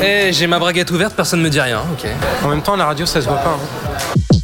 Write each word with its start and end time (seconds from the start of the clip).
Eh, 0.00 0.30
j'ai 0.32 0.46
ma 0.46 0.58
braguette 0.58 0.90
ouverte, 0.90 1.14
personne 1.14 1.40
ne 1.40 1.44
me 1.44 1.50
dit 1.50 1.60
rien. 1.60 1.80
Ok. 1.92 2.08
En 2.44 2.48
même 2.48 2.62
temps, 2.62 2.76
la 2.76 2.86
radio, 2.86 3.04
ça 3.06 3.20
se 3.20 3.26
voit 3.28 3.36
pas. 3.38 3.50
hein. 3.50 4.38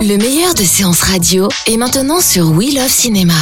Le 0.00 0.16
meilleur 0.16 0.54
de 0.54 0.62
séances 0.62 1.02
radio 1.02 1.48
est 1.66 1.76
maintenant 1.76 2.20
sur 2.20 2.50
We 2.50 2.74
Love 2.74 2.88
Cinéma. 2.88 3.34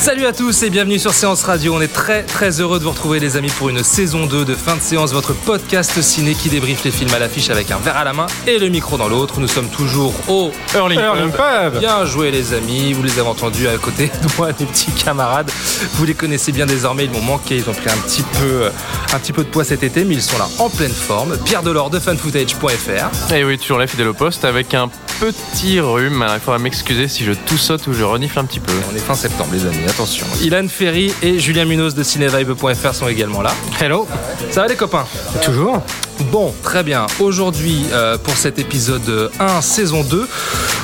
Salut 0.00 0.24
à 0.24 0.32
tous 0.32 0.62
et 0.62 0.70
bienvenue 0.70 0.98
sur 0.98 1.12
Séance 1.12 1.42
Radio. 1.42 1.74
On 1.74 1.80
est 1.82 1.92
très 1.92 2.22
très 2.22 2.58
heureux 2.62 2.78
de 2.78 2.84
vous 2.84 2.90
retrouver 2.90 3.20
les 3.20 3.36
amis 3.36 3.50
pour 3.50 3.68
une 3.68 3.84
saison 3.84 4.24
2 4.24 4.46
de 4.46 4.54
fin 4.54 4.74
de 4.74 4.80
séance, 4.80 5.12
votre 5.12 5.34
podcast 5.34 6.00
ciné 6.00 6.32
qui 6.32 6.48
débriefe 6.48 6.84
les 6.84 6.90
films 6.90 7.12
à 7.12 7.18
l'affiche 7.18 7.50
avec 7.50 7.70
un 7.70 7.76
verre 7.76 7.98
à 7.98 8.04
la 8.04 8.14
main 8.14 8.26
et 8.46 8.58
le 8.58 8.70
micro 8.70 8.96
dans 8.96 9.08
l'autre. 9.08 9.40
Nous 9.40 9.46
sommes 9.46 9.68
toujours 9.68 10.14
au 10.26 10.52
Early 10.74 10.96
Early 10.96 11.30
Pub. 11.30 11.80
Bien 11.80 12.06
joué 12.06 12.30
les 12.30 12.54
amis, 12.54 12.94
vous 12.94 13.02
les 13.02 13.18
avez 13.18 13.28
entendus 13.28 13.68
à 13.68 13.76
côté 13.76 14.06
de 14.22 14.28
moi, 14.38 14.52
des 14.52 14.64
petits 14.64 14.90
camarades. 14.92 15.50
Vous 15.92 16.06
les 16.06 16.14
connaissez 16.14 16.50
bien 16.50 16.64
désormais, 16.64 17.04
ils 17.04 17.10
m'ont 17.10 17.20
manqué, 17.20 17.56
ils 17.56 17.68
ont 17.68 17.74
pris 17.74 17.90
un 17.90 17.98
petit 17.98 18.22
peu, 18.22 18.62
euh, 18.62 18.70
un 19.12 19.18
petit 19.18 19.34
peu 19.34 19.44
de 19.44 19.50
poids 19.50 19.64
cet 19.64 19.82
été, 19.82 20.04
mais 20.04 20.14
ils 20.14 20.22
sont 20.22 20.38
là 20.38 20.48
en 20.60 20.70
pleine 20.70 20.92
forme. 20.92 21.36
Pierre 21.44 21.62
Delors 21.62 21.90
de 21.90 22.00
fanfootage.fr. 22.00 23.34
Et 23.34 23.44
oui, 23.44 23.58
toujours 23.58 23.76
là, 23.76 23.86
fidèle 23.86 24.08
au 24.08 24.14
poste, 24.14 24.46
avec 24.46 24.72
un 24.72 24.88
petit 25.20 25.80
rhume. 25.80 26.22
Alors, 26.22 26.36
il 26.36 26.40
faudra 26.40 26.58
m'excuser 26.58 27.06
si 27.06 27.24
je 27.24 27.32
toussote 27.32 27.86
ou 27.86 27.92
je 27.92 28.02
renifle 28.02 28.38
un 28.38 28.44
petit 28.44 28.60
peu. 28.60 28.72
On 28.90 28.96
est 28.96 29.00
fin 29.00 29.14
septembre 29.14 29.50
les 29.52 29.66
amis, 29.66 29.84
attention. 29.88 30.26
Ilan 30.42 30.66
Ferry 30.68 31.12
et 31.22 31.38
Julien 31.38 31.66
Munoz 31.66 31.94
de 31.94 32.02
cinevibe.fr 32.02 32.94
sont 32.94 33.08
également 33.08 33.42
là. 33.42 33.52
Hello. 33.80 34.08
Ça 34.50 34.62
va 34.62 34.68
les 34.68 34.76
copains? 34.76 35.06
Toujours 35.44 35.82
Bon, 36.24 36.54
très 36.62 36.82
bien. 36.82 37.06
Aujourd'hui, 37.18 37.86
euh, 37.92 38.18
pour 38.18 38.36
cet 38.36 38.58
épisode 38.58 39.30
1, 39.40 39.60
saison 39.62 40.04
2, 40.04 40.28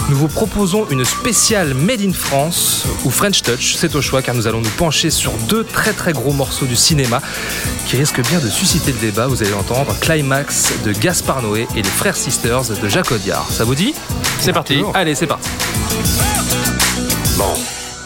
nous 0.09 0.17
vous 0.17 0.29
proposons 0.29 0.87
une 0.91 1.05
spéciale 1.05 1.75
Made 1.75 2.01
in 2.01 2.13
France 2.13 2.85
ou 3.05 3.11
French 3.11 3.43
Touch. 3.43 3.75
C'est 3.77 3.95
au 3.95 4.01
choix 4.03 4.23
car 4.23 4.35
nous 4.35 4.47
allons 4.47 4.61
nous 4.61 4.71
pencher 4.71 5.11
sur 5.11 5.33
deux 5.49 5.63
très 5.63 5.93
très 5.93 6.13
gros 6.13 6.33
morceaux 6.33 6.67
du 6.67 6.75
cinéma 6.75 7.21
qui 7.87 7.97
risquent 7.97 8.27
bien 8.27 8.41
de 8.41 8.49
susciter 8.49 8.93
le 8.93 8.99
débat. 8.99 9.27
Vous 9.27 9.43
allez 9.43 9.53
entendre 9.53 9.95
Climax 10.01 10.73
de 10.85 10.93
Gaspard 10.93 11.43
Noé 11.43 11.69
et 11.77 11.83
les 11.83 11.91
Frères 11.91 12.17
Sisters 12.17 12.63
de 12.83 12.89
Jacques 12.89 13.13
Audiard. 13.13 13.47
Ça 13.51 13.65
vous 13.65 13.75
dit? 13.75 13.95
C'est 14.41 14.53
parti. 14.53 14.83
Allez, 14.95 15.15
c'est 15.15 15.27
parti. 15.27 15.49
Bon, 17.37 17.53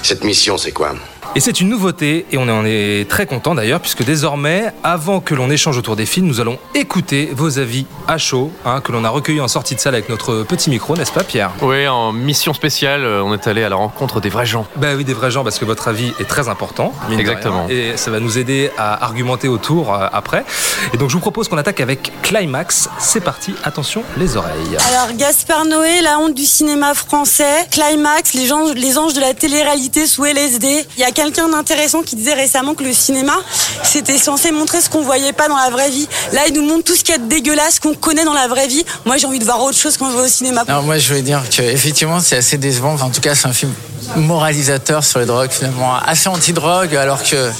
cette 0.03 0.25
mission, 0.25 0.59
c'est 0.59 0.72
quoi? 0.72 0.94
Et 1.36 1.41
c'est 1.41 1.61
une 1.61 1.69
nouveauté, 1.69 2.27
et 2.33 2.39
on 2.39 2.48
en 2.48 2.64
est 2.64 3.09
très 3.09 3.25
content 3.25 3.55
d'ailleurs, 3.55 3.78
puisque 3.78 4.05
désormais, 4.05 4.73
avant 4.83 5.20
que 5.20 5.33
l'on 5.37 5.48
échange 5.48 5.78
autour 5.78 5.95
des 5.95 6.05
films, 6.05 6.27
nous 6.27 6.41
allons 6.41 6.59
écouter 6.75 7.31
vos 7.33 7.61
avis 7.61 7.87
à 8.09 8.19
chaud, 8.19 8.50
hein, 8.64 8.81
que 8.81 8.91
l'on 8.91 9.05
a 9.05 9.11
recueillis 9.11 9.41
en 9.41 9.47
sortie 9.47 9.77
de 9.77 9.81
salle 9.81 9.95
avec 9.95 10.09
notre 10.09 10.42
petit 10.42 10.70
micro, 10.70 10.97
n'est-ce 10.97 11.12
pas 11.12 11.22
Pierre? 11.22 11.53
Oui, 11.62 11.87
en 11.87 12.12
mission 12.12 12.53
spéciale, 12.53 13.05
euh, 13.05 13.22
on 13.22 13.33
est 13.33 13.47
allé 13.47 13.62
à 13.62 13.69
la 13.69 13.77
rencontre 13.77 14.20
des 14.20 14.28
vrais 14.28 14.45
gens. 14.45 14.67
Ben 14.75 14.97
oui, 14.97 15.05
des 15.05 15.14
vrais 15.14 15.31
gens, 15.31 15.45
parce 15.45 15.61
que 15.61 15.64
votre 15.64 15.87
avis 15.87 16.12
est 16.19 16.28
très 16.28 16.48
important. 16.48 16.92
Exactement. 17.17 17.67
rien, 17.67 17.92
Et 17.92 17.97
ça 17.97 18.11
va 18.11 18.19
nous 18.19 18.37
aider 18.37 18.72
à 18.77 19.05
argumenter 19.05 19.47
autour 19.47 19.94
euh, 19.94 20.09
après. 20.12 20.44
Et 20.92 20.97
donc 20.97 21.10
je 21.10 21.15
vous 21.15 21.21
propose 21.21 21.47
qu'on 21.47 21.59
attaque 21.59 21.78
avec 21.78 22.10
Climax. 22.22 22.88
C'est 22.99 23.21
parti, 23.21 23.55
attention 23.62 24.03
les 24.16 24.37
oreilles. 24.37 24.76
Alors 24.88 25.16
Gaspard 25.16 25.65
Noé, 25.65 26.00
la 26.03 26.19
honte 26.19 26.34
du 26.34 26.44
cinéma 26.44 26.94
français, 26.94 27.69
Climax, 27.71 28.34
les, 28.34 28.47
gens, 28.47 28.72
les 28.75 28.99
anges 28.99 29.15
de 29.15 29.21
la 29.21 29.32
télé-réalité 29.32 30.09
sous 30.09 30.25
LSD. 30.25 30.87
Il 30.97 31.00
y 31.00 31.05
a 31.05 31.12
quelqu'un 31.20 31.48
d'intéressant 31.48 32.03
qui 32.03 32.16
disait 32.16 32.32
récemment 32.32 32.75
que 32.75 32.82
le 32.82 32.94
cinéma, 32.94 33.34
c'était 33.82 34.16
censé 34.16 34.53
montrer 34.53 34.81
ce 34.81 34.88
qu'on 34.88 35.03
voyait 35.03 35.34
pas 35.34 35.48
dans 35.48 35.56
la 35.56 35.69
vraie 35.69 35.91
vie. 35.91 36.08
Là, 36.32 36.42
il 36.48 36.54
nous 36.54 36.62
montre 36.62 36.84
tout 36.84 36.94
ce 36.94 37.04
qu'il 37.04 37.14
y 37.14 37.19
a 37.19 37.20
de 37.20 37.28
dégueulasse 37.28 37.78
qu'on 37.78 37.94
connaît 37.94 38.25
dans 38.25 38.32
la 38.32 38.48
vraie 38.48 38.69
vie. 38.69 38.86
Moi, 39.04 39.19
j'ai 39.19 39.26
envie 39.26 39.38
de 39.38 39.44
voir 39.44 39.60
autre 39.62 39.76
chose 39.76 39.98
quand 39.98 40.10
je 40.10 40.16
vais 40.16 40.22
au 40.22 40.28
cinéma. 40.28 40.64
Alors 40.66 40.82
moi 40.82 40.97
je 40.97 41.08
voulais 41.08 41.22
dire 41.22 41.42
que 41.54 41.60
effectivement 41.62 42.20
c'est 42.20 42.36
assez 42.36 42.56
décevant. 42.56 42.94
Enfin, 42.94 43.06
en 43.06 43.10
tout 43.10 43.20
cas 43.20 43.34
c'est 43.34 43.48
un 43.48 43.53
film 43.53 43.72
moralisateur 44.16 45.04
sur 45.04 45.19
les 45.19 45.26
drogues 45.26 45.50
finalement 45.50 45.94
assez 45.97 46.28
anti-drogue 46.28 46.97
alors 46.97 47.22
que 47.22 47.50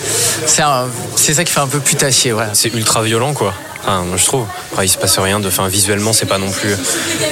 c'est 0.47 1.35
ça 1.35 1.45
qui 1.45 1.53
fait 1.53 1.61
un 1.61 1.67
peu 1.69 1.81
putassier 1.81 2.33
voilà. 2.33 2.51
c'est 2.55 2.73
ultra 2.75 3.03
violent 3.03 3.35
quoi. 3.35 3.55
Enfin, 3.83 4.05
je 4.17 4.25
trouve. 4.25 4.47
Après, 4.73 4.87
il 4.87 4.89
se 4.89 4.99
passe 4.99 5.19
rien 5.19 5.41
de. 5.41 5.49
Enfin, 5.49 5.69
visuellement, 5.69 6.13
c'est 6.13 6.27
pas 6.27 6.39
non 6.39 6.51
plus. 6.51 6.75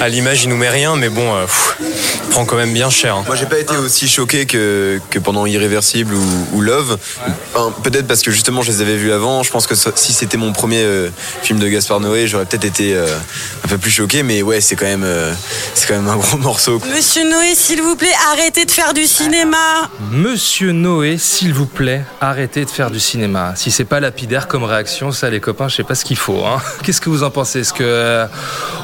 À 0.01 0.09
l'image, 0.09 0.43
il 0.43 0.49
nous 0.49 0.57
met 0.57 0.69
rien, 0.69 0.95
mais 0.95 1.09
bon, 1.09 1.35
euh, 1.35 1.43
pff, 1.45 1.77
il 1.81 2.29
prend 2.31 2.45
quand 2.45 2.55
même 2.55 2.73
bien 2.73 2.89
cher. 2.89 3.15
hein. 3.15 3.23
Moi, 3.27 3.35
j'ai 3.35 3.45
pas 3.45 3.59
été 3.59 3.75
aussi 3.77 4.07
choqué 4.07 4.45
que, 4.45 4.99
que 5.09 5.19
pendant 5.19 5.45
Irréversible 5.45 6.13
ou, 6.15 6.47
ou 6.53 6.61
Love. 6.61 6.97
Enfin, 7.53 7.73
Peut-être 7.83 8.07
parce 8.07 8.21
que 8.21 8.31
justement, 8.31 8.61
je 8.61 8.71
les 8.71 8.81
avais 8.81 8.95
vus 8.97 9.11
avant. 9.11 9.43
Je 9.43 9.51
pense 9.51 9.67
que 9.67 9.75
ça- 9.75 9.91
si 9.95 10.11
c'était 10.13 10.37
mon 10.37 10.51
premier 10.53 10.81
euh, 10.83 11.09
film 11.43 11.59
de 11.59 11.67
Gaspard 11.67 11.99
Noé, 11.99 12.27
j'aurais 12.27 12.45
peut-être 12.45 12.65
été 12.65 12.93
euh, 12.95 13.07
un 13.63 13.67
peu 13.67 13.77
plus 13.77 13.91
choqué. 13.91 14.23
Mais 14.23 14.41
ouais, 14.41 14.59
c'est 14.61 14.75
quand 14.75 14.85
même, 14.85 15.03
euh, 15.03 15.33
c'est 15.75 15.87
quand 15.87 15.95
même 15.95 16.07
un 16.09 16.17
gros 16.17 16.37
morceau. 16.39 16.81
Monsieur 16.95 17.23
Noé, 17.29 17.53
s'il 17.55 17.81
vous 17.81 17.95
plaît, 17.95 18.13
arrêtez 18.33 18.65
de 18.65 18.71
faire 18.71 18.93
du 18.93 19.05
cinéma. 19.05 19.89
Monsieur 20.11 20.71
Noé, 20.71 21.17
s'il 21.19 21.53
vous 21.53 21.65
plaît, 21.67 22.03
arrêtez 22.21 22.65
de 22.65 22.69
faire 22.69 22.91
du 22.91 22.99
cinéma. 22.99 23.53
Si 23.55 23.71
c'est 23.71 23.85
pas 23.85 23.99
lapidaire 23.99 24.47
comme 24.47 24.63
réaction, 24.63 25.11
ça 25.11 25.29
les 25.29 25.39
copains, 25.39 25.67
je 25.67 25.75
sais 25.77 25.83
pas 25.83 25.95
ce 25.95 26.05
qu'il 26.05 26.17
faut. 26.17 26.38
Hein. 26.47 26.59
Qu'est-ce 26.83 27.01
que 27.01 27.09
vous 27.09 27.23
en 27.23 27.29
pensez? 27.29 27.59
Est-ce 27.59 27.73
que 27.73 27.83
euh, 27.83 28.25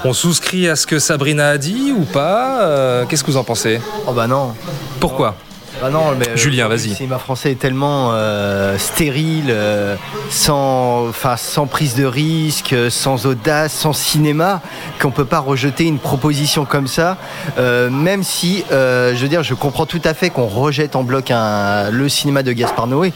on 0.03 0.13
souscrit 0.13 0.67
à 0.69 0.75
ce 0.75 0.85
que 0.87 0.99
Sabrina 0.99 1.49
a 1.49 1.57
dit 1.57 1.93
ou 1.97 2.03
pas? 2.03 2.61
Euh, 2.61 3.05
Qu'est-ce 3.05 3.23
que 3.23 3.31
vous 3.31 3.37
en 3.37 3.43
pensez? 3.43 3.79
Oh 4.07 4.13
bah 4.13 4.27
non. 4.27 4.53
Pourquoi? 4.99 5.35
Bah 5.81 5.89
non, 5.89 6.13
mais 6.17 6.29
euh, 6.29 6.37
Julien, 6.37 6.69
vas-y. 6.69 6.87
Le 6.87 6.95
cinéma 6.95 7.17
français 7.19 7.51
est 7.51 7.59
tellement 7.59 8.11
euh, 8.13 8.77
stérile, 8.77 9.47
euh, 9.49 9.97
sans, 10.29 11.09
enfin, 11.09 11.35
sans 11.35 11.67
prise 11.67 11.95
de 11.95 12.05
risque, 12.05 12.73
sans 12.89 13.25
audace, 13.25 13.73
sans 13.73 13.91
cinéma, 13.91 14.61
qu'on 15.01 15.11
peut 15.11 15.25
pas 15.25 15.39
rejeter 15.39 15.83
une 15.83 15.99
proposition 15.99 16.63
comme 16.63 16.87
ça. 16.87 17.17
euh, 17.57 17.89
même 17.89 18.23
si, 18.23 18.63
je 18.71 19.17
veux 19.21 19.27
dire, 19.27 19.43
je 19.43 19.53
comprends 19.53 19.85
tout 19.85 19.99
à 20.05 20.13
fait 20.13 20.29
qu'on 20.29 20.47
rejette 20.47 20.95
en 20.95 21.03
bloc 21.03 21.29
un, 21.29 21.89
le 21.91 22.07
cinéma 22.07 22.41
de 22.41 22.53
Gaspard 22.53 22.87
Noé, 22.87 23.11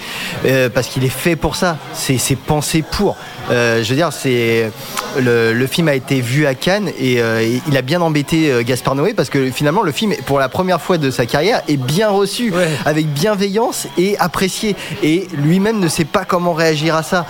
parce 0.74 0.88
qu'il 0.88 1.06
est 1.06 1.08
fait 1.08 1.38
pour 1.38 1.56
ça. 1.56 1.78
C'est 1.94 2.36
pensé 2.36 2.82
pour. 2.82 3.16
Euh, 3.52 3.84
je 3.84 3.90
veux 3.90 3.96
dire, 3.96 4.12
c'est 4.14 4.72
le, 5.20 5.54
le 5.54 5.68
film 5.68 5.88
a 5.88 5.96
été 5.96 6.22
vu 6.22 6.46
à 6.46 6.54
Cannes 6.56 6.90
et 7.00 7.20
euh, 7.22 7.58
il 7.68 7.76
a 7.78 7.82
bien 7.82 8.00
embêté 8.02 8.52
euh, 8.52 8.62
Gaspard 8.64 8.96
Noé 8.96 9.14
parce 9.14 9.30
que 9.30 9.50
finalement 9.52 9.82
le 9.82 9.92
film, 9.92 10.14
pour 10.26 10.40
la 10.40 10.50
première 10.50 10.80
fois 10.82 10.98
de 10.98 11.10
sa 11.10 11.26
carrière, 11.26 11.62
est 11.68 11.78
bien 11.78 12.10
reçu, 12.10 12.52
Ouais. 12.54 12.70
avec 12.86 13.08
bienveillance 13.08 13.88
et 13.98 14.18
apprécié. 14.20 14.76
Et 15.04 15.28
lui-même 15.34 15.80
ne 15.80 15.88
sait 15.88 16.06
pas 16.06 16.26
comment 16.26 16.54
réagir 16.54 16.96
à 16.96 17.04
ça. 17.04 17.26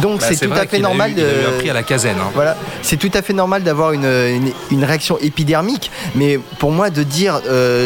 Donc 0.00 0.20
Bah, 0.20 0.26
c'est 0.30 0.46
tout 0.46 0.52
à 0.52 0.66
fait 0.66 0.78
normal 0.78 1.14
de. 1.14 1.22
un 1.22 1.58
prix 1.58 1.70
à 1.70 1.74
la 1.74 1.82
caserne. 1.82 2.18
Voilà, 2.34 2.56
c'est 2.82 2.96
tout 2.96 3.10
à 3.14 3.22
fait 3.22 3.32
normal 3.32 3.62
d'avoir 3.62 3.92
une, 3.92 4.04
une, 4.04 4.52
une 4.70 4.84
réaction 4.84 5.18
épidermique, 5.20 5.90
mais 6.14 6.38
pour 6.58 6.70
moi 6.70 6.90
de 6.90 7.02
dire 7.02 7.40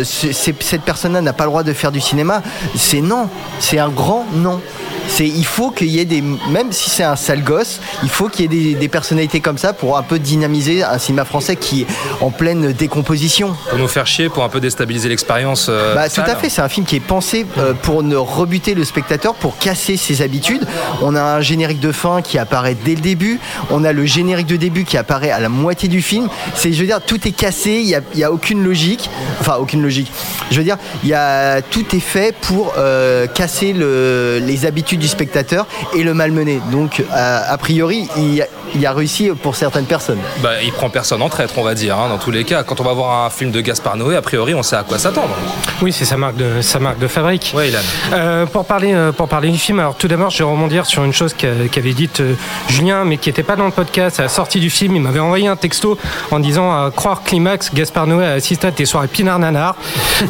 cette 0.05 0.83
personne-là 0.83 1.21
n'a 1.21 1.33
pas 1.33 1.45
le 1.45 1.50
droit 1.50 1.62
de 1.62 1.72
faire 1.72 1.93
du 1.93 2.00
cinéma, 2.00 2.43
c'est 2.77 3.00
non, 3.00 3.28
c'est 3.60 3.78
un 3.78 3.89
grand 3.89 4.27
non. 4.34 4.60
C'est, 5.08 5.26
il 5.26 5.44
faut 5.46 5.70
qu'il 5.70 5.88
y 5.88 5.98
ait 5.98 6.04
des, 6.04 6.22
même 6.22 6.70
si 6.70 6.91
c'est 6.91 7.02
un 7.02 7.16
sale 7.16 7.42
gosse, 7.42 7.80
il 8.02 8.08
faut 8.08 8.28
qu'il 8.28 8.42
y 8.42 8.44
ait 8.44 8.72
des, 8.72 8.74
des 8.74 8.88
personnalités 8.88 9.41
comme 9.41 9.58
ça 9.58 9.72
pour 9.72 9.96
un 9.96 10.02
peu 10.02 10.19
dynamiser 10.19 10.84
un 10.84 10.98
cinéma 10.98 11.24
français 11.24 11.56
qui 11.56 11.82
est 11.82 11.86
en 12.20 12.30
pleine 12.30 12.72
décomposition. 12.72 13.56
Pour 13.70 13.78
nous 13.78 13.88
faire 13.88 14.06
chier, 14.06 14.28
pour 14.28 14.44
un 14.44 14.48
peu 14.48 14.60
déstabiliser 14.60 15.08
l'expérience. 15.08 15.66
euh, 15.68 15.94
Bah, 15.94 16.08
tout 16.08 16.20
à 16.20 16.36
fait, 16.36 16.48
c'est 16.50 16.60
un 16.62 16.68
film 16.68 16.86
qui 16.86 16.97
est 16.97 17.00
pensé 17.00 17.47
euh, 17.59 17.72
pour 17.74 18.03
ne 18.03 18.16
rebuter 18.16 18.74
le 18.74 18.84
spectateur, 18.84 19.34
pour 19.34 19.59
casser 19.59 19.97
ses 19.97 20.22
habitudes. 20.22 20.66
On 21.03 21.15
a 21.16 21.22
un 21.22 21.41
générique 21.41 21.80
de 21.80 21.91
fin 21.92 22.22
qui 22.22 22.38
apparaît 22.38 22.77
dès 22.84 22.94
le 22.94 23.00
début, 23.00 23.41
on 23.71 23.84
a 23.84 23.92
le 23.92 24.04
générique 24.06 24.47
de 24.47 24.56
début 24.56 24.84
qui 24.84 24.97
apparaît 24.98 25.30
à 25.30 25.41
la 25.41 25.48
moitié 25.48 25.88
du 25.88 26.03
film. 26.03 26.28
C'est, 26.54 26.72
je 26.72 26.80
veux 26.80 26.86
dire, 26.86 27.00
tout 27.04 27.27
est 27.27 27.33
cassé, 27.33 27.80
il 27.83 27.86
n'y 28.15 28.22
a, 28.22 28.27
a 28.27 28.30
aucune 28.30 28.62
logique, 28.62 29.09
enfin 29.41 29.56
aucune 29.59 29.83
logique. 29.83 30.12
Je 30.50 30.59
veux 30.59 30.65
dire, 30.65 30.77
il 31.03 31.09
y 31.09 31.15
a, 31.15 31.62
tout 31.62 31.84
est 31.97 32.00
fait 32.00 32.34
pour 32.41 32.74
euh, 32.78 33.27
casser 33.27 33.72
le- 33.72 34.38
les 34.44 34.66
habitudes 34.66 34.97
du 34.98 35.09
spectateur 35.09 35.66
et 35.97 36.03
le 36.03 36.15
malmener. 36.15 36.60
Donc, 36.71 37.03
a, 37.12 37.53
a 37.53 37.56
priori, 37.59 38.09
il 38.16 38.34
y 38.34 38.42
a- 38.42 38.47
il 38.74 38.84
a 38.86 38.92
réussi 38.92 39.30
pour 39.42 39.56
certaines 39.56 39.86
personnes. 39.86 40.18
Bah, 40.42 40.62
il 40.62 40.72
prend 40.72 40.91
personne 40.91 41.22
en 41.22 41.30
traître, 41.30 41.54
on 41.56 41.62
va 41.62 41.74
dire, 41.74 41.97
hein, 41.98 42.10
dans 42.10 42.18
tous 42.18 42.30
les 42.30 42.45
cas. 42.45 42.62
Quand 42.65 42.80
on 42.80 42.84
va 42.84 42.92
voir 42.92 43.24
un 43.24 43.30
film 43.30 43.50
de 43.50 43.62
Gaspard 43.62 43.97
Noé, 43.97 44.15
a 44.15 44.21
priori, 44.21 44.54
on 44.54 44.62
sait 44.62 44.77
à 44.77 44.83
quoi 44.83 44.98
s'attendre. 44.98 45.34
Oui, 45.80 45.91
c'est 45.91 46.04
sa 46.04 46.18
marque 46.18 46.36
de, 46.36 46.60
sa 46.60 46.78
marque 46.78 46.98
de 46.98 47.06
fabrique. 47.09 47.54
Oui, 47.56 47.68
Ilan. 47.68 47.78
Euh, 48.12 48.45
pour, 48.45 48.66
parler, 48.66 48.92
euh, 48.92 49.10
pour 49.10 49.27
parler 49.27 49.48
du 49.48 49.56
film, 49.56 49.78
alors 49.80 49.95
tout 49.95 50.06
d'abord, 50.06 50.28
je 50.28 50.39
vais 50.39 50.45
rebondir 50.45 50.84
sur 50.84 51.03
une 51.03 51.15
chose 51.15 51.33
qu'a- 51.33 51.66
qu'avait 51.72 51.95
dite 51.95 52.21
euh, 52.21 52.34
Julien, 52.68 53.04
mais 53.06 53.16
qui 53.16 53.30
n'était 53.30 53.42
pas 53.42 53.56
dans 53.56 53.65
le 53.65 53.71
podcast. 53.71 54.21
À 54.21 54.24
la 54.24 54.28
sortie 54.28 54.60
du 54.60 54.68
film, 54.68 54.97
il 54.97 55.00
m'avait 55.00 55.18
envoyé 55.21 55.48
un 55.48 55.56
texto 55.56 55.97
en 56.30 56.39
disant 56.39 56.71
à 56.71 56.91
croire 56.95 57.22
Climax, 57.22 57.72
Gaspard 57.72 58.06
Noé 58.06 58.27
a 58.27 58.33
assisté 58.33 58.66
à 58.66 58.72
tes 58.72 58.84
soirées 58.84 59.09
Pinard 59.09 59.39
Nanar. 59.39 59.77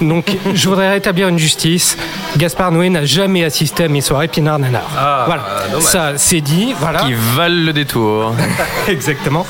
Donc, 0.00 0.37
je 0.55 0.69
voudrais 0.69 0.91
rétablir 0.91 1.26
une 1.26 1.38
justice. 1.41 1.97
Gaspard 2.37 2.73
Noé 2.73 2.91
n'a 2.91 3.05
jamais 3.05 3.45
assisté 3.45 3.85
à 3.85 3.89
mes 3.89 4.01
soirées 4.01 4.29
Pinard 4.29 4.59
Nanar. 4.59 4.83
Ah, 4.97 5.25
voilà, 5.27 5.43
dommage. 5.71 5.83
ça 5.85 6.13
c'est 6.17 6.41
dit. 6.41 6.75
Voilà. 6.79 7.01
Qui 7.01 7.15
valent 7.15 7.65
le 7.65 7.73
détour. 7.73 8.35
Exactement. 8.89 9.47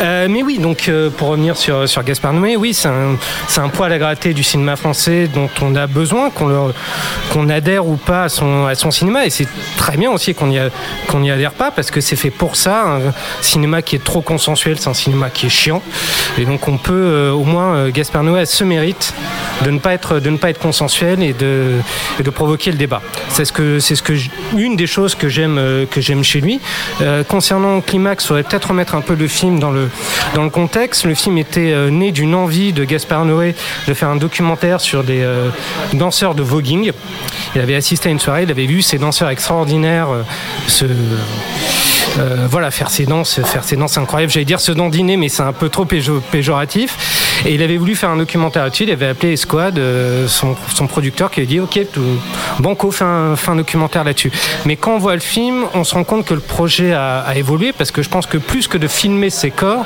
Euh, 0.00 0.26
mais 0.28 0.42
oui, 0.42 0.58
donc 0.58 0.88
euh, 0.88 1.10
pour 1.10 1.28
revenir 1.28 1.56
sur, 1.56 1.88
sur 1.88 2.02
Gaspard 2.02 2.32
Noé, 2.32 2.56
oui, 2.56 2.74
c'est 2.74 2.88
un, 2.88 3.68
poil 3.68 3.92
à 3.92 3.98
gratter 3.98 4.34
du 4.34 4.42
cinéma 4.42 4.76
français 4.76 5.28
dont 5.32 5.48
on 5.62 5.74
a 5.74 5.86
besoin, 5.86 6.30
qu'on 6.30 7.48
adhère 7.48 7.86
ou 7.86 7.96
pas 7.96 8.24
à 8.24 8.28
son, 8.28 8.90
cinéma. 8.90 9.26
Et 9.26 9.30
c'est 9.30 9.48
très 9.76 9.96
bien 9.96 10.10
aussi 10.10 10.34
qu'on 10.34 10.46
n'y 10.46 11.30
adhère 11.30 11.52
pas 11.52 11.70
parce 11.70 11.90
que 11.90 12.00
c'est 12.00 12.16
fait 12.16 12.30
pour 12.30 12.56
ça. 12.56 12.84
Un 12.84 13.12
cinéma 13.40 13.82
qui 13.82 13.96
est 13.96 14.04
trop 14.04 14.22
consensuel, 14.22 14.78
c'est 14.78 14.88
un 14.88 14.94
cinéma 14.94 15.30
qui 15.30 15.46
est 15.46 15.50
chiant. 15.50 15.82
Et 16.38 16.44
donc 16.44 16.68
on 16.68 16.78
peut, 16.78 16.92
euh, 16.92 17.32
au 17.32 17.44
moins, 17.44 17.88
Gaspard 17.90 18.22
Noé 18.22 18.40
a 18.40 18.46
ce 18.46 18.64
mérite 18.64 19.14
de 19.64 19.70
ne 19.70 19.78
pas 19.78 19.94
être, 19.94 20.18
de 20.20 20.30
ne 20.30 20.36
pas 20.36 20.50
être 20.50 20.58
consensuel 20.58 21.22
et 21.22 21.32
de, 21.32 21.72
de 22.22 22.30
provoquer 22.30 22.70
le 22.70 22.78
débat. 22.78 23.02
C'est 23.28 23.44
ce 23.44 23.78
ce 23.80 23.94
une 24.56 24.76
des 24.76 24.86
choses 24.86 25.14
que 25.14 25.28
j'aime, 25.28 25.58
chez 26.22 26.40
lui. 26.40 26.60
Concernant 27.28 27.80
Climax, 27.80 28.24
il 28.24 28.28
faudrait 28.28 28.42
peut-être 28.42 28.68
remettre 28.68 28.94
un 28.94 29.00
peu 29.00 29.14
le 29.14 29.28
film 29.28 29.58
dans 29.58 29.70
le, 29.70 29.75
dans 30.34 30.44
le 30.44 30.50
contexte. 30.50 31.04
Le 31.04 31.14
film 31.14 31.38
était 31.38 31.72
euh, 31.72 31.90
né 31.90 32.12
d'une 32.12 32.34
envie 32.34 32.72
de 32.72 32.84
Gaspard 32.84 33.24
Noé 33.24 33.54
de 33.88 33.94
faire 33.94 34.08
un 34.08 34.16
documentaire 34.16 34.80
sur 34.80 35.04
des 35.04 35.22
euh, 35.22 35.50
danseurs 35.92 36.34
de 36.34 36.42
voguing. 36.42 36.92
Il 37.54 37.60
avait 37.60 37.74
assisté 37.76 38.08
à 38.08 38.12
une 38.12 38.20
soirée, 38.20 38.42
il 38.42 38.50
avait 38.50 38.66
vu 38.66 38.82
ces 38.82 38.98
danseurs 38.98 39.30
extraordinaires 39.30 40.08
euh, 40.10 40.22
se, 40.68 40.84
voilà, 42.50 42.70
faire 42.70 42.88
ses 42.90 43.04
danses, 43.04 43.40
faire 43.42 43.64
ses 43.64 43.76
danses 43.76 43.98
incroyables. 43.98 44.32
J'allais 44.32 44.44
dire 44.46 44.60
se 44.60 44.72
dandiner, 44.72 45.16
mais 45.16 45.28
c'est 45.28 45.42
un 45.42 45.52
peu 45.52 45.68
trop 45.68 45.84
péjo- 45.84 46.22
péjoratif. 46.30 46.96
Et 47.44 47.54
il 47.54 47.62
avait 47.62 47.76
voulu 47.76 47.94
faire 47.94 48.10
un 48.10 48.16
documentaire 48.16 48.64
là-dessus. 48.64 48.84
Il 48.84 48.90
avait 48.90 49.08
appelé 49.08 49.32
Esquad, 49.32 49.78
euh, 49.78 50.26
son, 50.28 50.56
son 50.74 50.86
producteur, 50.86 51.30
qui 51.30 51.40
lui 51.40 51.46
a 51.46 51.48
dit 51.48 51.60
Ok, 51.60 51.80
Banco 52.60 52.90
fait 52.90 53.04
un, 53.04 53.36
fait 53.36 53.50
un 53.50 53.56
documentaire 53.56 54.04
là-dessus. 54.04 54.32
Mais 54.64 54.76
quand 54.76 54.94
on 54.94 54.98
voit 54.98 55.14
le 55.14 55.20
film, 55.20 55.66
on 55.74 55.84
se 55.84 55.94
rend 55.94 56.04
compte 56.04 56.24
que 56.24 56.34
le 56.34 56.40
projet 56.40 56.92
a, 56.92 57.24
évolué 57.36 57.72
parce 57.72 57.90
que 57.90 58.02
je 58.02 58.08
pense 58.08 58.26
que 58.26 58.38
plus 58.38 58.66
que 58.66 58.78
de 58.78 58.88
filmer 58.88 59.30
ses 59.30 59.50
corps, 59.50 59.84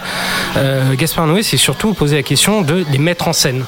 euh, 0.57 0.95
Gaspard 0.95 1.27
Noé 1.27 1.43
s'est 1.43 1.57
surtout 1.57 1.95
posé 1.95 2.17
la 2.17 2.23
question 2.23 2.63
de 2.63 2.85
les 2.91 2.99
mettre 2.99 3.27
en 3.29 3.33
scène. 3.33 3.65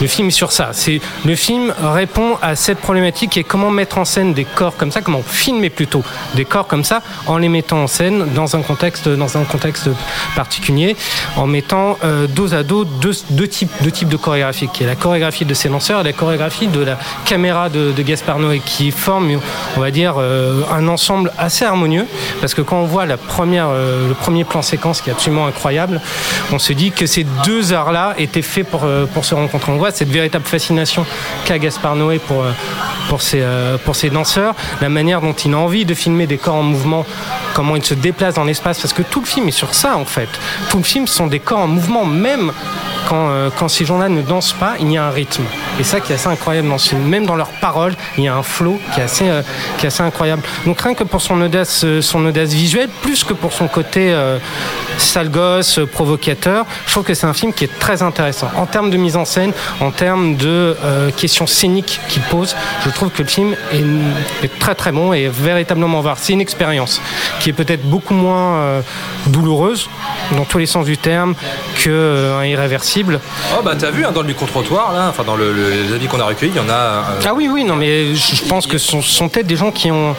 Le 0.00 0.06
film 0.06 0.28
est 0.28 0.32
sur 0.32 0.52
ça. 0.52 0.70
C'est 0.72 1.00
le 1.24 1.34
film 1.34 1.74
répond 1.82 2.36
à 2.42 2.54
cette 2.54 2.78
problématique 2.78 3.36
et 3.36 3.44
comment 3.44 3.70
mettre 3.70 3.98
en 3.98 4.04
scène 4.04 4.32
des 4.32 4.44
corps 4.44 4.76
comme 4.76 4.92
ça, 4.92 5.00
comment 5.00 5.22
filmer 5.22 5.70
plutôt 5.70 6.04
des 6.34 6.44
corps 6.44 6.66
comme 6.66 6.84
ça 6.84 7.02
en 7.26 7.38
les 7.38 7.48
mettant 7.48 7.82
en 7.82 7.86
scène 7.86 8.26
dans 8.34 8.56
un 8.56 8.62
contexte, 8.62 9.08
dans 9.08 9.36
un 9.36 9.44
contexte 9.44 9.88
particulier, 10.34 10.96
en 11.36 11.46
mettant 11.46 11.98
euh, 12.04 12.26
dos 12.26 12.54
à 12.54 12.62
dos 12.62 12.84
deux, 12.84 13.12
deux 13.30 13.48
types, 13.48 13.70
de 13.82 14.16
chorégraphie, 14.16 14.68
qui 14.72 14.84
est 14.84 14.86
la 14.86 14.96
chorégraphie 14.96 15.44
de 15.44 15.54
ses 15.54 15.68
lanceurs 15.68 16.00
et 16.00 16.04
la 16.04 16.12
chorégraphie 16.12 16.66
de 16.68 16.80
la 16.80 16.98
caméra 17.24 17.68
de, 17.68 17.92
de 17.92 18.02
Gaspard 18.02 18.38
Noé, 18.38 18.60
qui 18.64 18.90
forment, 18.90 19.40
on 19.76 19.80
va 19.80 19.90
dire, 19.90 20.14
euh, 20.18 20.62
un 20.72 20.86
ensemble 20.88 21.32
assez 21.38 21.64
harmonieux, 21.64 22.06
parce 22.40 22.54
que 22.54 22.62
quand 22.62 22.78
on 22.78 22.86
voit 22.86 23.06
la 23.06 23.16
première, 23.16 23.68
euh, 23.68 24.08
le 24.08 24.14
premier 24.14 24.44
plan 24.44 24.62
séquence 24.62 25.00
qui 25.00 25.10
est 25.10 25.12
absolument 25.12 25.46
incroyable, 25.46 26.00
on 26.52 26.58
se 26.58 26.72
dit 26.72 26.90
que 26.90 27.06
ces 27.06 27.24
deux 27.44 27.72
arts-là 27.72 28.14
étaient 28.18 28.42
faits 28.42 28.68
pour, 28.68 28.84
euh, 28.84 29.06
pour 29.06 29.24
se 29.24 29.34
rencontrer. 29.34 29.72
On 29.72 29.76
voit 29.76 29.90
cette 29.90 30.10
véritable 30.10 30.44
fascination 30.44 31.06
qu'a 31.44 31.58
Gaspard 31.58 31.96
Noé 31.96 32.18
pour, 32.18 32.44
pour, 33.08 33.22
ses, 33.22 33.44
pour 33.84 33.96
ses 33.96 34.10
danseurs, 34.10 34.54
la 34.80 34.88
manière 34.88 35.20
dont 35.20 35.32
il 35.32 35.54
a 35.54 35.58
envie 35.58 35.84
de 35.84 35.94
filmer 35.94 36.26
des 36.26 36.38
corps 36.38 36.56
en 36.56 36.62
mouvement, 36.62 37.06
comment 37.54 37.76
il 37.76 37.84
se 37.84 37.94
déplace 37.94 38.34
dans 38.34 38.44
l'espace, 38.44 38.80
parce 38.80 38.92
que 38.92 39.02
tout 39.02 39.20
le 39.20 39.26
film 39.26 39.48
est 39.48 39.52
sur 39.52 39.74
ça 39.74 39.96
en 39.96 40.04
fait. 40.04 40.28
Tout 40.70 40.78
le 40.78 40.84
film 40.84 41.06
sont 41.06 41.26
des 41.26 41.40
corps 41.40 41.60
en 41.60 41.68
mouvement, 41.68 42.04
même 42.04 42.52
quand, 43.06 43.28
euh, 43.30 43.50
quand 43.56 43.68
ces 43.68 43.84
gens-là 43.84 44.08
ne 44.08 44.22
dansent 44.22 44.52
pas, 44.52 44.74
il 44.80 44.90
y 44.90 44.98
a 44.98 45.04
un 45.04 45.10
rythme. 45.10 45.44
Et 45.78 45.84
ça 45.84 46.00
qui 46.00 46.12
est 46.12 46.16
assez 46.16 46.28
incroyable 46.28 46.68
dans 46.68 46.78
ce 46.78 46.90
film. 46.90 47.02
Même 47.02 47.26
dans 47.26 47.36
leurs 47.36 47.50
paroles, 47.50 47.94
il 48.18 48.24
y 48.24 48.28
a 48.28 48.34
un 48.34 48.42
flow 48.42 48.80
qui 48.92 49.00
est 49.00 49.04
assez, 49.04 49.28
euh, 49.28 49.42
incroyable. 49.98 50.42
Donc 50.66 50.80
rien 50.80 50.94
que 50.94 51.04
pour 51.04 51.20
son 51.20 51.40
audace, 51.40 51.84
euh, 51.84 52.02
son 52.02 52.24
audace 52.26 52.50
visuelle, 52.50 52.88
plus 53.02 53.24
que 53.24 53.32
pour 53.32 53.52
son 53.52 53.68
côté 53.68 54.12
euh, 54.12 54.38
sale 54.98 55.30
gosse, 55.30 55.80
provocateur, 55.92 56.66
je 56.86 56.92
trouve 56.92 57.04
que 57.04 57.14
c'est 57.14 57.26
un 57.26 57.32
film 57.32 57.52
qui 57.52 57.64
est 57.64 57.78
très 57.78 58.02
intéressant. 58.02 58.50
En 58.56 58.66
termes 58.66 58.90
de 58.90 58.96
mise 58.96 59.16
en 59.16 59.24
scène, 59.24 59.52
en 59.80 59.90
termes 59.90 60.36
de 60.36 60.76
questions 61.16 61.46
scéniques 61.46 62.00
qu'il 62.08 62.22
pose, 62.22 62.56
je 62.84 62.90
trouve 62.90 63.10
que 63.10 63.22
le 63.22 63.28
film 63.28 63.54
est, 63.72 64.58
très 64.58 64.74
très 64.74 64.92
bon 64.92 65.12
et 65.12 65.28
véritablement 65.28 66.00
voir. 66.00 66.18
C'est 66.18 66.32
une 66.32 66.40
expérience 66.40 67.00
qui 67.40 67.50
est 67.50 67.52
peut-être 67.52 67.82
beaucoup 67.82 68.14
moins 68.14 68.82
douloureuse 69.26 69.88
dans 70.32 70.44
tous 70.44 70.58
les 70.58 70.66
sens 70.66 70.86
du 70.86 70.96
terme 70.96 71.34
que 71.76 71.90
euh, 71.90 72.38
Oh 73.58 73.62
bah 73.62 73.74
t'as 73.78 73.90
vu 73.90 74.04
hein, 74.04 74.12
dans 74.12 74.22
le 74.22 74.28
micro-trottoir 74.28 74.92
là, 74.92 75.06
enfin 75.08 75.24
dans 75.24 75.36
le- 75.36 75.52
le- 75.52 75.70
les 75.70 75.92
avis 75.92 76.06
qu'on 76.06 76.20
a 76.20 76.24
recueillis, 76.24 76.52
il 76.54 76.56
y 76.56 76.60
en 76.64 76.68
a. 76.68 76.72
euh, 76.74 77.02
Ah 77.26 77.34
oui, 77.34 77.48
oui, 77.52 77.64
non, 77.64 77.76
mais 77.76 78.14
je 78.14 78.44
pense 78.44 78.66
que 78.66 78.78
ce 78.78 78.88
sont, 78.90 79.02
sont 79.02 79.28
peut-être 79.28 79.46
des 79.46 79.56
gens 79.56 79.70
qui 79.70 79.90
ont 79.90 80.14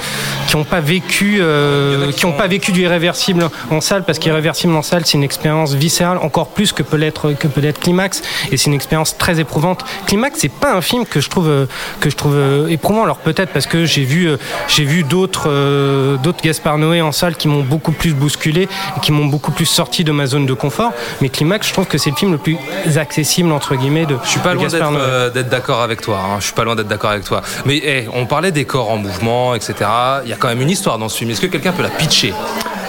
qui 0.47 0.56
ont 0.56 0.63
pas 0.63 0.79
vécu 0.79 1.39
euh, 1.41 2.12
qui 2.12 2.25
ont 2.25 2.31
pas 2.31 2.47
vécu 2.47 2.71
du 2.71 2.81
irréversible 2.81 3.50
en 3.69 3.81
salle 3.81 4.03
parce 4.06 4.18
qu'irréversible 4.19 4.74
en 4.75 4.81
salle 4.81 5.06
c'est 5.06 5.18
une 5.18 5.24
expérience 5.24 5.74
viscérale 5.74 6.19
encore 6.21 6.47
plus 6.50 6.71
que 6.71 6.83
peut 6.83 6.97
l'être 6.97 7.33
que 7.33 7.47
peut 7.47 7.59
l'être 7.62 7.79
Climax 7.79 8.21
et 8.51 8.57
c'est 8.57 8.68
une 8.68 8.74
expérience 8.75 9.18
très 9.18 9.39
éprouvante. 9.39 9.83
Climax 10.06 10.39
c'est 10.39 10.51
pas 10.51 10.74
un 10.74 10.81
film 10.81 11.06
que 11.06 11.19
je 11.19 11.29
trouve 11.29 11.47
euh, 11.50 11.65
que 12.00 12.09
je 12.09 12.15
trouve 12.15 12.35
euh, 12.35 12.68
éprouvant 12.69 13.03
alors 13.03 13.18
peut-être 13.18 13.51
parce 13.51 13.65
que 13.68 13.85
j'ai 13.85 14.03
vu 14.03 14.29
j'ai 14.68 14.83
vu 14.85 15.03
d'autres 15.03 15.50
euh, 15.50 16.15
d'autres 16.18 16.41
Gaspard 16.44 16.77
Noé 16.77 17.01
en 17.01 17.12
salle 17.12 17.35
qui 17.35 17.47
m'ont 17.47 17.63
beaucoup 17.63 17.91
plus 17.91 18.13
bousculé 18.13 18.63
et 18.63 19.00
qui 19.01 19.12
m'ont 19.12 19.25
beaucoup 19.25 19.51
plus 19.51 19.65
sorti 19.65 20.03
de 20.03 20.12
ma 20.12 20.25
zone 20.27 20.45
de 20.45 20.53
confort 20.53 20.91
mais 21.21 21.29
Climax 21.29 21.68
je 21.68 21.74
trouve 21.74 21.85
que 21.88 21.97
c'est 21.97 22.09
le 22.12 22.15
film 22.15 22.31
le 22.31 22.38
plus 22.38 22.57
accessible 22.97 23.51
entre 23.51 23.75
guillemets 23.75 24.05
de 24.05 24.15
Je 24.23 24.29
suis 24.29 24.39
pas 24.39 24.53
loin 24.53 24.67
d'être 24.67 24.91
euh, 24.93 25.29
d'être 25.29 25.49
d'accord 25.49 25.81
avec 25.81 26.01
toi. 26.01 26.19
hein. 26.23 26.35
Je 26.39 26.45
suis 26.45 26.53
pas 26.53 26.63
loin 26.63 26.75
d'être 26.75 26.87
d'accord 26.87 27.11
avec 27.11 27.23
toi. 27.23 27.41
Mais 27.65 27.81
eh, 27.83 28.07
on 28.13 28.25
parlait 28.25 28.51
des 28.51 28.65
corps 28.65 28.89
en 28.91 28.97
mouvement, 28.97 29.55
etc. 29.55 29.75
Il 30.23 30.29
y 30.29 30.33
a 30.33 30.37
quand 30.37 30.47
même 30.47 30.61
une 30.61 30.69
histoire 30.69 30.97
dans 30.97 31.09
ce 31.09 31.17
film. 31.17 31.31
Est-ce 31.31 31.41
que 31.41 31.47
quelqu'un 31.47 31.71
peut 31.71 31.83
la 31.83 31.89
pitcher? 31.89 32.33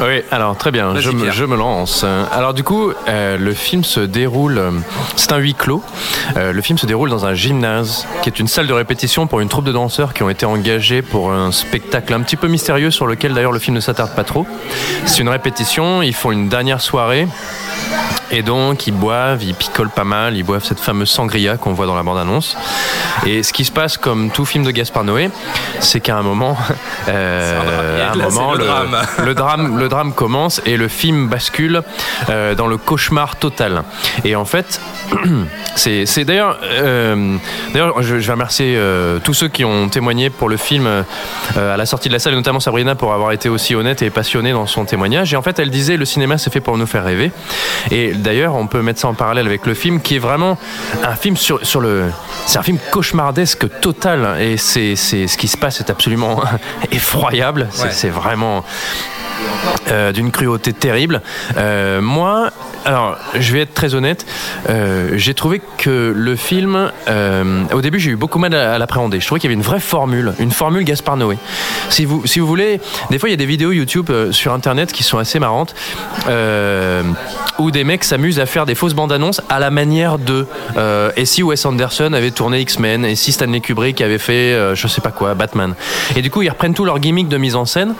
Oui, 0.00 0.22
alors 0.30 0.56
très 0.56 0.70
bien, 0.70 0.94
je 1.00 1.10
me, 1.10 1.22
Pierre. 1.22 1.32
je 1.32 1.44
me 1.44 1.56
lance. 1.56 2.04
Alors 2.32 2.54
du 2.54 2.62
coup, 2.62 2.92
euh, 3.08 3.36
le 3.36 3.52
film 3.52 3.82
se 3.82 3.98
déroule, 3.98 4.58
euh, 4.58 4.70
c'est 5.16 5.32
un 5.32 5.38
huis 5.38 5.54
clos. 5.54 5.82
Euh, 6.36 6.52
le 6.52 6.62
film 6.62 6.78
se 6.78 6.86
déroule 6.86 7.10
dans 7.10 7.26
un 7.26 7.34
gymnase, 7.34 8.06
qui 8.22 8.28
est 8.28 8.38
une 8.38 8.46
salle 8.46 8.68
de 8.68 8.72
répétition 8.72 9.26
pour 9.26 9.40
une 9.40 9.48
troupe 9.48 9.64
de 9.64 9.72
danseurs 9.72 10.14
qui 10.14 10.22
ont 10.22 10.30
été 10.30 10.46
engagés 10.46 11.02
pour 11.02 11.32
un 11.32 11.50
spectacle 11.50 12.14
un 12.14 12.20
petit 12.20 12.36
peu 12.36 12.46
mystérieux 12.46 12.92
sur 12.92 13.08
lequel 13.08 13.34
d'ailleurs 13.34 13.50
le 13.50 13.58
film 13.58 13.74
ne 13.74 13.80
s'attarde 13.80 14.14
pas 14.14 14.22
trop. 14.22 14.46
C'est 15.04 15.18
une 15.18 15.28
répétition, 15.28 16.00
ils 16.00 16.14
font 16.14 16.30
une 16.30 16.48
dernière 16.48 16.80
soirée. 16.80 17.26
Et 18.30 18.42
donc, 18.42 18.86
ils 18.86 18.92
boivent, 18.92 19.42
ils 19.42 19.54
picolent 19.54 19.90
pas 19.90 20.04
mal, 20.04 20.36
ils 20.36 20.42
boivent 20.42 20.64
cette 20.64 20.80
fameuse 20.80 21.08
sangria 21.08 21.56
qu'on 21.56 21.72
voit 21.72 21.86
dans 21.86 21.94
la 21.94 22.02
bande-annonce. 22.02 22.56
Et 23.26 23.42
ce 23.42 23.52
qui 23.52 23.64
se 23.64 23.72
passe, 23.72 23.96
comme 23.96 24.30
tout 24.30 24.44
film 24.44 24.64
de 24.64 24.70
Gaspard 24.70 25.04
Noé, 25.04 25.30
c'est 25.80 26.00
qu'à 26.00 26.16
un 26.16 26.22
moment, 26.22 26.56
euh, 27.08 28.06
à 28.06 28.12
un 28.12 28.14
Là, 28.14 28.24
moment, 28.28 28.52
le 28.52 28.58
le, 28.60 28.64
drame. 28.66 28.96
le 29.24 29.34
drame, 29.34 29.78
le 29.78 29.88
drame 29.88 30.12
commence 30.12 30.60
et 30.66 30.76
le 30.76 30.88
film 30.88 31.28
bascule 31.28 31.82
euh, 32.28 32.54
dans 32.54 32.66
le 32.66 32.76
cauchemar 32.76 33.36
total. 33.36 33.82
Et 34.24 34.36
en 34.36 34.44
fait, 34.44 34.80
c'est 35.74 36.24
d'ailleurs, 36.24 36.58
euh, 36.64 37.36
d'ailleurs, 37.72 38.02
je, 38.02 38.18
je 38.18 38.26
vais 38.26 38.32
remercier 38.32 38.78
tous 39.24 39.34
ceux 39.34 39.48
qui 39.48 39.64
ont 39.64 39.88
témoigné 39.88 40.28
pour 40.30 40.48
le 40.48 40.56
film 40.56 40.86
à 41.56 41.76
la 41.76 41.86
sortie 41.86 42.08
de 42.08 42.12
la 42.12 42.18
salle, 42.18 42.34
et 42.34 42.36
notamment 42.36 42.60
Sabrina 42.60 42.94
pour 42.94 43.12
avoir 43.14 43.32
été 43.32 43.48
aussi 43.48 43.74
honnête 43.74 44.02
et 44.02 44.10
passionnée 44.10 44.52
dans 44.52 44.66
son 44.66 44.84
témoignage. 44.84 45.32
Et 45.32 45.36
en 45.36 45.42
fait, 45.42 45.58
elle 45.58 45.70
disait 45.70 45.96
le 45.96 46.04
cinéma 46.04 46.38
c'est 46.38 46.52
fait 46.52 46.60
pour 46.60 46.76
nous 46.76 46.86
faire 46.86 47.04
rêver. 47.04 47.30
Et 47.90 48.07
d'ailleurs, 48.14 48.54
on 48.54 48.66
peut 48.66 48.82
mettre 48.82 49.00
ça 49.00 49.08
en 49.08 49.14
parallèle 49.14 49.46
avec 49.46 49.66
le 49.66 49.74
film 49.74 50.00
qui 50.00 50.16
est 50.16 50.20
vraiment 50.20 50.58
un 51.02 51.14
film 51.14 51.36
sur, 51.36 51.64
sur 51.64 51.80
le, 51.80 52.10
c'est 52.46 52.58
un 52.58 52.62
film 52.62 52.78
cauchemardesque 52.90 53.66
total. 53.80 54.40
Et 54.40 54.56
c'est 54.56 54.96
c'est 54.96 55.26
ce 55.26 55.36
qui 55.36 55.48
se 55.48 55.56
passe 55.56 55.80
est 55.80 55.90
absolument 55.90 56.42
effroyable. 56.92 57.68
C'est 57.70 57.82
Ouais. 57.84 57.90
c'est 57.92 58.10
vraiment 58.10 58.64
euh, 59.90 60.12
d'une 60.12 60.30
cruauté 60.30 60.72
terrible. 60.72 61.22
Euh, 61.56 62.00
moi, 62.00 62.50
alors, 62.88 63.18
je 63.38 63.52
vais 63.52 63.60
être 63.60 63.74
très 63.74 63.94
honnête. 63.94 64.24
euh, 64.70 65.10
j'ai 65.16 65.34
trouvé 65.34 65.60
que 65.76 66.10
le 66.16 66.36
film, 66.36 66.90
euh, 67.08 67.64
au 67.74 67.82
début, 67.82 68.00
j'ai 68.00 68.12
eu 68.12 68.16
beaucoup 68.16 68.38
mal 68.38 68.54
à, 68.54 68.78
l'appréhender. 68.78 69.20
Je 69.20 69.26
trouvais 69.26 69.40
qu'il 69.40 69.50
y 69.50 69.52
avait 69.52 69.58
une 69.60 69.66
vraie 69.66 69.78
formule, 69.78 70.32
une 70.38 70.50
formule 70.50 70.84
Gaspard 70.84 71.18
Noé. 71.18 71.36
Si 71.90 72.06
vous, 72.06 72.26
si 72.26 72.40
vous 72.40 72.46
voulez, 72.46 72.80
des 73.10 73.18
fois, 73.18 73.28
il 73.28 73.32
y 73.32 73.34
a 73.34 73.36
des 73.36 73.44
vidéos 73.44 73.72
YouTube 73.72 74.08
euh, 74.08 74.32
sur 74.32 74.54
Internet 74.54 74.90
qui 74.90 75.02
sont 75.02 75.18
assez 75.18 75.38
marrantes, 75.38 75.74
où 77.58 77.70
des 77.70 77.84
mecs 77.84 78.04
s'amusent 78.04 78.40
à 78.40 78.46
faire 78.46 78.64
des 78.64 78.74
fausses 78.74 78.94
bandes 78.94 79.12
annonces 79.12 79.42
à 79.50 79.58
la 79.58 79.70
manière 79.70 80.18
de. 80.18 80.46
et 81.16 81.26
si 81.26 81.42
Wes 81.42 81.62
Anderson 81.66 82.14
avait 82.14 82.30
tourné 82.30 82.60
X-Men, 82.60 83.04
et 83.04 83.16
si 83.16 83.32
Stanley 83.32 83.60
Kubrick 83.60 84.00
avait 84.00 84.16
fait, 84.18 84.74
je 84.74 84.88
sais 84.88 85.02
pas 85.02 85.10
quoi, 85.10 85.34
Batman. 85.34 85.74
Et 86.16 86.22
du 86.22 86.30
coup, 86.30 86.40
ils 86.40 86.48
reprennent 86.48 86.72
tout 86.74 86.86
leur 86.86 87.00
gimmick 87.00 87.28
de 87.28 87.36
mise 87.36 87.54
en 87.54 87.66
scène. 87.66 87.94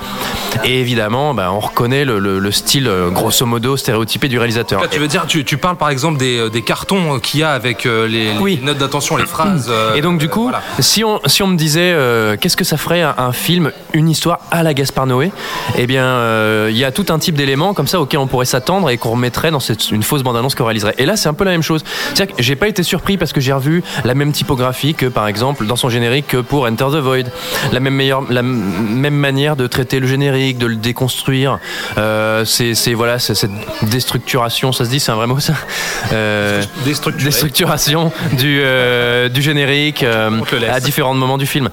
Et 0.65 0.81
évidemment, 0.81 1.35
bah, 1.35 1.51
on 1.53 1.61
reconnaît 1.61 2.07
le, 2.07 2.19
le- 2.19 2.39
le 2.39 2.51
style, 2.53 2.91
grosso 3.13 3.45
modo, 3.45 3.77
stéréotypé 3.77 4.29
du 4.29 4.39
réalisateur. 4.39 4.78
Là, 4.81 4.89
tu 4.89 4.99
veux 4.99 5.09
dire, 5.09 5.27
tu, 5.27 5.45
tu 5.45 5.57
parles 5.57 5.77
par 5.77 5.91
exemple 5.91 6.19
des, 6.19 6.39
euh, 6.39 6.49
des 6.51 6.63
cartons 6.63 7.19
qu'il 7.21 7.41
y 7.41 7.43
a 7.43 7.51
avec 7.53 7.87
euh, 7.87 8.07
les, 8.07 8.33
les 8.57 8.57
notes 8.63 8.79
d'intention, 8.79 9.17
les 9.17 9.27
phrases. 9.27 9.69
euh, 9.71 9.95
Et 9.95 10.01
donc 10.01 10.19
du 10.19 10.29
coup, 10.29 10.51
si, 10.81 11.05
on, 11.05 11.21
si 11.27 11.43
on 11.43 11.47
me 11.49 11.57
disait 11.57 11.93
euh, 11.93 12.37
qu'est-ce 12.41 12.57
que 12.57 12.65
ça 12.65 12.77
ferait 12.77 13.03
un, 13.03 13.15
un 13.19 13.33
film, 13.33 13.73
une 13.93 14.09
histoire 14.09 14.41
à 14.51 14.63
la 14.63 14.75
Gaspard 14.75 15.07
Noé, 15.07 15.31
eh 15.77 15.87
bien 15.87 16.05
euh, 16.05 16.69
il 16.71 16.77
y 16.77 16.85
a 16.85 16.93
tout 16.93 17.07
un 17.11 17.19
type 17.19 17.35
d'éléments 17.35 17.75
comme 17.75 17.87
ça 17.87 18.01
auxquels 18.01 18.21
on 18.21 18.27
pourrait 18.27 18.45
s'attendre 18.47 18.91
et 18.91 18.99
qu'on 18.99 19.11
remettrait 19.13 19.51
dans 19.51 19.61
cette, 19.61 19.91
une 19.91 20.03
fausse 20.03 20.23
bande-annonce 20.23 20.55
qu'on 20.55 20.65
réaliserait. 20.65 20.95
Et 20.99 21.07
là 21.07 21.17
c'est 21.17 21.29
un 21.29 21.35
peu 21.35 21.45
la 21.45 21.51
même 21.53 21.63
chose. 21.63 21.83
C'est-à-dire 22.15 22.37
que 22.37 22.43
j'ai 22.43 22.57
pas 22.57 22.69
été 22.69 22.83
surpris 22.83 23.17
parce 23.17 23.33
que 23.33 23.41
j'ai 23.41 23.53
revu 23.53 23.83
la 24.05 24.15
même 24.15 24.33
typographie 24.33 24.95
que 24.95 25.07
par 25.07 25.27
exemple 25.29 25.67
dans 25.67 25.77
son 25.77 25.89
générique 25.89 26.27
que 26.29 26.37
pour 26.39 26.65
Enter 26.65 26.87
the 26.93 26.97
Void, 26.97 27.25
la 27.73 27.81
même, 27.81 27.95
meilleure, 27.95 28.23
la 28.31 28.43
même 28.43 29.15
manière 29.17 29.57
de 29.57 29.67
traiter 29.67 30.01
le 30.01 30.07
générique, 30.07 30.59
de 30.59 30.67
le 30.67 30.77
déconstruire. 30.77 31.59
Euh, 31.97 32.45
c'est 32.45 32.75
c'est- 32.75 32.95
voilà 32.95 33.19
c'est 33.19 33.35
cette 33.35 33.51
déstructuration, 33.83 34.58
ça 34.73 34.85
se 34.85 34.91
dit, 34.91 35.01
c'est 35.01 35.13
un 35.13 35.17
vrai 35.17 35.27
mot 35.27 35.39
ça. 35.41 35.55
Euh, 36.13 36.63
déstructuration 36.85 38.13
du, 38.33 38.61
euh, 38.63 39.29
du 39.29 39.43
générique 39.43 40.03
euh, 40.03 40.31
à 40.71 40.81
différents 40.81 41.13
moments 41.13 41.37
du 41.37 41.47
film. 41.47 41.69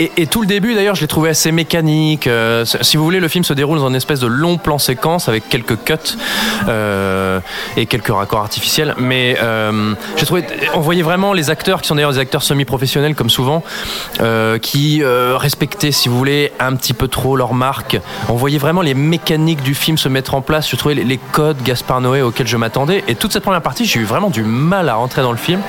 Et, 0.00 0.26
tout 0.26 0.40
le 0.40 0.46
début 0.46 0.74
d'ailleurs 0.74 0.94
je 0.94 1.00
l'ai 1.00 1.06
trouvé 1.06 1.30
assez 1.30 1.52
mécanique. 1.52 2.26
Euh, 2.26 2.64
si 2.64 2.96
vous 2.96 3.04
voulez 3.04 3.20
le 3.20 3.28
film 3.28 3.44
se 3.44 3.52
déroule 3.52 3.78
dans 3.78 3.88
une 3.88 3.94
espèce 3.94 4.20
de 4.20 4.26
long 4.26 4.58
plan 4.58 4.78
séquence 4.78 5.28
avec 5.28 5.48
quelques 5.48 5.82
cuts 5.84 5.94
euh, 6.68 7.40
et 7.76 7.86
quelques 7.86 8.08
raccords 8.08 8.40
artificiels. 8.40 8.94
Mais 8.98 9.38
euh, 9.40 9.94
j'ai 10.16 10.26
trouvé, 10.26 10.44
on 10.74 10.80
voyait 10.80 11.02
vraiment 11.02 11.32
les 11.32 11.50
acteurs 11.50 11.80
qui 11.82 11.88
sont 11.88 11.94
d'ailleurs 11.94 12.12
des 12.12 12.18
acteurs 12.18 12.42
semi-professionnels 12.42 13.14
comme 13.14 13.30
souvent, 13.30 13.62
qui 14.62 15.02
respectaient 15.04 15.92
si 15.92 16.08
vous 16.08 16.16
voulez 16.16 16.52
un 16.58 16.74
petit 16.74 16.94
peu 16.94 17.08
trop 17.08 17.36
leur 17.36 17.54
marque. 17.54 17.98
On 18.28 18.34
voyait 18.34 18.58
vraiment 18.58 18.82
les 18.82 18.94
mécaniques 18.94 19.62
du 19.62 19.74
film 19.74 19.98
se 19.98 20.08
mettre 20.08 20.34
en 20.34 20.40
place. 20.40 20.68
Je 20.68 20.76
trouvais 20.76 20.94
les, 20.94 21.18
codes 21.32 21.62
Gaspard 21.62 22.00
Noé 22.00 22.22
auxquels 22.22 22.46
je 22.46 22.56
m'attendais. 22.56 23.04
Et 23.08 23.14
toute 23.14 23.32
cette 23.32 23.42
première 23.42 23.62
partie 23.62 23.84
j'ai 23.84 24.00
eu 24.00 24.04
vraiment 24.04 24.30
du 24.30 24.42
mal 24.42 24.88
à 24.88 24.94
rentrer 24.94 25.22
dans 25.22 25.32
le 25.32 25.38
film. 25.38 25.60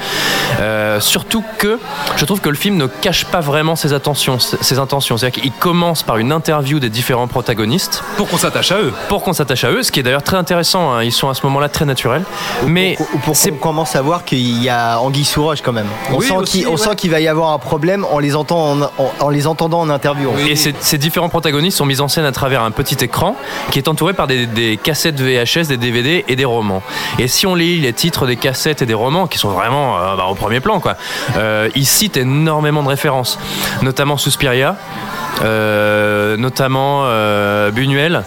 Surtout 0.99 1.43
que 1.57 1.79
je 2.17 2.25
trouve 2.25 2.41
que 2.41 2.49
le 2.49 2.55
film 2.55 2.77
ne 2.77 2.87
cache 2.87 3.25
pas 3.25 3.39
vraiment 3.39 3.75
ses 3.75 3.93
attentions, 3.99 4.39
ses 4.39 4.79
intentions. 4.79 5.17
C'est-à-dire 5.17 5.41
qu'il 5.41 5.51
commence 5.51 6.03
par 6.03 6.17
une 6.17 6.31
interview 6.31 6.79
des 6.79 6.89
différents 6.89 7.27
protagonistes. 7.27 8.03
Pour 8.17 8.27
qu'on 8.29 8.37
s'attache 8.37 8.71
à 8.71 8.77
eux. 8.79 8.93
Pour 9.09 9.23
qu'on 9.23 9.33
s'attache 9.33 9.63
à 9.63 9.71
eux, 9.71 9.83
ce 9.83 9.91
qui 9.91 9.99
est 9.99 10.03
d'ailleurs 10.03 10.23
très 10.23 10.37
intéressant. 10.37 10.91
hein. 10.93 11.03
Ils 11.03 11.11
sont 11.11 11.29
à 11.29 11.33
ce 11.33 11.45
moment-là 11.45 11.69
très 11.69 11.85
naturels. 11.85 12.23
Mais 12.65 12.97
pour 13.23 13.35
qu'on 13.39 13.51
commence 13.57 13.95
à 13.95 14.01
voir 14.01 14.23
qu'il 14.25 14.63
y 14.63 14.69
a 14.69 14.99
Anguille 14.99 15.25
sous 15.25 15.43
roche 15.43 15.61
quand 15.61 15.73
même. 15.73 15.87
On 16.11 16.17
Oui, 16.17 16.25
sent 16.27 16.33
qu'il 16.95 17.09
ouais. 17.09 17.15
va 17.15 17.19
y 17.21 17.27
avoir 17.27 17.51
un 17.51 17.59
problème 17.59 18.05
en 18.11 18.19
les, 18.19 18.35
entend 18.35 18.71
en, 18.71 18.81
en- 18.81 18.89
en 19.19 19.29
les 19.29 19.47
entendant 19.47 19.79
en 19.81 19.89
interview. 19.89 20.31
Et 20.47 20.55
ces, 20.55 20.73
ces 20.79 20.97
différents 20.97 21.29
protagonistes 21.29 21.77
sont 21.77 21.85
mis 21.85 22.01
en 22.01 22.07
scène 22.07 22.25
à 22.25 22.31
travers 22.31 22.63
un 22.63 22.71
petit 22.71 22.97
écran 23.03 23.35
qui 23.71 23.79
est 23.79 23.87
entouré 23.87 24.13
par 24.13 24.27
des, 24.27 24.45
des 24.47 24.77
cassettes 24.81 25.19
VHS, 25.19 25.67
des 25.67 25.77
DVD 25.77 26.23
et 26.27 26.35
des 26.35 26.45
romans. 26.45 26.81
Et 27.19 27.27
si 27.27 27.45
on 27.47 27.55
lit 27.55 27.79
les 27.79 27.93
titres 27.93 28.25
des 28.25 28.35
cassettes 28.37 28.81
et 28.81 28.85
des 28.85 28.93
romans, 28.93 29.27
qui 29.27 29.37
sont 29.37 29.49
vraiment 29.49 29.97
euh, 29.97 30.15
bah, 30.15 30.25
au 30.29 30.35
premier 30.35 30.59
plan, 30.59 30.79
quoi, 30.79 30.95
euh, 31.37 31.69
ils 31.75 31.85
citent 31.85 32.17
énormément 32.17 32.83
de 32.83 32.87
références, 32.87 33.37
notamment 33.81 33.88
Suspiria. 34.17 34.75
euh, 35.41 36.37
notamment 36.37 37.03
euh, 37.05 37.71
Buñuel 37.71 38.23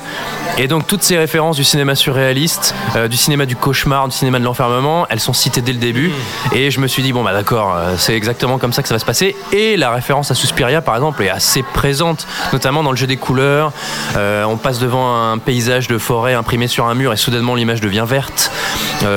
et 0.59 0.68
donc 0.68 0.87
toutes 0.87 1.02
ces 1.02 1.16
références 1.16 1.56
du 1.56 1.64
cinéma 1.64 1.94
surréaliste 1.94 2.75
euh, 2.97 3.09
du 3.09 3.16
cinéma 3.16 3.47
du 3.47 3.56
cauchemar 3.56 4.09
du 4.09 4.14
cinéma 4.14 4.38
de 4.38 4.44
l'enfermement 4.44 5.06
elles 5.09 5.21
sont 5.21 5.32
citées 5.32 5.62
dès 5.62 5.73
le 5.73 5.78
début. 5.78 6.12
Et 6.52 6.71
je 6.71 6.80
me 6.80 6.87
suis 6.87 7.02
dit 7.02 7.12
bon 7.12 7.25
bah 7.25 7.32
d'accord 7.32 7.75
euh, 7.75 7.94
c'est 7.97 8.14
exactement 8.14 8.59
comme 8.59 8.73
ça 8.73 8.82
que 8.82 8.88
ça 8.88 8.94
va 8.94 8.99
se 8.99 9.04
passer. 9.04 9.35
Et 9.52 9.76
la 9.76 9.90
référence 9.90 10.30
à 10.30 10.35
Suspiria 10.35 10.82
par 10.82 10.94
exemple 10.94 11.23
est 11.23 11.30
assez 11.30 11.62
présente 11.62 12.26
notamment 12.52 12.82
dans 12.82 12.90
le 12.90 12.97
jeu 12.97 13.06
des 13.06 13.16
couleurs. 13.16 13.73
Euh, 14.16 14.44
on 14.44 14.56
passe 14.56 14.78
devant 14.78 15.32
un 15.32 15.38
paysage 15.38 15.88
de 15.88 15.97
forêt 15.97 16.35
imprimé 16.35 16.68
sur 16.68 16.87
un 16.87 16.94
mur 16.94 17.12
et 17.12 17.16
soudainement 17.16 17.54
l'image 17.54 17.80
devient 17.80 18.04
verte. 18.06 18.50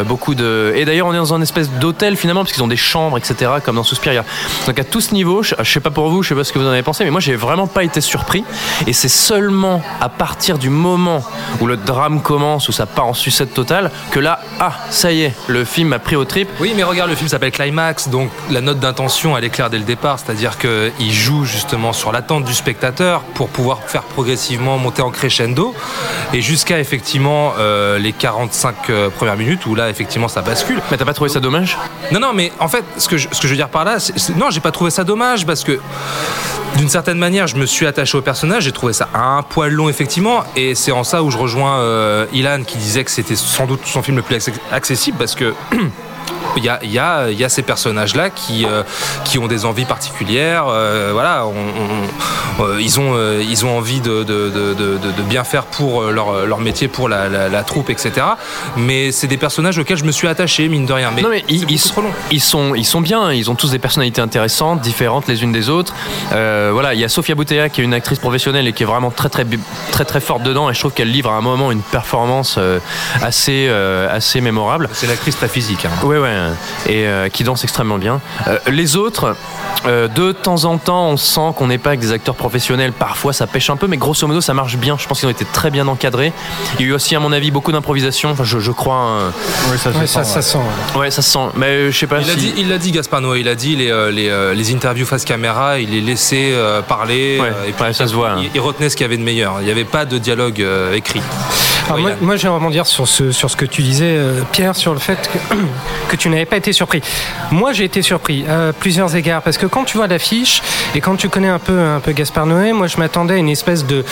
Beaucoup 0.08 0.34
de 0.34 0.74
et 0.76 0.84
d'ailleurs 0.84 1.06
on 1.06 1.14
est 1.14 1.18
dans 1.18 1.36
un 1.36 1.42
espèce 1.42 1.70
d'hôtel 1.70 2.18
finalement 2.18 2.42
parce 2.42 2.54
qu'ils 2.54 2.64
ont 2.64 2.68
des 2.68 2.76
chambres 2.76 3.18
etc 3.18 3.52
comme 3.64 3.76
dans 3.76 3.84
Suspiria. 3.84 4.24
Donc 4.66 4.80
à 4.80 4.84
tout 4.84 5.02
ce 5.02 5.14
niveau 5.14 5.44
je, 5.44 5.54
je 5.60 5.72
sais 5.72 5.80
pas 5.80 5.92
pour 5.92 6.10
vous 6.10 6.24
je 6.24 6.30
sais 6.30 6.36
pas 6.36 6.44
ce 6.44 6.52
que 6.54 6.60
vous 6.60 6.66
en 6.66 6.72
avez 6.72 6.82
pensé 6.82 7.04
mais 7.04 7.12
moi 7.12 7.20
j'ai 7.20 7.36
vraiment 7.36 7.68
pas 7.68 7.84
été 7.84 8.02
surpris. 8.02 8.44
Et 8.88 8.94
c'est 8.94 9.10
seulement 9.10 9.84
à 10.02 10.10
partir 10.10 10.58
du 10.58 10.70
moment 10.70 11.25
où 11.62 11.68
le 11.68 11.78
drame 11.78 12.22
commence 12.22 12.70
où 12.70 12.72
ça 12.72 12.86
part 12.86 13.08
en 13.08 13.14
sucette 13.14 13.54
totale 13.54 13.92
que 14.12 14.20
là 14.20 14.40
ah 14.60 14.74
ça 14.90 15.12
y 15.12 15.24
est 15.24 15.34
le 15.48 15.66
film 15.66 15.94
a 15.94 16.00
pris 16.00 16.16
au 16.16 16.26
trip 16.26 16.50
Oui, 16.60 16.74
mais 16.76 16.84
regarde, 16.84 17.10
le 17.10 17.16
film 17.16 17.28
s'appelle 17.30 17.52
Climax, 17.52 18.10
donc 18.10 18.30
la 18.50 18.62
note 18.62 18.80
d'intention, 18.80 19.38
elle 19.38 19.44
est 19.44 19.50
claire 19.50 19.70
dès 19.70 19.78
le 19.78 19.84
départ, 19.84 20.20
c'est-à-dire 20.20 20.58
qu'il 20.58 21.12
joue 21.14 21.46
justement 21.46 21.94
sur 21.94 22.12
l'attente 22.12 22.44
du 22.46 22.54
spectateur 22.54 23.22
pour 23.22 23.50
pouvoir 23.50 23.80
faire 23.86 24.04
progressivement 24.04 24.78
monter 24.78 25.02
en 25.02 25.12
crescendo, 25.12 25.74
et 26.34 26.42
jusqu'à 26.42 26.80
effectivement 26.80 27.54
euh, 27.60 27.98
les 28.00 28.12
45 28.14 28.76
euh, 28.90 29.10
premières 29.10 29.38
minutes 29.38 29.66
où 29.66 29.76
là, 29.76 29.90
effectivement, 29.90 30.28
ça 30.28 30.42
bascule. 30.42 30.82
Mais 30.92 30.98
t'as 30.98 31.06
pas 31.06 31.14
trouvé 31.14 31.30
ça 31.30 31.40
dommage? 31.40 31.78
Non, 32.12 32.20
non, 32.20 32.34
mais 32.34 32.52
en 32.60 32.68
fait, 32.68 32.84
ce 32.98 33.08
que 33.08 33.18
je, 33.18 33.28
ce 33.32 33.40
que 33.42 33.48
je 33.48 33.54
veux 33.54 33.58
dire 33.58 33.70
par 33.70 33.86
là, 33.86 34.00
c'est- 34.00 34.18
c'est- 34.18 34.36
non, 34.36 34.50
j'ai 34.52 34.60
pas 34.60 34.72
trouvé 34.72 34.92
ça 34.92 35.04
dommage 35.04 35.46
parce 35.46 35.64
que 35.64 35.80
d'une 36.78 36.90
certaine 36.90 37.18
manière, 37.18 37.48
je 37.48 37.56
me 37.56 37.66
suis 37.66 37.88
attaché 37.88 38.18
au 38.18 38.22
personnage, 38.22 38.64
j'ai 38.64 38.72
trouvé 38.72 38.92
ça 38.94 39.08
un 39.14 39.42
poil 39.44 39.72
long 39.72 39.88
effectivement, 39.90 40.44
et 40.56 40.76
c'est 40.76 40.92
en 40.92 41.04
ça 41.04 41.24
où 41.24 41.32
je 41.32 41.38
rejoins 41.38 41.80
euh, 41.80 42.26
Ilan 42.34 42.64
qui 42.66 42.78
disait 42.78 43.04
que 43.04 43.12
c'était 43.12 43.36
sans 43.36 43.66
doute 43.66 43.82
son 43.86 44.02
film 44.04 44.18
le 44.18 44.24
plus 44.24 44.36
acc- 44.36 44.54
accessible 44.72 45.18
parce 45.18 45.36
que 45.36 45.54
il 46.58 46.64
y 46.64 46.70
a, 46.70 46.80
y, 46.84 47.00
a, 47.00 47.30
y 47.32 47.44
a 47.44 47.50
ces 47.50 47.62
personnages-là 47.64 48.30
qui, 48.30 48.66
euh, 48.66 48.84
qui 49.26 49.38
ont 49.40 49.48
des 49.48 49.66
envies 49.66 49.86
particulières. 49.86 50.66
euh, 50.68 51.10
voilà, 51.14 51.46
on- 51.46 51.52
on- 51.52 52.64
euh, 52.64 52.80
ils, 52.82 53.00
ont, 53.00 53.14
ils 53.42 53.66
ont 53.66 53.78
envie 53.78 54.00
de, 54.00 54.24
de, 54.24 54.50
de, 54.50 55.22
bien 55.28 55.44
faire 55.44 55.66
pour 55.66 56.04
leur, 56.04 56.46
leur 56.46 56.60
métier, 56.60 56.88
pour 56.88 57.10
la, 57.10 57.28
la- 57.28 57.50
la 57.50 57.64
troupe, 57.64 57.90
etc. 57.90 58.12
Mais 58.78 59.12
c'est 59.12 59.28
des 59.28 59.36
personnages 59.38 59.78
auxquels 59.78 59.98
je 59.98 60.06
me 60.06 60.12
suis 60.14 60.28
attaché, 60.30 60.70
mine 60.70 60.86
de 60.86 60.94
rien. 60.94 61.12
Mais, 61.14 61.22
non 61.22 61.30
mais 61.30 61.44
ils, 61.50 61.70
ils 61.70 61.80
sont, 61.80 62.04
ils 62.32 62.42
sont 62.42 62.74
ils 62.76 62.86
sont 62.86 63.02
bien 63.02 63.32
ils 63.34 63.50
ont 63.50 63.56
tous 63.56 63.72
des 63.72 63.80
personnalités 63.80 64.22
intéressantes 64.22 64.80
différentes 64.82 65.28
les 65.28 65.44
unes 65.44 65.52
des 65.52 65.70
autres 65.70 65.94
voilà 66.30 66.94
il 66.94 67.00
y 67.00 67.04
a 67.04 67.10
Sofia 67.10 67.36
Boutea 67.36 67.70
qui 67.70 67.82
est 67.82 67.84
une 67.84 67.94
actrice 67.94 68.20
professionnelle 68.20 68.68
et 68.68 68.74
qui 68.74 68.84
est 68.84 68.86
vraiment 68.86 69.12
très 69.12 69.30
très 69.30 69.46
très 69.92 70.06
très 70.06 70.20
forte 70.22 70.44
dedans 70.44 70.70
et 70.70 70.74
je 70.74 70.80
trouve 70.80 70.94
qu'elle 70.94 71.12
livre 71.12 71.32
à 71.32 71.36
un 71.36 71.42
moment 71.42 71.72
une 71.72 71.82
performance 71.82 72.58
assez 73.22 73.70
assez 73.70 74.42
mémorable 74.42 74.90
c'est 74.94 75.06
une 75.08 75.12
actrice 75.12 75.36
très 75.38 75.48
physique 75.48 75.86
hein. 75.86 76.06
ouais 76.06 76.15
ouais 76.20 76.36
et 76.88 77.06
euh, 77.08 77.30
qui 77.30 77.44
danse 77.44 77.64
extrêmement 77.64 77.98
bien 77.98 78.22
Euh, 78.48 78.58
les 78.68 78.96
autres 78.96 79.36
euh, 79.88 80.08
de 80.08 80.32
temps 80.32 80.66
en 80.66 80.78
temps 80.78 81.08
on 81.10 81.18
sent 81.18 81.52
qu'on 81.56 81.68
n'est 81.68 81.78
pas 81.78 81.90
avec 81.90 82.00
des 82.00 82.12
acteurs 82.12 82.36
professionnels 82.36 82.92
parfois 82.92 83.34
ça 83.34 83.48
pêche 83.48 83.70
un 83.70 83.76
peu 83.78 83.88
mais 83.88 83.98
grosso 83.98 84.28
modo 84.28 84.42
ça 84.42 84.54
marche 84.54 84.78
bien 84.78 84.98
je 85.00 85.08
pense 85.08 85.20
qu'ils 85.20 85.28
ont 85.28 85.32
été 85.32 85.46
très 85.46 85.70
bien 85.72 85.88
encadrés 85.88 86.32
il 86.80 86.82
y 86.86 86.90
a 86.90 86.92
eu 86.92 86.94
aussi 86.94 87.16
à 87.16 87.20
mon 87.20 87.32
avis 87.32 87.52
beaucoup 87.52 87.72
d'improvisation 87.72 88.32
enfin, 88.32 88.44
je, 88.44 88.60
je 88.60 88.72
crois 88.72 88.96
hein. 88.96 89.34
ça 89.78 89.90
Ouais, 89.96 90.08
ça, 90.08 90.24
ça 90.24 90.42
sent. 90.42 90.58
ouais. 90.96 91.12
Ça 91.12 91.22
se 91.22 91.32
sent. 91.32 91.40
Mais 91.56 91.68
euh, 91.68 91.92
je 91.92 91.98
sais 91.98 92.08
pas 92.08 92.20
Il 92.20 92.28
l'a 92.28 92.34
si. 92.34 92.40
dit, 92.40 92.54
il 92.58 92.70
l'a 92.70 92.78
dit 92.78 92.92
Gaspard 92.92 93.22
Noé, 93.22 93.40
il 93.40 93.48
a 93.48 93.56
dit 93.56 93.76
les, 93.76 93.90
euh, 93.92 94.12
les, 94.12 94.30
euh, 94.30 94.54
les 94.54 94.74
interviews 94.74 95.06
face 95.06 95.24
caméra, 95.26 95.80
il 95.80 95.92
les 95.92 96.02
laissait 96.02 96.52
euh, 96.54 96.82
parler. 96.82 97.40
Ouais, 97.40 97.48
euh, 97.48 97.70
et 97.70 97.72
puis 97.72 97.84
ouais, 97.84 97.94
ça 97.94 98.08
se 98.08 98.14
voit. 98.14 98.32
hein. 98.32 98.36
il, 98.42 98.50
il 98.54 98.60
retenait 98.60 98.90
ce 98.90 98.96
qu'il 98.96 99.04
y 99.04 99.08
avait 99.08 99.18
de 99.18 99.24
meilleur. 99.24 99.58
Il 99.62 99.66
n'y 99.66 99.72
avait 99.72 99.86
pas 99.86 100.06
de 100.06 100.18
dialogue 100.18 100.62
euh, 100.62 100.94
écrit. 100.94 101.22
Alors 101.88 102.00
moi, 102.00 102.12
moi, 102.20 102.36
je 102.36 102.44
vais 102.44 102.50
rebondir 102.50 102.86
sur 102.88 103.08
ce, 103.08 103.32
sur 103.32 103.50
ce 103.50 103.56
que 103.56 103.66
tu 103.66 103.82
disais, 103.84 104.16
euh, 104.18 104.42
Pierre, 104.52 104.76
sur 104.76 104.94
le 104.94 105.00
fait 105.00 105.30
que, 105.32 105.56
que 106.08 106.16
tu 106.16 106.30
n'avais 106.30 106.46
pas 106.46 106.58
été 106.58 106.74
surpris. 106.74 107.02
Moi, 107.52 107.74
j'ai 107.74 107.84
été 107.86 108.02
surpris 108.02 108.46
à 108.48 108.74
plusieurs 108.74 109.16
égards, 109.16 109.42
parce 109.42 109.58
que 109.58 109.66
quand 109.66 109.84
tu 109.84 109.98
vois 109.98 110.08
l'affiche 110.08 110.62
et 110.96 111.02
quand 111.02 111.16
tu 111.16 111.30
connais 111.30 111.48
un 111.50 111.60
peu, 111.60 111.78
un 111.80 112.00
peu 112.00 112.12
Gaspard 112.12 112.46
Noé, 112.46 112.74
moi, 112.74 112.88
je 112.88 112.98
m'attendais 112.98 113.36
à 113.36 113.38
une 113.38 113.50
espèce 113.50 113.86
de 113.86 114.04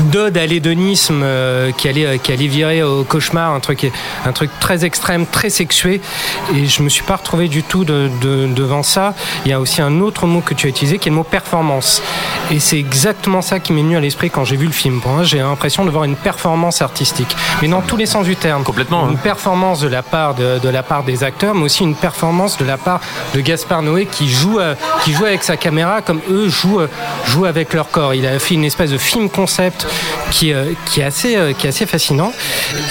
d'ode 0.00 0.36
à 0.36 0.46
l'hédonisme 0.46 1.22
euh, 1.22 1.70
qui, 1.72 1.88
allait, 1.88 2.18
qui 2.18 2.32
allait 2.32 2.46
virer 2.46 2.82
au 2.82 3.04
cauchemar, 3.04 3.52
un 3.54 3.60
truc, 3.60 3.90
un 4.26 4.32
truc 4.32 4.50
très 4.60 4.84
extrême, 4.84 5.26
très 5.26 5.50
sexué, 5.50 6.00
et 6.54 6.66
je 6.66 6.82
me 6.82 6.88
suis 6.88 7.04
pas 7.04 7.16
retrouvé 7.16 7.48
du 7.48 7.62
tout 7.62 7.84
de- 7.84 8.10
de- 8.20 8.46
devant 8.46 8.82
ça. 8.82 9.14
Il 9.44 9.50
y 9.50 9.54
a 9.54 9.60
aussi 9.60 9.80
un 9.82 10.00
autre 10.00 10.26
mot 10.26 10.40
que 10.40 10.54
tu 10.54 10.66
as 10.66 10.70
utilisé, 10.70 10.98
qui 10.98 11.08
est 11.08 11.10
le 11.10 11.16
mot 11.16 11.22
performance. 11.24 12.02
Et 12.50 12.58
c'est 12.58 12.78
exactement 12.78 13.42
ça 13.42 13.60
qui 13.60 13.72
m'est 13.72 13.82
venu 13.82 13.96
à 13.96 14.00
l'esprit 14.00 14.30
quand 14.30 14.44
j'ai 14.44 14.56
vu 14.56 14.66
le 14.66 14.72
film. 14.72 15.00
Pour 15.00 15.12
moi, 15.12 15.22
j'ai 15.24 15.38
l'impression 15.38 15.84
de 15.84 15.90
voir 15.90 16.04
une 16.04 16.16
performance 16.16 16.82
artistique 16.82 17.36
mais 17.62 17.68
dans 17.68 17.80
tous 17.80 17.96
les 17.96 18.06
sens 18.06 18.24
du 18.26 18.36
terme. 18.36 18.62
Complètement. 18.64 19.08
Une 19.08 19.14
hein. 19.16 19.20
performance 19.22 19.80
de 19.80 19.88
la 19.88 20.02
part 20.02 20.34
de, 20.34 20.58
de 20.58 20.68
la 20.68 20.82
part 20.82 21.02
des 21.04 21.22
acteurs, 21.22 21.33
mais 21.42 21.62
aussi 21.62 21.82
une 21.82 21.94
performance 21.94 22.56
de 22.58 22.64
la 22.64 22.76
part 22.78 23.00
de 23.34 23.40
Gaspard 23.40 23.82
Noé 23.82 24.06
qui 24.06 24.28
joue 24.30 24.58
euh, 24.60 24.74
qui 25.04 25.12
joue 25.12 25.24
avec 25.24 25.42
sa 25.42 25.56
caméra 25.56 26.02
comme 26.02 26.20
eux 26.30 26.48
jouent 26.48 26.80
euh, 26.80 26.88
jouent 27.26 27.44
avec 27.46 27.72
leur 27.72 27.90
corps. 27.90 28.14
Il 28.14 28.26
a 28.26 28.38
fait 28.38 28.54
une 28.54 28.64
espèce 28.64 28.90
de 28.90 28.98
film 28.98 29.28
concept 29.28 29.86
qui 30.30 30.52
euh, 30.52 30.72
qui 30.86 31.00
est 31.00 31.04
assez 31.04 31.36
euh, 31.36 31.52
qui 31.52 31.66
est 31.66 31.70
assez 31.70 31.86
fascinant 31.86 32.32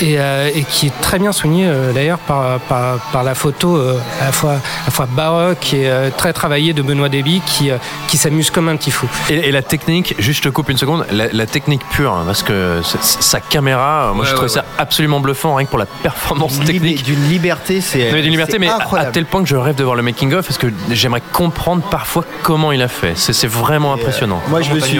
et, 0.02 0.20
euh, 0.20 0.50
et 0.54 0.64
qui 0.64 0.88
est 0.88 1.02
très 1.02 1.20
bien 1.20 1.32
souligné 1.32 1.66
euh, 1.68 1.92
d'ailleurs 1.94 2.20
par, 2.20 2.60
par 2.62 2.98
par 3.12 3.24
la 3.24 3.36
photo 3.36 3.78
euh, 3.78 3.98
à 4.22 4.26
la 4.26 4.32
fois 4.32 4.52
à 4.54 4.86
la 4.88 4.92
fois 4.92 5.06
baroque 5.06 5.74
et 5.74 5.90
euh, 5.90 6.10
très 6.16 6.34
travaillée 6.34 6.74
de 6.74 6.82
Benoît 6.82 7.10
Déby 7.10 7.42
qui 7.46 7.72
euh, 7.72 7.78
qui 8.08 8.18
s'amuse 8.18 8.50
comme 8.52 8.68
un 8.70 8.76
petit 8.76 8.92
fou. 8.92 9.08
Et, 9.30 9.50
et 9.50 9.52
la 9.52 9.62
technique, 9.62 10.16
juste 10.20 10.40
je 10.44 10.50
te 10.50 10.54
coupe 10.54 10.70
une 10.70 10.78
seconde, 10.78 11.06
la, 11.12 11.28
la 11.32 11.46
technique 11.46 11.82
pure, 11.92 12.12
hein, 12.14 12.24
parce 12.26 12.44
que 12.44 12.82
sa 12.84 13.40
caméra, 13.40 14.12
moi 14.14 14.24
Ouais, 14.24 14.30
je 14.30 14.34
trouve 14.36 14.44
ouais, 14.44 14.50
ça 14.50 14.66
absolument 14.78 15.20
bluffant, 15.20 15.56
rien 15.56 15.66
que 15.66 15.70
pour 15.70 15.80
la 15.80 15.86
performance 15.86 16.60
technique. 16.60 17.04
D'une 17.04 17.28
liberté, 17.30 17.82
c'est. 17.82 18.10
Liberté, 18.34 18.60
mais 18.60 18.68
à, 18.68 19.06
tel 19.06 19.26
point 19.26 19.42
que 19.44 19.50
je 19.50 19.56
rêve 19.56 19.76
de 19.76 19.84
voir 19.84 19.96
le 19.96 20.02
making 20.04 20.34
of 20.34 20.46
parce 20.46 20.58
que 20.58 20.68
j'aimerais 20.92 21.22
comprendre 21.32 21.84
parfois 21.90 22.26
comment 22.42 22.72
il 22.72 22.82
a 22.82 22.88
fait. 22.88 23.14
C'est 23.16 23.48
vraiment 23.48 23.94
impressionnant. 23.94 24.42
Moi, 24.50 24.62
je 24.62 24.74
me 24.74 24.80
suis. 24.80 25.00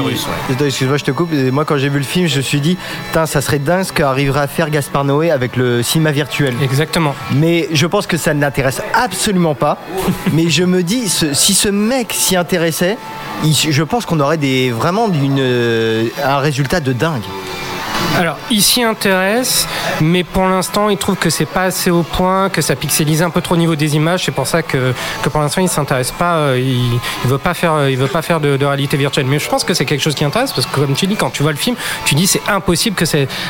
Excuse-moi, 0.66 0.98
je 0.98 1.04
te 1.04 1.12
coupe. 1.12 1.34
Et 1.34 1.52
Moi, 1.52 1.66
quand 1.66 1.78
j'ai 1.78 1.90
vu 1.90 1.98
le 1.98 2.04
film, 2.06 2.28
je 2.28 2.38
me 2.38 2.42
suis 2.42 2.62
dit, 2.62 2.78
Putain, 3.08 3.26
ça 3.26 3.42
serait 3.42 3.60
dingue 3.60 3.84
ce 3.84 3.94
qu'arriverait 3.94 4.42
à 4.42 4.48
faire 4.48 4.70
Gaspard 4.70 5.04
Noé 5.06 5.32
avec 5.32 5.56
le 5.56 5.84
cinéma 5.84 6.12
virtuel. 6.12 6.56
Exactement. 6.62 7.16
Mais 7.34 7.68
je 7.72 7.86
pense 7.88 8.08
que 8.08 8.18
ça 8.18 8.34
ne 8.34 8.42
l'intéresse 8.42 8.82
absolument 8.94 9.56
pas. 9.56 9.78
Mais 10.34 10.50
je 10.50 10.64
me 10.64 10.84
dis, 10.84 11.10
ce- 11.10 11.34
si 11.34 11.54
ce 11.54 11.70
mec 11.70 12.14
s'y 12.14 12.36
intéressait, 12.36 12.98
il- 13.44 13.54
je 13.56 13.84
pense 13.84 14.06
qu'on 14.06 14.20
aurait 14.20 14.38
des, 14.38 14.72
vraiment 14.72 15.08
d'une, 15.10 15.38
euh, 15.40 16.06
un 16.24 16.38
résultat 16.38 16.80
de 16.80 16.94
dingue. 16.94 17.22
Alors, 18.20 18.38
il 18.52 18.62
s'y 18.62 18.84
intéresse, 18.84 19.68
mais 20.00 20.24
pour 20.24 20.46
l'instant, 20.46 20.90
il 20.90 20.98
trouve 20.98 21.16
que 21.16 21.30
c'est 21.32 21.48
pas 21.48 21.64
assez 21.64 21.90
au 21.90 22.04
point, 22.04 22.50
que 22.50 22.62
ça 22.62 22.76
pixelise 22.76 23.24
un 23.24 23.32
peu 23.32 23.42
trop 23.42 23.56
au 23.56 23.58
niveau 23.58 23.76
des 23.76 23.96
images. 23.96 24.26
C'est 24.26 24.32
pour 24.32 24.46
ça 24.46 24.62
que, 24.62 24.94
que 25.24 25.30
pour 25.30 25.42
l'instant, 25.42 25.62
il 25.62 25.70
s'intéresse 25.70 26.12
pas. 26.12 26.36
euh, 26.36 26.60
Il, 26.60 27.00
il 27.24 27.30
veut 27.30 27.40
pas 27.40 27.54
faire, 27.54 27.90
il 27.90 27.98
veut 27.98 28.08
pas 28.08 28.22
faire 28.22 28.40
de, 28.40 28.64
réalité 28.64 28.98
virtuelle. 28.98 29.26
Mais 29.26 29.40
je 29.40 29.50
pense 29.50 29.64
que 29.64 29.74
c'est 29.74 29.86
quelque 29.86 30.02
chose 30.02 30.16
qui 30.16 30.24
intéresse 30.24 30.54
parce 30.54 30.68
que, 30.68 30.76
comme 30.76 30.94
tu 30.94 31.08
dis, 31.08 31.16
quand 31.16 31.32
tu 31.32 31.42
vois 31.42 31.52
le 31.52 31.58
film, 31.58 31.76
tu 32.06 32.14
dis 32.16 32.28
c'est 32.28 32.42
impossible 32.48 32.96
que 32.96 33.06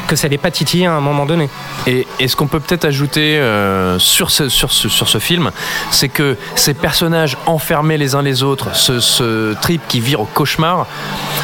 que 0.07 0.15
ça 0.15 0.27
l'ait 0.27 0.37
pas 0.37 0.51
titillé 0.51 0.85
à 0.85 0.93
un 0.93 1.01
moment 1.01 1.25
donné. 1.25 1.49
Et, 1.87 2.07
ce 2.25 2.35
qu'on 2.35 2.47
peut 2.47 2.59
peut-être 2.61 2.85
ajouter 2.85 3.37
euh, 3.37 3.99
sur, 3.99 4.31
ce, 4.31 4.49
sur, 4.49 4.71
ce, 4.71 4.87
sur 4.87 5.09
ce 5.09 5.17
film, 5.17 5.51
c'est 5.91 6.09
que 6.09 6.37
ces 6.55 6.73
personnages 6.73 7.37
enfermés 7.45 7.97
les 7.97 8.15
uns 8.15 8.21
les 8.21 8.43
autres, 8.43 8.73
ce, 8.75 8.99
ce 8.99 9.53
trip 9.55 9.81
qui 9.87 9.99
vire 9.99 10.21
au 10.21 10.25
cauchemar, 10.25 10.87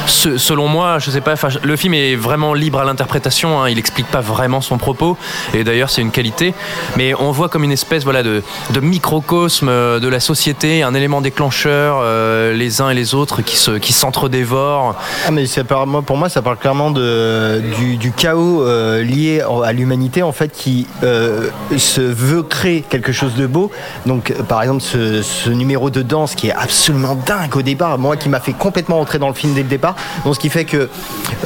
selon 0.07 0.67
moi, 0.67 0.99
je 0.99 1.11
sais 1.11 1.21
pas, 1.21 1.35
le 1.61 1.75
film 1.75 1.93
est 1.93 2.15
vraiment 2.15 2.53
libre 2.53 2.79
à 2.79 2.85
l'interprétation. 2.99 3.61
hein, 3.61 3.69
il 3.69 3.79
explique 3.79 4.07
pas 4.07 4.19
vraiment 4.19 4.59
son 4.59 4.77
propos, 4.77 5.17
et 5.53 5.63
d'ailleurs 5.63 5.89
c'est 5.89 6.01
une 6.01 6.11
qualité. 6.11 6.53
Mais 6.97 7.13
on 7.13 7.31
voit 7.31 7.47
comme 7.47 7.63
une 7.63 7.71
espèce 7.71 8.03
voilà 8.03 8.23
de, 8.23 8.43
microcosme 8.81 9.69
euh, 9.69 9.99
de 9.99 10.07
la 10.07 10.19
société, 10.19 10.83
un 10.83 10.93
élément 10.93 11.21
déclencheur, 11.21 11.99
euh, 12.01 12.53
les 12.53 12.81
uns 12.81 12.89
et 12.89 12.93
les 12.93 13.15
autres 13.15 13.41
qui 13.41 13.55
se 13.55 13.71
qui 13.71 13.93
s'entre-dévorent. 13.93 14.95
Ah 15.25 15.31
mais 15.31 15.45
ça 15.45 15.63
parle, 15.63 16.03
pour 16.03 16.17
moi 16.17 16.27
ça 16.27 16.41
parle 16.41 16.57
clairement 16.57 16.91
du, 16.91 18.11
chaos 18.17 18.63
euh, 18.63 19.01
lié 19.01 19.41
à 19.63 19.71
l'humanité 19.71 20.21
en 20.21 20.33
fait 20.33 20.51
qui 20.51 20.87
se 21.01 22.01
veut 22.01 22.43
créer 22.43 22.81
quelque 22.81 23.13
chose 23.13 23.35
de 23.35 23.47
beau. 23.47 23.71
Donc 24.05 24.33
par 24.49 24.61
exemple 24.61 24.81
ce, 24.81 25.21
ce 25.21 25.49
numéro 25.49 25.89
de 25.89 26.01
danse 26.01 26.35
qui 26.35 26.47
est 26.47 26.53
absolument 26.53 27.15
dingue 27.15 27.55
au 27.55 27.61
départ, 27.61 27.97
moi 27.97 28.17
qui 28.17 28.27
m'a 28.27 28.41
fait 28.41 28.53
complètement 28.53 28.97
rentrer 28.97 29.19
dans 29.19 29.29
le 29.29 29.33
film 29.33 29.53
dès 29.53 29.63
le 29.63 29.69
départ. 29.69 29.95
Donc 30.25 30.35
ce 30.35 30.39
qui 30.39 30.49
fait 30.49 30.65
que 30.65 30.89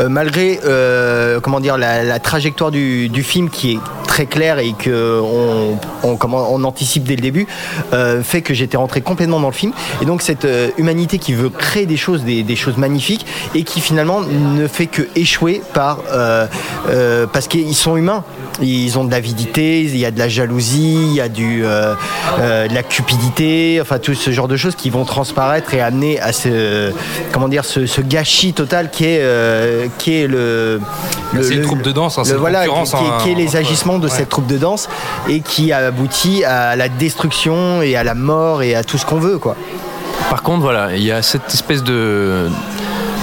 malgré 0.07 0.60
comment 1.43 1.59
dire 1.59 1.77
la, 1.77 2.19
trajectoire 2.19 2.71
du, 2.71 3.23
film 3.23 3.50
qui 3.50 3.73
est 3.73 3.79
très 4.07 4.25
claire 4.25 4.59
et 4.59 4.73
que 4.73 5.21
on, 6.03 6.15
comment, 6.15 6.47
on 6.51 6.63
anticipe 6.63 7.03
dès 7.03 7.15
le 7.15 7.21
début 7.21 7.47
euh, 7.93 8.23
fait 8.23 8.41
que 8.41 8.53
j'étais 8.53 8.77
rentré 8.77 9.01
complètement 9.01 9.39
dans 9.39 9.47
le 9.47 9.53
film. 9.53 9.73
Et 10.01 10.05
donc 10.05 10.21
cette 10.21 10.45
euh, 10.45 10.69
humanité 10.77 11.19
qui 11.19 11.33
veut 11.33 11.50
créer 11.50 11.85
des 11.85 11.97
choses 11.97 12.23
des, 12.23 12.55
choses 12.55 12.77
magnifiques 12.77 13.25
et 13.53 13.63
qui 13.63 13.81
finalement 13.81 14.21
ne 14.21 14.67
fait 14.67 14.88
que 14.88 15.01
échouer 15.15 15.62
par 15.73 16.00
euh, 16.12 16.47
parce 17.31 17.47
qu'ils 17.47 17.75
sont 17.75 17.97
humains. 17.97 18.23
Ils 18.62 19.00
ont 19.00 19.03
de 19.03 19.12
l'avidité 19.12 19.81
il 19.81 19.97
y 19.97 20.05
a 20.05 20.12
de 20.12 20.19
la 20.19 20.29
jalousie 20.29 21.07
il 21.09 21.13
y 21.13 21.21
a 21.21 21.27
du 21.27 21.63
de 21.63 22.73
la 22.73 22.83
cupidité 22.83 23.79
enfin 23.81 23.97
tout 23.97 24.13
ce 24.13 24.29
genre 24.31 24.47
de 24.47 24.55
choses 24.55 24.75
qui 24.75 24.91
vont 24.91 25.05
transparaître 25.05 25.73
et 25.73 25.81
amener 25.81 26.19
à 26.19 26.31
ce 26.31 26.91
comment 27.31 27.47
dire 27.47 27.65
ce, 27.65 27.88
ce 27.88 28.01
gâchis 28.01 28.53
total 28.53 28.91
qui 28.91 29.05
est 29.05 29.89
qui 29.97 30.13
est 30.13 30.27
le, 30.27 30.79
c'est 31.41 31.55
une 31.55 31.61
troupe 31.63 31.81
de 31.81 31.91
danse, 31.91 32.17
hein, 32.17 32.23
c'est 32.23 32.31
le- 32.31 32.35
une 32.35 32.41
voilà, 32.41 32.63
qui, 32.63 32.67
concurrence, 32.69 32.91
qui 32.91 32.95
est- 32.95 32.99
hein, 33.07 33.17
qui 33.23 33.31
est 33.31 33.35
les 33.35 33.55
agissements 33.55 33.97
de 33.99 34.07
ouais. 34.07 34.13
cette 34.15 34.29
troupe 34.29 34.47
de 34.47 34.57
danse 34.57 34.87
et 35.27 35.39
qui 35.41 35.71
aboutit 35.73 36.43
à 36.43 36.75
la 36.75 36.89
destruction 36.89 37.81
et 37.81 37.95
à 37.95 38.03
la 38.03 38.13
mort 38.15 38.61
et 38.61 38.75
à 38.75 38.83
tout 38.83 38.97
ce 38.97 39.05
qu'on 39.05 39.19
veut 39.19 39.37
quoi. 39.39 39.55
Par 40.29 40.41
contre, 40.43 40.61
voilà, 40.61 40.95
il 40.95 41.03
y 41.03 41.11
a 41.11 41.21
cette 41.21 41.53
espèce 41.53 41.83
de 41.83 42.49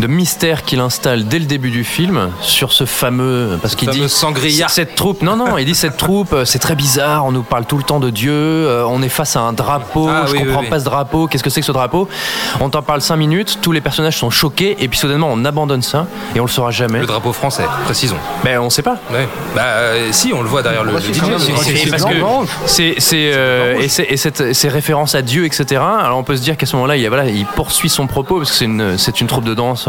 de 0.00 0.06
mystère 0.06 0.64
qu'il 0.64 0.80
installe 0.80 1.24
dès 1.26 1.38
le 1.38 1.44
début 1.44 1.70
du 1.70 1.84
film 1.84 2.30
sur 2.40 2.72
ce 2.72 2.84
fameux 2.86 3.58
parce 3.60 3.74
qu'il 3.74 3.88
dit 3.90 4.08
sangria. 4.08 4.68
cette 4.68 4.94
troupe 4.94 5.20
non 5.22 5.36
non 5.36 5.58
il 5.58 5.66
dit 5.66 5.74
cette 5.74 5.96
troupe 5.98 6.32
euh, 6.32 6.44
c'est 6.46 6.58
très 6.58 6.74
bizarre 6.74 7.24
on 7.26 7.32
nous 7.32 7.42
parle 7.42 7.66
tout 7.66 7.76
le 7.76 7.82
temps 7.82 8.00
de 8.00 8.08
Dieu 8.08 8.32
euh, 8.32 8.84
on 8.86 9.02
est 9.02 9.08
face 9.10 9.36
à 9.36 9.40
un 9.40 9.52
drapeau 9.52 10.08
Ah, 10.10 10.24
je 10.26 10.32
oui, 10.32 10.38
comprends 10.38 10.60
oui, 10.60 10.64
oui. 10.64 10.70
pas 10.70 10.80
ce 10.80 10.84
drapeau 10.86 11.26
qu'est-ce 11.26 11.42
que 11.42 11.50
c'est 11.50 11.60
que 11.60 11.66
ce 11.66 11.72
drapeau? 11.72 12.08
On 12.60 12.70
t'en 12.70 12.80
parle 12.82 13.00
cinq 13.02 13.16
minutes 13.16 13.58
tous 13.60 13.72
les 13.72 13.80
personnages 13.82 14.16
sont 14.16 14.30
choqués 14.30 14.76
et 14.82 14.88
puis 14.88 14.98
soudainement 14.98 15.28
on 15.30 15.44
abandonne 15.44 15.82
ça 15.82 16.06
et 16.34 16.40
on 16.40 16.44
le 16.44 16.50
saura 16.50 16.70
jamais 16.70 17.00
Le 17.00 17.06
drapeau 17.06 17.32
français, 17.32 17.64
précisons. 17.84 18.16
mais 18.44 18.56
on 18.56 18.70
sait 18.70 18.82
pas 18.82 18.96
Ouais. 19.12 19.28
Bah, 19.54 19.62
euh, 19.64 20.08
si, 20.12 20.32
on 20.32 20.42
le 20.42 20.48
voit 20.48 20.62
derrière 20.62 20.84
le, 20.84 20.92
le 20.92 21.00
DJ. 21.00 21.20
parce 21.90 22.04
que 22.04 22.10
c'est 22.66 22.88
et, 22.90 23.88
c'est- 23.88 24.06
et 24.08 24.16
cette- 24.16 24.54
ces 24.54 24.68
références 24.68 25.14
à 25.14 25.22
Dieu 25.22 25.44
etc 25.44 25.80
alors 25.80 26.16
on 26.18 26.22
peut 26.24 26.36
se 26.36 26.42
dire 26.42 26.56
qu'à 26.56 26.66
ce 26.66 26.74
moment-là 26.76 26.96
il, 26.96 27.06
voilà, 27.08 27.26
il 27.26 27.44
poursuit 27.44 27.88
son 27.90 28.06
propos 28.06 28.38
parce 28.38 28.50
que 28.50 28.56
c'est 28.56 28.64
une 28.64 28.96
c'est 28.98 29.20
une 29.20 29.26
troupe 29.26 29.44
de 29.44 29.54
danse 29.54 29.88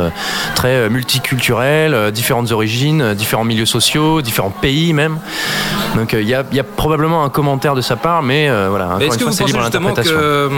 très 0.56 0.70
euh, 0.76 0.90
multiculturelle 0.90 1.94
euh, 1.94 2.12
différentes 2.12 2.52
origines 2.52 3.02
euh, 3.02 3.14
différents 3.14 3.44
milieux 3.44 3.66
sociaux 3.66 4.22
différents 4.22 4.50
pays 4.52 4.94
même. 4.94 5.18
Donc 5.96 6.14
euh, 6.14 6.22
il 6.22 6.28
y, 6.30 6.34
a, 6.34 6.44
il 6.52 6.58
y 6.58 6.60
a 6.60 6.64
probablement 6.64 7.24
un 7.26 7.30
commentaire 7.30 7.76
de 7.76 7.82
sa 7.82 7.96
part 7.96 8.22
mais 8.24 8.50
euh, 8.50 8.68
voilà 8.70 8.98
Est-ce 9.00 9.18
que 9.18 9.24
fois 9.24 9.32
vous 9.32 9.38
pensez 9.38 9.60
justement 9.62 9.94
que, 9.94 10.50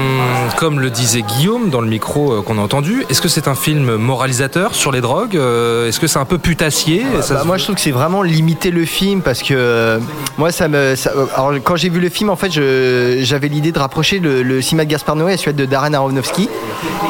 comme 0.58 0.79
le 0.79 0.89
disait 0.89 1.21
Guillaume 1.23 1.69
dans 1.69 1.82
le 1.82 1.88
micro 1.88 2.34
euh, 2.34 2.41
qu'on 2.41 2.58
a 2.58 2.62
entendu, 2.62 3.06
est-ce 3.10 3.21
que 3.21 3.27
c'est 3.27 3.47
un 3.47 3.56
film 3.56 3.95
moralisateur 3.95 4.75
sur 4.75 4.91
les 4.91 5.01
drogues 5.01 5.36
Euh, 5.36 5.88
Est-ce 5.88 5.99
que 5.99 6.08
c'est 6.08 6.19
un 6.19 6.25
peu 6.25 6.38
putassier 6.38 7.03
Ça 7.21 7.36
Bah, 7.36 7.41
se- 7.41 7.47
moi 7.47 7.58
je 7.58 7.63
trouve 7.63 7.75
que 7.75 7.82
c'est 7.82 7.91
vraiment 7.91 8.21
limiter 8.23 8.71
le 8.71 8.86
film 8.86 9.21
parce 9.21 9.41
que 9.41 9.53
euh, 9.56 9.99
moi 10.38 10.51
ça 10.51 10.67
me 10.67 10.95
ça- 10.95 11.12
euh, 11.15 11.25
alors 11.36 11.53
quand 11.63 11.75
j'ai 11.75 11.89
vu 11.89 11.99
le 11.99 12.10
film 12.10 12.29
en 12.29 12.36
fait 12.36 12.51
je- 12.51 13.17
j'avais 13.21 13.47
l'idée 13.47 13.71
de 13.71 13.79
rapprocher 13.79 14.19
le, 14.19 14.43
le 14.43 14.62
cinéma 14.62 14.86
de 14.86 14.89
Gaspar 14.91 15.15
Noé 15.15 15.34
à 15.34 15.38
celui 15.38 15.53
de 15.53 15.65
Darren 15.65 15.93
Aronofsky. 15.93 16.49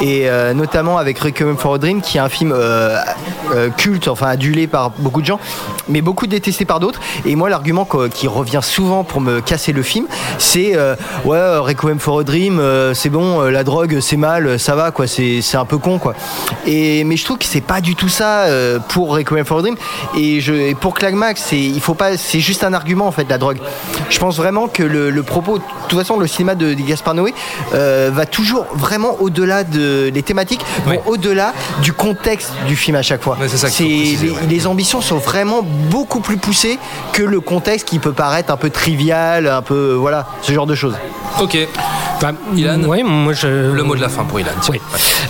Et 0.02 0.30
euh, 0.30 0.54
notamment 0.54 0.98
avec 0.98 1.20
Requiem 1.20 1.58
for 1.58 1.76
a 1.76 1.78
Dream 1.78 2.02
qui 2.02 2.13
est 2.18 2.22
un 2.22 2.30
film 2.30 2.52
euh, 2.52 2.98
euh, 3.54 3.70
culte 3.70 4.08
enfin 4.08 4.28
adulé 4.28 4.68
par 4.68 4.92
beaucoup 4.92 5.22
de 5.22 5.26
gens 5.26 5.40
mais 5.90 6.02
beaucoup 6.02 6.28
détesté 6.28 6.66
par 6.66 6.80
d'autres. 6.80 7.00
Et 7.26 7.36
moi 7.36 7.50
l'argument 7.50 7.88
qui 8.14 8.28
revient 8.28 8.62
souvent 8.62 9.04
pour 9.04 9.22
me 9.22 9.42
casser 9.42 9.74
le 9.74 9.84
film 9.84 10.06
c'est 10.38 10.76
euh, 10.76 10.96
ouais 11.26 11.58
Requiem 11.58 12.00
for 12.00 12.20
a 12.20 12.24
Dream 12.24 12.62
c'est 12.94 13.10
bon 13.10 13.42
la 13.42 13.64
drogue 13.64 14.00
c'est 14.00 14.18
mal 14.18 14.60
ça 14.60 14.76
va 14.76 14.92
quoi 14.92 15.08
c'est 15.08 15.56
un 15.56 15.66
peu 15.66 15.78
con 15.78 16.00
quoi. 16.00 16.14
Et 16.66 17.04
mais 17.04 17.18
je 17.18 17.26
trouve 17.26 17.38
que 17.38 17.46
c'est 17.46 17.62
pas 17.62 17.82
du 17.82 17.96
tout 17.96 18.10
ça 18.10 18.46
pour 18.90 19.16
Requiem 19.16 19.46
for 19.46 19.60
a 19.60 19.62
Dream. 19.62 19.76
Et, 20.18 20.40
je, 20.40 20.54
et 20.54 20.76
pour 20.76 20.94
Climax 20.94 21.44
c'est 21.50 21.60
il 21.60 21.82
faut 21.82 21.96
pas 21.96 22.18
c'est 22.18 22.40
juste 22.40 22.64
un 22.64 22.74
argument 22.74 23.08
en 23.08 23.12
fait 23.12 23.30
la 23.30 23.38
drogue. 23.38 23.60
Je 24.10 24.20
pense 24.20 24.38
vraiment 24.38 24.68
que 24.68 24.84
le, 24.84 25.10
le 25.10 25.24
propos 25.24 25.58
de 25.58 25.64
toute 25.88 26.00
façon 26.00 26.18
le 26.18 26.28
cinéma 26.28 26.56
de, 26.56 26.74
de 26.74 26.82
Gaspar 26.82 27.14
Noé 27.14 27.34
va 27.72 28.26
toujours 28.26 28.66
vraiment 28.74 29.18
au-delà 29.20 29.64
de 29.64 30.12
les 30.14 30.24
thématiques 30.24 30.66
au-delà 31.06 31.54
du 31.82 31.94
contexte 32.04 32.52
du 32.68 32.76
film 32.76 32.96
à 32.98 33.02
chaque 33.02 33.22
fois 33.24 33.38
Ouais, 33.40 33.48
ça 33.48 33.68
ouais. 34.26 34.48
les 34.50 34.68
ambitions 34.68 35.02
sont 35.02 35.18
vraiment 35.18 35.62
beaucoup 35.64 36.20
plus 36.20 36.38
poussées 36.38 36.78
que 37.14 37.24
le 37.24 37.40
contexte 37.40 37.88
qui 37.88 38.00
peut 38.00 38.12
paraître 38.14 38.52
un 38.52 38.58
peu 38.58 38.70
trivial 38.70 39.48
un 39.48 39.62
peu 39.62 39.94
voilà 39.94 40.28
ce 40.42 40.52
genre 40.52 40.66
de 40.68 40.76
choses 40.76 40.96
Ok. 41.42 41.58
Bah, 42.22 42.32
Ilan 42.56 42.82
ouais, 42.84 43.04
moi 43.04 43.34
je. 43.34 43.48
Le 43.74 43.84
mot 43.84 43.96
de 43.96 44.02
la 44.02 44.08
fin 44.08 44.24
pour 44.24 44.40
Ilan. 44.40 44.52
Oui. 44.70 44.80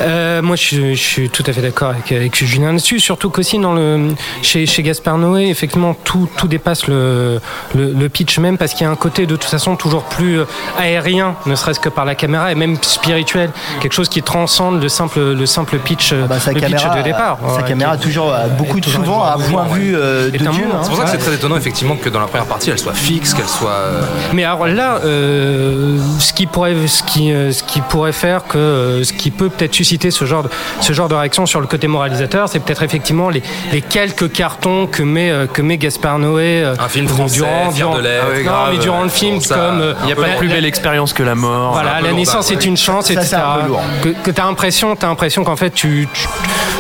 Euh, 0.02 0.42
moi, 0.44 0.56
je, 0.56 0.94
je 0.94 1.02
suis 1.02 1.30
tout 1.30 1.44
à 1.48 1.54
fait 1.54 1.62
d'accord 1.62 1.90
avec, 1.92 2.12
avec 2.12 2.36
Julien 2.36 2.68
là-dessus. 2.72 3.00
Surtout 3.00 3.30
qu'aussi 3.30 3.58
dans 3.58 3.74
le 3.74 4.10
chez, 4.44 4.66
chez 4.66 4.84
Gaspard 4.84 5.18
Noé, 5.18 5.48
effectivement, 5.50 5.96
tout, 6.04 6.30
tout 6.38 6.48
dépasse 6.48 6.88
le, 6.88 7.40
le, 7.74 7.94
le 7.94 8.10
pitch 8.10 8.38
même 8.38 8.58
parce 8.58 8.74
qu'il 8.74 8.84
y 8.86 8.88
a 8.88 8.92
un 8.92 8.96
côté 8.96 9.26
de 9.26 9.36
toute 9.36 9.50
façon 9.50 9.76
toujours 9.76 10.04
plus 10.04 10.40
euh, 10.42 10.46
aérien, 10.78 11.36
ne 11.46 11.56
serait-ce 11.56 11.80
que 11.80 11.90
par 11.90 12.06
la 12.06 12.16
caméra 12.16 12.52
et 12.52 12.56
même 12.56 12.76
spirituel, 12.82 13.50
quelque 13.82 13.94
chose 13.94 14.10
qui 14.10 14.22
transcende 14.22 14.82
le 14.82 14.90
simple 14.90 15.20
le 15.34 15.46
simple 15.46 15.78
pitch, 15.80 16.12
euh, 16.14 16.28
Bah, 16.28 16.36
pitch 16.36 16.54
de 16.86 17.02
départ. 17.04 17.40
sa 17.56 17.62
Ouais, 17.62 17.68
caméra 17.70 17.98
qui- 17.98 18.04
toujours 18.04 18.32
euh, 18.34 18.48
beaucoup 18.50 18.80
de 18.80 18.86
toujours 18.86 19.04
souvent 19.06 19.24
à 19.24 19.34
point 19.34 19.64
mouvement, 19.64 19.64
vu 19.74 19.96
euh, 19.96 20.30
de 20.30 20.38
Dieu. 20.38 20.48
hein. 20.48 20.80
C'est 20.84 20.90
pour 20.90 20.98
ça 21.00 21.06
que 21.06 21.10
c'est 21.12 21.18
très 21.18 21.34
étonnant 21.36 21.58
effectivement 21.58 21.96
que 21.96 22.10
dans 22.10 22.20
la 22.20 22.28
première 22.28 22.46
partie 22.46 22.70
elle 22.70 22.78
soit 22.80 22.94
fixe, 22.94 23.34
qu'elle 23.34 23.48
soit. 23.48 23.70
euh, 23.72 24.02
Mais 24.34 24.44
alors 24.44 24.68
là, 24.68 25.00
euh, 25.06 25.93
ce 26.20 26.34
qui 26.34 26.46
pourrait 26.46 26.76
ce 26.88 27.04
qui, 27.04 27.32
euh, 27.32 27.52
ce 27.52 27.64
qui 27.64 27.82
pourrait 27.82 28.12
faire 28.12 28.46
que 28.48 28.58
euh, 28.58 29.04
ce 29.04 29.14
qui 29.14 29.32
peut 29.32 29.50
peut-être 29.50 29.74
susciter 29.74 30.12
ce 30.12 30.26
genre 30.26 30.44
de, 30.44 30.50
ce 30.82 30.94
genre 30.94 31.08
de 31.10 31.16
réaction 31.16 31.46
sur 31.46 31.62
le 31.62 31.68
côté 31.68 31.88
moralisateur, 31.88 32.50
c'est 32.50 32.60
peut-être 32.60 32.84
effectivement 32.84 33.30
les, 33.30 33.42
les 33.72 33.82
quelques 33.82 34.32
cartons 34.32 34.88
que 34.88 35.04
met 35.04 35.30
euh, 35.32 35.48
que 35.48 35.62
met 35.62 35.78
Gaspard 35.78 36.20
Noé 36.20 36.64
Un 36.80 36.88
film 36.88 37.08
français, 37.08 37.36
durant, 37.38 37.72
durant- 37.72 37.98
de 38.00 38.08
Ah 38.08 38.26
oui, 38.36 38.44
grave. 38.44 38.70
mais 38.74 38.78
durant 38.80 39.04
le 39.04 39.10
film 39.10 39.40
ça, 39.42 39.56
comme 39.56 39.96
Il 40.02 40.06
n'y 40.08 40.12
a 40.12 40.16
pas 40.16 40.30
de 40.30 40.38
plus 40.38 40.48
belle 40.50 40.66
expérience 40.66 41.14
que 41.14 41.24
la 41.24 41.36
mort. 41.36 41.74
voilà, 41.74 42.02
la 42.02 42.12
naissance 42.14 42.52
est 42.52 42.66
une 42.66 42.78
chance, 42.78 43.08
Ça, 43.08 43.14
etc. 43.14 43.28
c'est 43.30 43.36
un 43.36 43.62
peu 43.62 43.68
lourd. 43.68 43.82
Que, 44.04 44.10
que 44.10 44.32
t'as 44.32 44.46
l'impression, 44.46 44.96
t'as 44.96 45.08
l'impression 45.08 45.44
qu'en 45.44 45.56
fait 45.56 45.72
tu, 45.72 46.08
tu, 46.14 46.28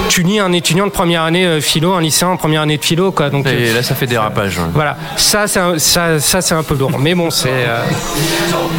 tu 0.10 0.22
lis 0.24 0.40
un 0.40 0.52
étudiant 0.52 0.86
de 0.86 0.92
première 0.92 1.24
année 1.24 1.46
euh, 1.46 1.62
philo, 1.62 1.94
un 1.94 2.02
lycéen 2.02 2.28
en 2.30 2.38
première 2.38 2.62
année 2.62 2.78
de 2.78 2.84
philo, 2.84 3.12
quoi. 3.12 3.30
Donc 3.30 3.46
euh, 3.48 3.72
Et 3.72 3.74
là, 3.74 3.82
ça 3.84 3.96
fait 3.96 4.06
dérapage. 4.06 4.58
ouais. 4.60 4.66
voilà, 4.74 4.98
ça 5.18 5.48
c'est 5.48 5.60
un, 5.60 5.80
ça, 5.80 6.20
ça, 6.20 6.42
c'est 6.42 6.54
un 6.56 6.64
peu 6.64 6.76
lourd. 6.76 6.92
Mais 7.00 7.16
bon, 7.16 7.30
c'est 7.32 7.50
euh, 7.50 7.82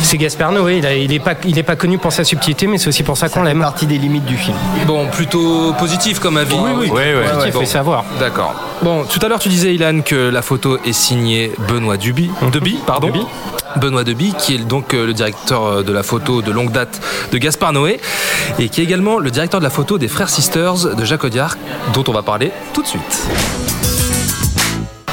c'est 0.02 0.16
Gaspard 0.18 0.52
Noé. 0.52 0.78
Il, 0.78 0.86
a- 0.86 0.94
il 0.96 1.12
est 1.12 1.18
pas 1.18 1.34
il 1.44 1.58
est 1.58 1.62
pas 1.64 1.76
connu 1.76 1.98
pour 1.98 2.12
sa 2.12 2.24
subtilité, 2.24 2.66
mais 2.66 2.78
c'est 2.78 2.88
aussi 2.88 3.02
pour 3.02 3.16
ça 3.16 3.28
qu'on 3.28 3.40
C'est 3.42 3.48
l'aime. 3.48 3.60
partie 3.60 3.86
des 3.86 3.98
limites 3.98 4.24
du 4.26 4.36
film. 4.36 4.56
Bon, 4.86 5.06
plutôt 5.08 5.72
positif 5.78 6.18
comme 6.20 6.36
avis. 6.36 6.54
Oui, 6.56 6.70
oui, 6.78 6.90
Ouais, 6.90 7.14
ouais. 7.14 7.28
positif, 7.32 7.54
Bon. 7.54 7.60
faut 7.60 7.66
savoir. 7.66 8.04
D'accord. 8.20 8.54
Bon, 8.82 9.04
tout 9.04 9.18
à 9.24 9.28
l'heure 9.28 9.38
tu 9.38 9.48
disais 9.48 9.74
Ilan 9.74 10.00
que 10.04 10.28
la 10.30 10.42
photo 10.42 10.78
est 10.84 10.92
signée 10.92 11.52
Benoît 11.68 11.96
Duby, 11.96 12.30
Deby, 12.52 12.78
pardon. 12.86 13.08
Deby. 13.08 13.26
Benoît 13.76 14.04
Deby, 14.04 14.34
qui 14.38 14.54
est 14.54 14.58
donc 14.58 14.94
euh, 14.94 15.06
le 15.06 15.12
directeur 15.12 15.64
euh, 15.64 15.82
de 15.82 15.92
la 15.92 16.02
photo 16.02 16.42
de 16.42 16.50
longue 16.50 16.72
date 16.72 17.00
de 17.32 17.38
Gaspard 17.38 17.72
Noé, 17.72 18.00
et 18.58 18.68
qui 18.68 18.80
est 18.80 18.84
également 18.84 19.18
le 19.18 19.30
directeur 19.30 19.60
de 19.60 19.64
la 19.64 19.70
photo 19.70 19.98
des 19.98 20.08
Frères 20.08 20.30
Sisters 20.30 20.94
de 20.94 21.04
Jacques 21.04 21.24
Audiard, 21.24 21.56
dont 21.92 22.04
on 22.08 22.12
va 22.12 22.22
parler 22.22 22.52
tout 22.72 22.82
de 22.82 22.86
suite. 22.86 23.73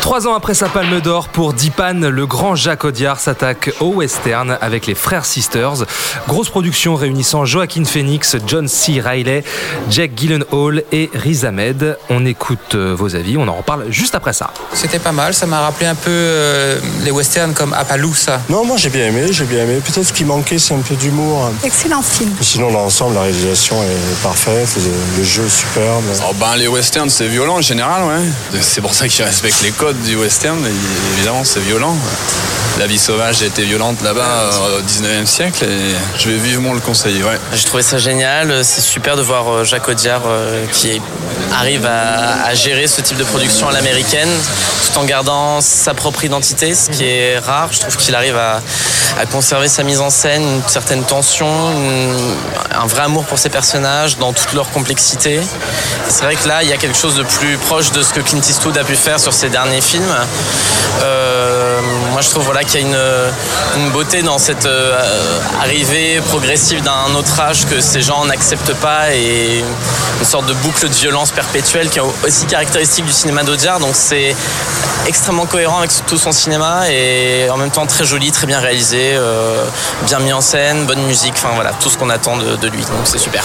Trois 0.02 0.28
ans 0.28 0.34
après 0.34 0.56
sa 0.56 0.68
palme 0.68 1.00
d'or 1.00 1.30
pour 1.30 1.54
Dipan, 1.54 1.94
le 1.94 2.26
grand 2.26 2.56
Jacques 2.56 2.86
Audiard 2.86 3.20
s'attaque 3.20 3.72
au 3.80 3.94
western 3.94 4.58
avec 4.60 4.88
les 4.88 4.96
Frères 4.96 5.26
Sisters. 5.26 5.86
Grosse 6.28 6.50
production 6.50 6.96
réunissant 6.96 7.46
Joaquin 7.46 7.86
Phoenix, 7.86 8.36
John 8.48 8.68
C. 8.68 9.00
Reilly, 9.00 9.44
Jack 9.92 10.12
Gyllenhaal 10.16 10.84
et 10.92 11.12
Riz 11.14 11.46
Ahmed. 11.46 11.98
On 12.10 12.26
écoute 12.26 12.74
euh, 12.74 12.96
vos 12.98 13.16
avis, 13.16 13.38
on 13.38 13.48
en 13.48 13.54
reparle 13.54 13.86
juste 13.90 14.16
après 14.16 14.34
ça. 14.34 14.50
C'était 14.74 14.98
pas 15.00 15.12
mal, 15.12 15.36
ça 15.36 15.46
m'a 15.46 15.62
rappelé 15.62 15.86
un 15.86 15.96
peu 15.96 16.10
euh, 16.10 16.80
les 17.04 17.12
westerns 17.12 17.54
comme 17.54 17.74
Appaloosa. 17.74 18.42
Non, 18.50 18.66
moi 18.66 18.78
j'ai 18.78 18.90
bien 18.90 19.06
aimé, 19.06 19.28
j'ai 19.32 19.46
bien 19.46 19.64
aimé. 19.64 19.82
Peut-être 19.86 20.08
ce 20.08 20.14
qui 20.14 20.26
manquait, 20.26 20.58
c'est 20.58 20.74
un 20.74 20.80
peu 20.80 20.96
d'humour. 20.96 21.52
Excellent 21.64 22.02
film. 22.02 22.32
Sinon, 22.42 22.72
dans 22.72 22.80
l'ensemble, 22.80 23.14
la 23.14 23.22
réalisation 23.22 23.82
est 23.84 24.24
parfaite, 24.24 24.68
le, 24.78 25.20
le 25.20 25.24
jeu 25.24 25.44
est 25.46 25.50
superbe. 25.50 26.04
Oh 26.28 26.34
ben, 26.40 26.56
les 26.58 26.68
westerns, 26.68 27.12
c'est 27.12 27.28
violent 27.28 27.58
en 27.58 27.62
général, 27.62 28.04
ouais. 28.04 28.60
C'est 28.62 28.82
pour 28.82 28.96
ça 28.96 29.08
qu'ils 29.08 29.24
respectent 29.24 29.62
les 29.62 29.72
codes 29.72 29.91
du 29.94 30.16
western. 30.16 30.60
évidemment, 31.16 31.44
c'est 31.44 31.60
violent. 31.60 31.96
La 32.80 32.88
vie 32.88 32.98
sauvage 32.98 33.42
a 33.42 33.46
été 33.46 33.64
violente 33.64 34.02
là-bas 34.02 34.22
euh, 34.22 34.80
au 34.80 34.82
19e 34.82 35.26
siècle 35.26 35.66
et 35.66 35.96
je 36.18 36.30
vais 36.30 36.38
vivement 36.38 36.74
le 36.74 36.80
conseiller. 36.80 37.22
J'ai 37.54 37.66
trouvé 37.66 37.84
ça 37.84 37.98
génial. 37.98 38.64
C'est 38.64 38.82
super 38.82 39.16
de 39.16 39.22
voir 39.22 39.48
euh, 39.52 39.64
Jacques 39.64 39.88
Audiard 39.90 40.22
euh, 40.26 40.66
qui 40.72 41.02
arrive 41.54 41.86
à, 41.86 42.54
gérer 42.54 42.88
ce 42.88 43.02
type 43.02 43.18
de 43.18 43.24
production 43.24 43.68
à 43.68 43.72
l'américaine 43.72 44.30
tout 44.86 45.00
en 45.00 45.04
gardant 45.04 45.62
sa 45.62 45.94
propre 45.94 46.24
identité, 46.24 46.74
ce 46.74 46.90
qui 46.90 47.06
est 47.06 47.40
rare. 47.40 47.70
Je 47.72 47.80
trouve 47.80 47.98
qu'il 47.98 48.16
arrive 48.16 48.38
à, 48.38 48.62
conserver 49.32 49.68
sa 49.68 49.84
mise 49.84 50.00
en 50.00 50.10
scène, 50.10 50.42
une 50.42 50.68
certaine 50.68 51.04
tension, 51.04 51.48
un 52.72 52.88
vrai 52.88 53.04
amour 53.04 53.26
pour 53.26 53.38
ses 53.38 53.50
personnages 53.50 54.18
dans 54.18 54.34
toute 54.34 54.54
leur 54.54 54.70
complexité. 54.72 55.40
C'est 56.10 56.24
vrai 56.24 56.36
que 56.36 56.48
là, 56.48 56.64
il 56.64 56.70
y 56.70 56.74
a 56.74 56.78
quelque 56.78 56.98
chose 56.98 57.16
de 57.16 57.24
plus 57.24 57.58
proche 57.58 57.92
de 57.92 58.02
ce 58.02 58.14
que 58.14 58.22
Clint 58.22 58.42
Eastwood 58.42 58.78
a 58.78 58.84
pu 58.84 58.96
faire 58.96 59.20
sur 59.20 59.34
ses 59.34 59.50
derniers 59.50 59.82
films. 59.82 60.16
Euh, 61.04 61.41
moi, 62.12 62.22
je 62.22 62.30
trouve 62.30 62.44
voilà, 62.44 62.64
qu'il 62.64 62.82
y 62.82 62.84
a 62.84 62.88
une, 62.88 63.82
une 63.82 63.90
beauté 63.92 64.22
dans 64.22 64.38
cette 64.38 64.66
euh, 64.66 65.00
arrivée 65.62 66.20
progressive 66.28 66.84
d'un 66.84 67.16
autre 67.16 67.40
âge 67.40 67.66
que 67.66 67.80
ces 67.80 68.02
gens 68.02 68.26
n'acceptent 68.26 68.74
pas 68.76 69.14
et 69.14 69.64
une 70.20 70.26
sorte 70.26 70.46
de 70.46 70.54
boucle 70.54 70.88
de 70.88 70.94
violence 70.94 71.32
perpétuelle 71.32 71.90
qui 71.90 72.00
est 72.00 72.04
aussi 72.26 72.46
caractéristique 72.46 73.06
du 73.06 73.12
cinéma 73.12 73.44
d'Audiard. 73.44 73.80
Donc 73.80 73.92
c'est 73.94 74.36
extrêmement 75.08 75.46
cohérent 75.46 75.80
avec 75.80 75.92
tout 76.08 76.18
son 76.18 76.32
cinéma 76.32 76.90
et 76.92 77.50
en 77.50 77.58
même 77.58 77.72
temps 77.72 77.86
très 77.86 78.06
joli, 78.06 78.32
très 78.32 78.48
bien 78.48 78.60
réalisé, 78.60 79.14
euh, 79.14 79.64
bien 80.06 80.20
mis 80.20 80.34
en 80.34 80.42
scène, 80.42 80.86
bonne 80.86 81.02
musique, 81.04 81.34
enfin 81.36 81.52
voilà, 81.56 81.72
tout 81.82 81.90
ce 81.90 81.98
qu'on 81.98 82.10
attend 82.10 82.38
de, 82.38 82.68
lui. 82.68 82.82
Donc 82.82 83.06
c'est 83.06 83.18
super. 83.18 83.44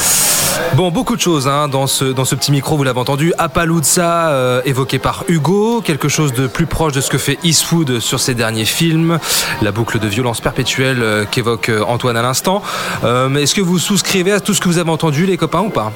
Bon, 0.75 0.91
beaucoup 0.91 1.17
de 1.17 1.21
choses 1.21 1.49
hein, 1.49 1.69
dans, 1.69 1.87
ce, 1.87 2.05
dans 2.05 2.25
ce 2.25 2.35
petit 2.35 2.51
micro, 2.51 2.77
vous 2.77 2.85
l'avez 2.85 3.01
entendu. 3.01 3.33
Appaloosa, 3.39 4.29
euh, 4.29 4.63
évoqué 4.65 4.99
par 4.99 5.25
Hugo, 5.29 5.83
quelque 5.83 6.09
chose 6.09 6.33
de 6.33 6.47
plus 6.47 6.67
proche 6.67 6.93
de 6.93 7.01
ce 7.01 7.11
que 7.11 7.19
fait 7.19 7.39
Eastwood 7.43 8.01
sur 8.01 8.21
ses 8.21 8.35
derniers 8.35 8.56
films, 8.65 9.19
la 9.63 9.73
boucle 9.73 9.99
de 9.99 10.09
violence 10.09 10.41
perpétuelle 10.41 11.03
euh, 11.03 11.25
qu'évoque 11.25 11.69
euh, 11.69 11.83
Antoine 11.83 12.17
à 12.17 12.23
l'instant. 12.23 12.63
Euh, 13.05 13.35
Est-ce 13.37 13.55
que 13.55 13.61
vous 13.61 13.79
souscrivez 13.79 14.33
à 14.33 14.41
tout 14.41 14.55
ce 14.55 14.61
que 14.61 14.69
vous 14.69 14.79
avez 14.79 14.91
entendu, 14.91 15.27
les 15.27 15.37
copains, 15.37 15.61
ou 15.61 15.71
pas? 15.71 15.93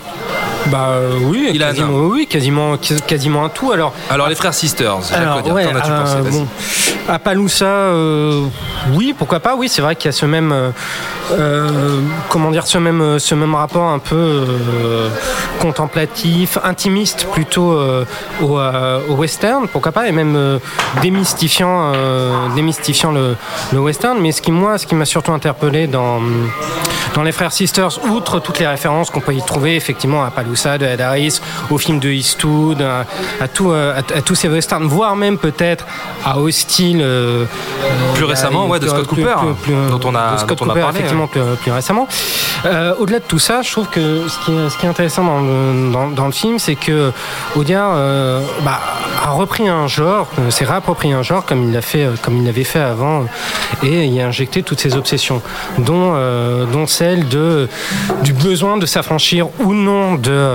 Bah 0.70 0.86
euh, 0.90 1.18
oui, 1.22 1.50
Ilan. 1.52 1.68
quasiment, 1.68 1.98
oui, 1.98 2.26
quasiment, 2.26 2.76
quasiment 3.06 3.44
un 3.44 3.48
tout. 3.48 3.72
Alors, 3.72 3.92
Alors, 4.10 4.28
les 4.28 4.34
frères 4.34 4.54
Sisters, 4.54 4.98
Alors, 5.14 5.44
ouais, 5.52 5.64
as-tu 5.64 5.90
euh, 5.90 6.00
pensé 6.00 6.30
bon, 6.30 6.46
Appaloosa, 7.08 7.64
euh, 7.66 8.44
oui, 8.94 9.14
pourquoi 9.18 9.40
pas, 9.40 9.56
oui, 9.56 9.68
c'est 9.68 9.82
vrai 9.82 9.96
qu'il 9.96 10.06
y 10.06 10.08
a 10.10 10.12
ce 10.12 10.26
même, 10.26 10.52
euh, 11.32 12.00
comment 12.28 12.50
dire, 12.50 12.66
ce 12.66 12.78
même, 12.78 13.18
ce 13.18 13.34
même 13.34 13.54
rapport 13.54 13.88
un 13.88 13.98
peu 13.98 14.14
euh, 14.14 15.08
contemplatif, 15.60 16.58
intimiste 16.62 17.26
plutôt 17.32 17.76
au, 18.40 18.58
au 19.08 19.14
western, 19.14 19.66
pourquoi 19.66 19.92
pas, 19.92 20.06
et 20.08 20.12
même 20.12 20.60
démystifiant, 21.02 21.92
démystifiant 22.54 23.10
le, 23.12 23.34
le 23.72 23.78
western. 23.80 24.18
Mais 24.20 24.30
ce 24.32 24.40
qui, 24.42 24.52
moi, 24.52 24.78
ce 24.78 24.86
qui 24.86 24.94
m'a 24.94 25.04
surtout 25.04 25.32
interpellé 25.32 25.86
dans, 25.86 26.20
dans 27.14 27.22
Les 27.22 27.32
Frères 27.32 27.52
Sisters, 27.52 27.98
outre 28.10 28.38
toutes 28.38 28.58
les 28.60 28.66
références 28.66 29.10
qu'on 29.10 29.20
peut 29.20 29.34
y 29.34 29.42
trouver, 29.42 29.74
effectivement, 29.74 30.22
à 30.24 30.30
Paloussa, 30.30 30.59
de 30.66 30.84
Ed 30.86 31.00
Harris, 31.00 31.40
au 31.70 31.78
film 31.78 31.98
de 32.00 32.08
Eastwood, 32.10 32.82
à, 32.82 33.04
à 33.42 33.48
tout, 33.48 33.70
euh, 33.70 33.94
à, 33.94 34.18
à 34.18 34.22
tous 34.22 34.34
ces 34.34 34.48
westerns, 34.48 34.84
voire 34.86 35.16
même 35.16 35.38
peut-être 35.38 35.86
à 36.24 36.38
Hostile. 36.38 37.00
euh, 37.02 37.44
Plus 38.14 38.24
récemment, 38.24 38.66
ouais, 38.66 38.78
de 38.78 38.86
Scott 38.88 39.06
plus- 39.08 39.22
Cooper, 39.22 39.34
plus- 39.40 39.54
plus- 39.72 39.90
dont 39.90 40.00
on 40.04 40.14
a- 40.14 40.32
de 40.34 40.38
Scott 40.38 40.58
dont 40.58 40.66
on 40.66 40.68
a 40.68 40.72
Cooper, 40.72 40.80
parlé, 40.80 40.98
effectivement, 40.98 41.26
plus, 41.26 41.72
récemment. 41.72 42.06
Euh, 42.66 42.94
Au-delà 42.98 43.18
de 43.20 43.24
tout 43.24 43.38
ça, 43.38 43.62
je 43.62 43.70
trouve 43.72 43.86
que 43.88 44.28
ce 44.28 44.38
qui 44.44 44.52
est, 44.52 44.68
ce 44.68 44.76
qui 44.76 44.86
est 44.86 44.88
intéressant 44.88 45.24
dans 45.24 45.40
le, 45.40 45.92
dans, 45.92 46.08
dans 46.10 46.26
le 46.26 46.32
film, 46.32 46.58
c'est 46.58 46.74
que 46.74 47.10
Audiard 47.56 47.92
euh, 47.94 48.42
bah, 48.64 48.78
a 49.24 49.30
repris 49.30 49.68
un 49.68 49.86
genre, 49.86 50.28
s'est 50.50 50.64
réapproprié 50.66 51.14
un 51.14 51.22
genre 51.22 51.44
comme 51.46 51.64
il 51.64 51.72
l'a 51.72 51.82
fait, 51.82 52.06
comme 52.22 52.36
il 52.36 52.44
l'avait 52.44 52.64
fait 52.64 52.80
avant, 52.80 53.24
et 53.82 54.06
y 54.06 54.20
a 54.20 54.26
injecté 54.26 54.62
toutes 54.62 54.80
ses 54.80 54.96
obsessions, 54.96 55.40
dont, 55.78 56.14
dont 56.72 56.86
celle 56.86 57.28
de, 57.28 57.68
du 58.22 58.32
besoin 58.32 58.76
de 58.76 58.86
s'affranchir 58.86 59.48
ou 59.60 59.72
non 59.72 60.14
de, 60.16 60.49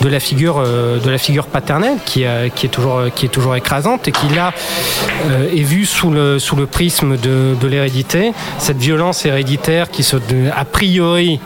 de 0.00 0.08
la 0.08 0.20
figure, 0.20 0.62
euh, 0.64 0.98
de 0.98 1.10
la 1.10 1.18
figure 1.18 1.46
paternelle, 1.46 1.98
qui, 2.04 2.24
euh, 2.24 2.48
qui 2.48 2.66
est 2.66 2.68
toujours, 2.68 3.02
qui 3.14 3.26
est 3.26 3.28
toujours 3.28 3.56
écrasante 3.56 4.08
et 4.08 4.12
qui 4.12 4.28
là 4.28 4.52
euh, 5.30 5.50
est 5.52 5.62
vue 5.62 5.86
sous 5.86 6.10
le, 6.10 6.38
sous 6.38 6.56
le 6.56 6.66
prisme 6.66 7.16
de, 7.16 7.54
de 7.60 7.66
l'hérédité, 7.66 8.32
cette 8.58 8.78
violence 8.78 9.24
héréditaire 9.24 9.90
qui 9.90 10.02
se, 10.02 10.16
a 10.54 10.64
priori, 10.64 11.40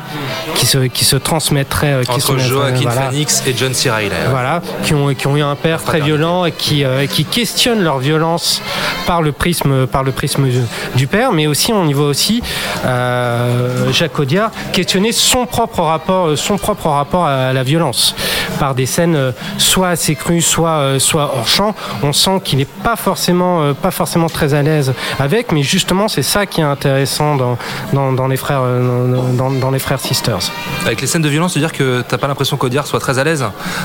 qui 0.54 0.66
se, 0.66 0.78
qui 0.78 1.04
se 1.04 1.16
transmettrait, 1.16 1.92
euh, 1.92 2.02
qui 2.02 2.10
Entre 2.10 2.26
se 2.26 2.32
mettrait, 2.32 2.48
Joaquin 2.48 2.80
voilà. 2.82 3.10
Phoenix 3.10 3.42
et 3.46 3.54
John 3.56 3.74
C. 3.74 3.90
Reilly. 3.90 4.10
Voilà, 4.30 4.62
qui 4.84 4.94
ont, 4.94 5.14
qui 5.14 5.26
ont 5.26 5.36
eu 5.36 5.42
un 5.42 5.56
père 5.56 5.82
très 5.82 6.00
violent 6.00 6.44
et 6.44 6.52
qui, 6.52 6.84
euh, 6.84 7.06
qui 7.06 7.24
questionnent 7.24 7.82
leur 7.82 7.98
violence 7.98 8.62
par 9.06 9.22
le 9.22 9.32
prisme, 9.32 9.86
par 9.86 10.02
le 10.02 10.12
prisme 10.12 10.46
du, 10.94 11.06
père, 11.06 11.32
mais 11.32 11.46
aussi 11.46 11.72
on 11.72 11.86
y 11.86 11.92
voit 11.92 12.06
aussi 12.06 12.42
euh, 12.84 13.92
Jacques 13.92 14.18
Audiard 14.18 14.50
questionner 14.72 15.12
son 15.12 15.46
propre 15.46 15.80
rapport, 15.82 16.28
euh, 16.28 16.36
son 16.36 16.56
propre 16.56 16.88
rapport 16.88 17.26
à 17.26 17.52
la 17.52 17.62
violence 17.66 18.14
par 18.58 18.74
des 18.74 18.86
scènes 18.86 19.16
euh, 19.16 19.32
soit 19.58 19.88
assez 19.88 20.14
crues, 20.14 20.40
soit, 20.40 20.70
euh, 20.78 20.98
soit 20.98 21.32
hors 21.36 21.46
champ. 21.48 21.74
On 22.02 22.12
sent 22.12 22.40
qu'il 22.44 22.58
n'est 22.58 22.64
pas 22.64 22.96
forcément, 22.96 23.62
euh, 23.62 23.72
pas 23.74 23.90
forcément 23.90 24.28
très 24.28 24.54
à 24.54 24.62
l'aise 24.62 24.92
avec, 25.18 25.52
mais 25.52 25.62
justement 25.62 26.08
c'est 26.08 26.22
ça 26.22 26.46
qui 26.46 26.60
est 26.60 26.64
intéressant 26.64 27.36
dans, 27.36 27.58
dans, 27.92 28.12
dans 28.12 28.28
les 28.28 28.36
frères, 28.36 28.62
dans, 28.62 29.50
dans 29.50 29.70
les 29.70 29.78
frères 29.78 30.00
Sisters. 30.00 30.38
Avec 30.84 31.00
les 31.00 31.06
scènes 31.06 31.22
de 31.22 31.28
violence, 31.28 31.52
tu 31.52 31.58
veux 31.58 31.66
dire 31.66 31.72
que 31.76 32.02
t'as 32.06 32.18
pas 32.18 32.28
l'impression 32.28 32.56
qu'Audiard 32.56 32.86
soit 32.86 33.00
très 33.00 33.18
à 33.18 33.24
l'aise 33.24 33.44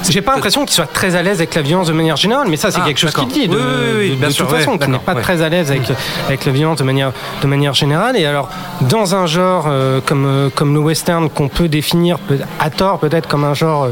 J'ai 0.10 0.22
pas 0.22 0.34
l'impression 0.36 0.62
qu'il 0.66 0.74
soit 0.76 0.86
très 0.92 1.16
à 1.16 1.22
l'aise 1.24 1.38
avec 1.40 1.56
la 1.56 1.62
violence 1.62 1.88
de 1.88 1.94
manière 1.94 2.16
générale, 2.18 2.48
mais 2.50 2.58
ça 2.58 2.70
c'est 2.72 2.80
Ah, 2.82 2.86
quelque 2.86 3.00
chose 3.00 3.14
qu'il 3.14 3.28
dit 3.28 3.48
de, 3.48 3.56
Oui, 3.56 3.62
oui, 3.62 3.98
oui, 3.98 4.10
de- 4.12 4.16
bien 4.16 4.28
de 4.28 4.34
sûr, 4.34 4.48
toute 4.48 4.58
façon, 4.58 4.78
qu'il 4.78 4.90
n'est 4.92 5.00
pas 5.00 5.16
très 5.16 5.42
à 5.42 5.50
l'aise 5.50 5.72
avec, 5.72 5.84
avec 6.28 6.46
la 6.46 6.52
violence 6.52 6.78
de 6.78 6.84
manière, 6.84 7.12
de 7.42 7.48
manière 7.48 7.74
générale. 7.74 8.16
Et 8.18 8.26
alors, 8.26 8.50
dans 8.82 9.16
un 9.16 9.26
genre 9.26 9.66
euh, 9.68 10.00
comme, 10.06 10.52
comme 10.56 10.74
le 10.74 10.80
western 10.80 11.30
qu'on 11.30 11.48
peut 11.48 11.68
définir 11.68 12.18
à 12.60 12.70
tort 12.70 13.00
peut-être 13.00 13.28
comme 13.28 13.44
un 13.44 13.54
genre 13.54 13.71
euh, 13.72 13.92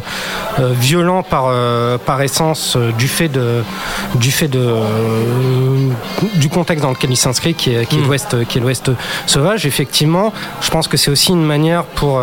euh, 0.59 0.73
violent 0.73 1.23
par, 1.23 1.45
euh, 1.47 1.97
par 1.97 2.21
essence 2.21 2.77
du 2.97 3.07
fait, 3.07 3.29
de, 3.29 3.63
du, 4.15 4.31
fait 4.31 4.47
de, 4.47 4.75
du 6.35 6.49
contexte 6.49 6.83
dans 6.83 6.91
lequel 6.91 7.11
il 7.11 7.17
s'inscrit, 7.17 7.53
qui 7.53 7.73
est, 7.73 7.85
qui 7.85 7.97
est 7.97 7.99
Mm. 7.99 8.05
l'Ouest 8.05 8.45
qui 8.47 8.57
est 8.57 8.61
l'Ouest 8.61 8.91
sauvage. 9.25 9.65
Effectivement, 9.65 10.31
je 10.61 10.69
pense 10.69 10.87
que 10.87 10.97
c'est 10.97 11.11
aussi 11.11 11.31
une 11.31 11.43
manière 11.45 11.83
pour, 11.83 12.21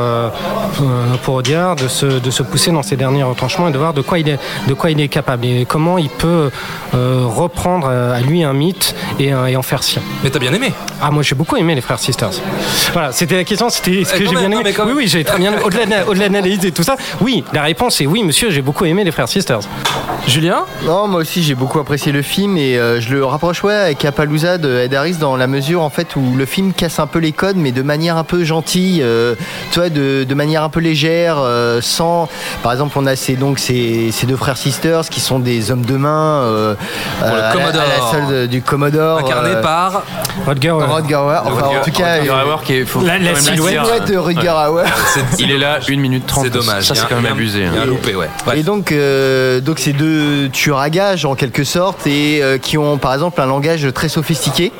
pour 1.22 1.34
Audiard 1.34 1.76
de 1.76 1.88
se, 1.88 2.06
de 2.06 2.30
se 2.30 2.42
pousser 2.42 2.70
dans 2.72 2.82
ses 2.82 2.96
derniers 2.96 3.22
retranchements 3.22 3.68
et 3.68 3.72
de 3.72 3.78
voir 3.78 3.92
de 3.92 4.00
quoi 4.00 4.18
il 4.18 4.28
est, 4.28 4.38
de 4.68 4.74
quoi 4.74 4.90
il 4.90 5.00
est 5.00 5.08
capable 5.08 5.44
et 5.44 5.66
comment 5.66 5.98
il 5.98 6.08
peut 6.08 6.50
reprendre 6.92 7.88
à 7.88 8.20
lui 8.20 8.42
un 8.44 8.52
mythe 8.52 8.94
et, 9.18 9.28
et 9.48 9.56
en 9.56 9.62
faire 9.62 9.82
sien. 9.82 10.02
Mais 10.22 10.30
t'as 10.30 10.38
bien 10.38 10.52
aimé 10.52 10.72
Ah, 11.02 11.10
moi 11.10 11.22
j'ai 11.22 11.34
beaucoup 11.34 11.56
aimé 11.56 11.74
les 11.74 11.80
Frères 11.80 11.98
Sisters. 11.98 12.30
Voilà, 12.92 13.12
c'était 13.12 13.36
la 13.36 13.44
question, 13.44 13.68
c'était 13.70 14.00
est-ce 14.00 14.14
que 14.14 14.24
j'ai 14.24 14.30
bien 14.30 14.50
aimé 14.50 14.74
Oui, 14.86 14.92
oui, 14.96 15.08
j'ai 15.08 15.24
très 15.24 15.38
bien 15.38 15.52
au-delà 15.62 15.86
de, 15.86 16.08
au-delà 16.08 16.28
de 16.28 16.34
l'analyse 16.34 16.64
et 16.64 16.72
tout 16.72 16.82
ça. 16.82 16.96
Oui, 17.20 17.44
la 17.52 17.62
réponse 17.62 18.00
est 18.00 18.06
oui, 18.06 18.22
monsieur, 18.22 18.50
j'ai 18.50 18.62
beaucoup 18.62 18.84
aimé 18.84 19.04
les 19.04 19.12
Frères 19.12 19.28
Sisters. 19.28 19.60
Julien 20.26 20.64
Non, 20.84 21.06
moi 21.06 21.20
aussi 21.20 21.42
j'ai 21.42 21.54
beaucoup 21.54 21.78
apprécié 21.78 22.10
le 22.10 22.22
film 22.22 22.56
et 22.56 22.76
euh, 22.78 23.00
je 23.00 23.10
le 23.14 23.24
rapproche 23.24 23.62
ouais, 23.62 23.74
avec 23.74 24.04
Appaloosa 24.04 24.58
de 24.58 24.76
Ed 24.78 24.92
Harris 24.94 25.16
dans 25.16 25.36
la 25.36 25.46
mesure 25.46 25.82
en 25.82 25.90
fait 25.90 26.16
où 26.16 26.34
le 26.36 26.46
film 26.46 26.72
casse 26.72 26.98
un 26.98 27.06
peu 27.06 27.18
les 27.20 27.32
codes 27.32 27.56
mais 27.56 27.70
de 27.72 27.82
manière 27.82 28.16
un 28.16 28.24
peu 28.24 28.42
gentille, 28.44 29.00
euh, 29.02 29.34
tu 29.70 29.78
vois, 29.78 29.88
de, 29.88 30.24
de 30.24 30.34
manière 30.34 30.62
un 30.64 30.68
peu 30.68 30.80
légère, 30.80 31.36
euh, 31.38 31.80
sans. 31.80 32.28
Par 32.62 32.72
exemple, 32.72 32.96
on 32.98 33.06
a 33.06 33.14
ces, 33.14 33.34
donc 33.36 33.58
ces, 33.58 34.10
ces 34.10 34.26
deux 34.26 34.36
frères 34.36 34.56
sisters 34.56 35.08
qui 35.08 35.20
sont 35.20 35.38
des 35.38 35.70
hommes 35.70 35.84
de 35.84 35.96
main 35.96 36.42
euh, 36.42 36.74
Pour 37.20 37.28
le 37.28 37.34
à 37.34 37.42
la- 37.42 37.52
Commodore. 37.52 37.82
à 37.82 37.86
la 37.86 38.10
solde 38.28 38.50
du 38.50 38.62
Commodore. 38.62 39.18
Incarné 39.20 39.50
euh, 39.50 39.62
par 39.62 40.02
Rutger 40.46 40.70
Hauer. 40.70 40.84
Rutger 40.86 41.14
Hauer. 41.16 41.40
Enfin, 41.44 41.66
en 41.66 41.84
tout 41.84 41.90
cas, 41.92 42.16
euh, 42.18 42.44
Hauer 42.44 42.62
qui 42.64 42.74
est, 42.74 42.84
faut 42.84 43.00
La- 43.02 43.18
silhouette. 43.36 43.72
dire. 43.72 43.84
de 44.06 44.16
Ouais. 44.16 44.68
Hauer. 44.68 44.84
Il 45.38 45.50
est 45.52 45.58
là 45.58 45.78
1 45.88 45.96
minute 45.98 46.26
30. 46.26 46.44
C'est 46.44 46.50
dommage. 46.50 46.84
Ça, 46.84 46.94
c'est 46.94 47.06
quand 47.08 47.20
même 47.20 47.32
abusé. 47.32 47.60
Il 47.60 47.64
y 47.64 47.68
a 47.68 47.80
un 47.80 47.82
hein. 47.82 47.86
loupé, 47.86 48.14
ouais. 48.16 48.28
Et 48.54 48.62
donc, 48.62 48.92
euh, 48.92 49.60
donc 49.60 49.78
c'est 49.78 49.92
deux 49.96 50.48
tueurs 50.48 50.78
à 50.78 50.90
gages 50.90 51.24
en 51.24 51.34
quelque 51.34 51.64
sorte 51.64 52.06
et 52.06 52.42
euh, 52.42 52.58
qui 52.58 52.78
ont 52.78 52.98
par 52.98 53.12
exemple 53.14 53.40
un 53.40 53.46
langage 53.46 53.86
très 53.94 54.08
sophistiqué, 54.08 54.72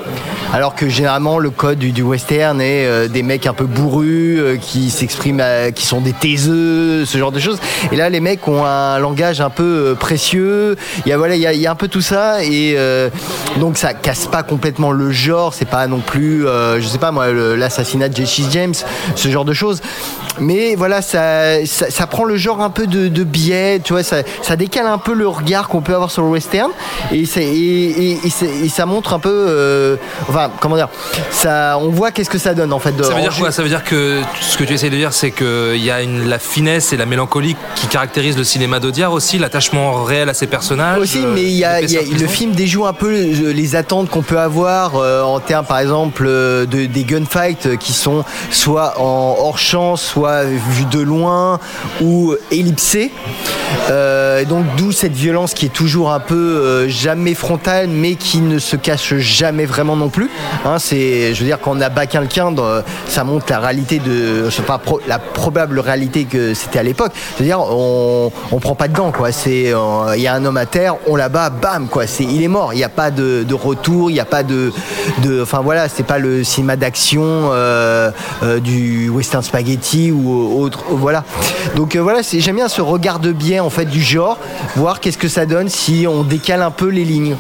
alors 0.53 0.75
que 0.75 0.89
généralement 0.89 1.39
le 1.39 1.51
code 1.51 1.79
du, 1.79 2.03
western 2.03 2.61
est 2.61 2.87
euh, 2.87 3.09
des 3.09 3.23
mecs 3.23 3.47
un 3.47 3.53
peu 3.53 3.65
bourrus 3.65 4.39
euh, 4.39 4.57
qui 4.57 4.91
s'expriment, 4.91 5.43
qui 5.75 5.87
sont 5.87 6.01
des 6.01 6.13
taiseux, 6.13 7.05
ce 7.05 7.19
genre 7.19 7.33
de 7.33 7.41
choses. 7.41 7.59
Et 7.93 7.97
là, 7.97 8.09
les 8.09 8.21
mecs 8.21 8.47
ont 8.47 8.65
un 8.65 8.99
langage 8.99 9.41
un 9.41 9.51
peu 9.51 9.97
précieux. 9.99 10.77
Il 11.05 11.09
y 11.09 11.13
a 11.13 11.19
voilà, 11.19 11.35
il 11.37 11.41
y 11.43 11.67
a, 11.67 11.71
un 11.71 11.75
peu 11.75 11.89
tout 11.89 12.01
ça 12.01 12.45
et 12.45 12.77
donc 13.59 13.77
ça 13.77 13.93
casse 13.93 14.27
pas 14.27 14.43
complètement 14.43 14.93
le 14.93 15.11
genre. 15.11 15.53
C'est 15.53 15.69
pas 15.69 15.87
non 15.89 15.99
plus, 15.99 16.43
je 16.43 16.87
sais 16.87 16.99
pas 16.99 17.11
moi, 17.11 17.33
l'assassinat 17.33 18.09
de 18.09 18.17
Jesse 18.17 18.51
James, 18.51 18.75
ce 19.15 19.29
genre 19.29 19.45
de 19.45 19.53
choses. 19.53 19.81
Mais 20.39 20.75
voilà, 20.75 21.03
ça, 21.03 21.65
ça, 21.65 21.91
ça 21.91 22.07
prend 22.07 22.25
le 22.25 22.37
genre 22.37 22.61
un 22.61 22.71
peu 22.71 22.87
de, 22.87 23.09
de 23.09 23.25
biais, 23.25 23.81
tu 23.83 23.95
vois, 23.95 24.03
ça, 24.03 24.19
ça 24.43 24.57
décale 24.57 24.87
un 24.87 24.99
peu 24.99 25.06
le 25.15 25.29
regard 25.29 25.69
qu'on 25.69 25.81
peut 25.81 25.95
avoir 25.95 26.11
sur 26.11 26.23
le 26.23 26.29
western 26.29 26.71
et, 27.13 27.25
et, 27.37 28.11
et- 28.13 28.21
et 28.65 28.69
ça 28.69 28.87
montre 28.87 29.13
un 29.15 29.19
peu, 29.19 29.31
euh, 29.33 29.97
enfin, 30.29 30.51
comment 30.61 30.77
dire, 30.77 30.89
ça, 31.31 31.79
on 31.81 31.89
voit 31.91 32.11
qu'est-ce 32.11 32.31
que 32.31 32.39
ça 32.39 32.55
donne 32.55 32.73
en 32.73 32.79
fait. 32.79 32.93
De, 32.93 33.03
Ça 33.03 33.15
veut 33.15 33.21
dire 33.21 33.35
quoi? 33.37 33.51
Ça 33.53 33.63
veut 33.63 33.69
dire 33.69 33.85
que 33.85 34.21
ce 34.41 34.57
que 34.57 34.65
tu 34.65 34.73
essayes 34.75 34.91
de 34.91 34.97
dire, 34.97 35.13
c'est 35.13 35.31
qu'il 35.31 35.77
y 35.83 35.91
a 35.91 36.03
une, 36.03 36.29
la 36.29 36.39
finesse 36.39 36.93
et 36.93 36.97
la 36.97 37.07
mélancolie 37.07 37.57
qui 37.75 37.87
caractérisent 37.87 38.37
le 38.39 38.45
cinéma 38.45 38.81
d'Audiard 38.81 39.13
aussi, 39.13 39.39
l'attachement 39.39 40.03
réel 40.05 40.29
à 40.29 40.35
ses 40.35 40.47
personnages. 40.47 40.99
Aussi, 40.99 41.19
euh, 41.25 41.33
mais 41.35 41.43
il 41.43 41.53
y 41.57 41.65
a, 41.65 41.81
y 41.81 41.97
le 42.19 42.27
film 42.27 42.53
déjoue 42.53 42.87
un 42.87 42.93
peu 42.93 43.11
les 43.11 43.77
attentes 43.77 44.09
qu'on 44.11 44.23
peut 44.23 44.39
avoir 44.39 44.97
euh, 44.97 45.23
en 45.23 45.41
termes, 45.41 45.67
par 45.67 45.79
exemple, 45.79 46.25
de, 46.27 46.67
des 46.87 47.05
gunfights 47.05 47.77
qui 47.79 47.93
sont 47.93 48.25
soit 48.51 48.95
en 49.01 49.37
hors 49.39 49.59
champ, 49.59 49.97
soit 49.97 50.45
vus 50.45 50.85
de 50.91 51.01
loin 51.01 51.59
ou 52.01 52.35
ellipsés. 52.51 53.13
Euh, 53.91 54.45
donc 54.45 54.65
d'où 54.77 54.93
cette 54.97 55.13
violence 55.13 55.53
qui 55.53 55.67
est 55.67 55.73
toujours 55.73 56.11
un 56.13 56.21
peu 56.21 56.35
euh, 56.35 56.89
jamais 56.89 57.35
frontale, 57.35 57.89
mais 57.89 58.15
qui 58.15 58.39
ne 58.39 58.59
se 58.59 58.77
cache 58.77 59.15
jamais 59.17 59.67
vraiment 59.67 59.95
non 59.95 60.09
plus. 60.09 60.31
Hein, 60.65 60.79
c'est, 60.79 61.35
je 61.35 61.41
veux 61.41 61.47
dire, 61.47 61.59
quand 61.61 61.77
on 61.77 61.81
abat 61.81 62.07
quelqu'un, 62.07 62.55
ça 63.07 63.23
montre 63.23 63.47
la 63.51 63.61
réalité 63.61 63.99
de, 63.99 64.49
pro- 64.83 65.01
la 65.07 65.19
probable 65.19 65.81
réalité 65.81 66.25
que 66.25 66.55
c'était 66.55 66.79
à 66.79 66.83
l'époque. 66.83 67.13
C'est-à-dire, 67.37 67.61
on, 67.61 68.33
on 68.51 68.59
prend 68.59 68.75
pas 68.75 68.89
de 68.89 68.97
gants, 68.97 69.13
quoi. 69.13 69.33
C'est, 69.33 69.73
euh, 69.75 70.15
il 70.17 70.23
y 70.23 70.27
a 70.27 70.35
un 70.35 70.45
homme 70.45 70.57
à 70.57 70.67
terre, 70.67 70.97
on 71.07 71.15
l'abat, 71.17 71.51
bam, 71.51 71.89
quoi. 71.89 72.07
C'est, 72.07 72.25
il 72.25 72.43
est 72.43 72.49
mort. 72.49 72.73
Il 72.73 72.77
n'y 72.79 72.85
a 72.85 72.89
pas 72.89 73.11
de, 73.11 73.45
retour, 73.55 74.11
il 74.11 74.15
n'y 74.15 74.21
a 74.21 74.25
pas 74.25 74.43
de, 74.43 74.73
de, 75.23 75.43
enfin 75.43 75.61
voilà, 75.61 75.89
c'est 75.89 76.03
pas 76.05 76.19
le 76.19 76.43
cinéma 76.45 76.77
d'action 76.77 77.23
euh, 77.25 78.11
du 78.63 79.09
western 79.09 79.43
spaghetti 79.43 80.11
ou 80.11 80.61
autre, 80.61 80.85
voilà. 80.91 81.25
Donc 81.75 81.97
voilà, 81.97 82.21
j'aime 82.23 82.57
bien 82.57 82.69
ce 82.69 82.81
regard 82.81 83.19
de 83.19 83.33
biais 83.33 83.61
en 83.61 83.71
fait 83.71 83.85
du 83.87 84.03
genre, 84.03 84.39
qu'est-ce 84.95 85.19
que 85.19 85.29
ça 85.29 85.47
donne 85.47 85.69
si 85.69 86.07
on 86.09 86.23
décale 86.23 86.63
un 86.63 86.71
peu 86.71 86.89
les 86.89 87.05
lignes. 87.05 87.37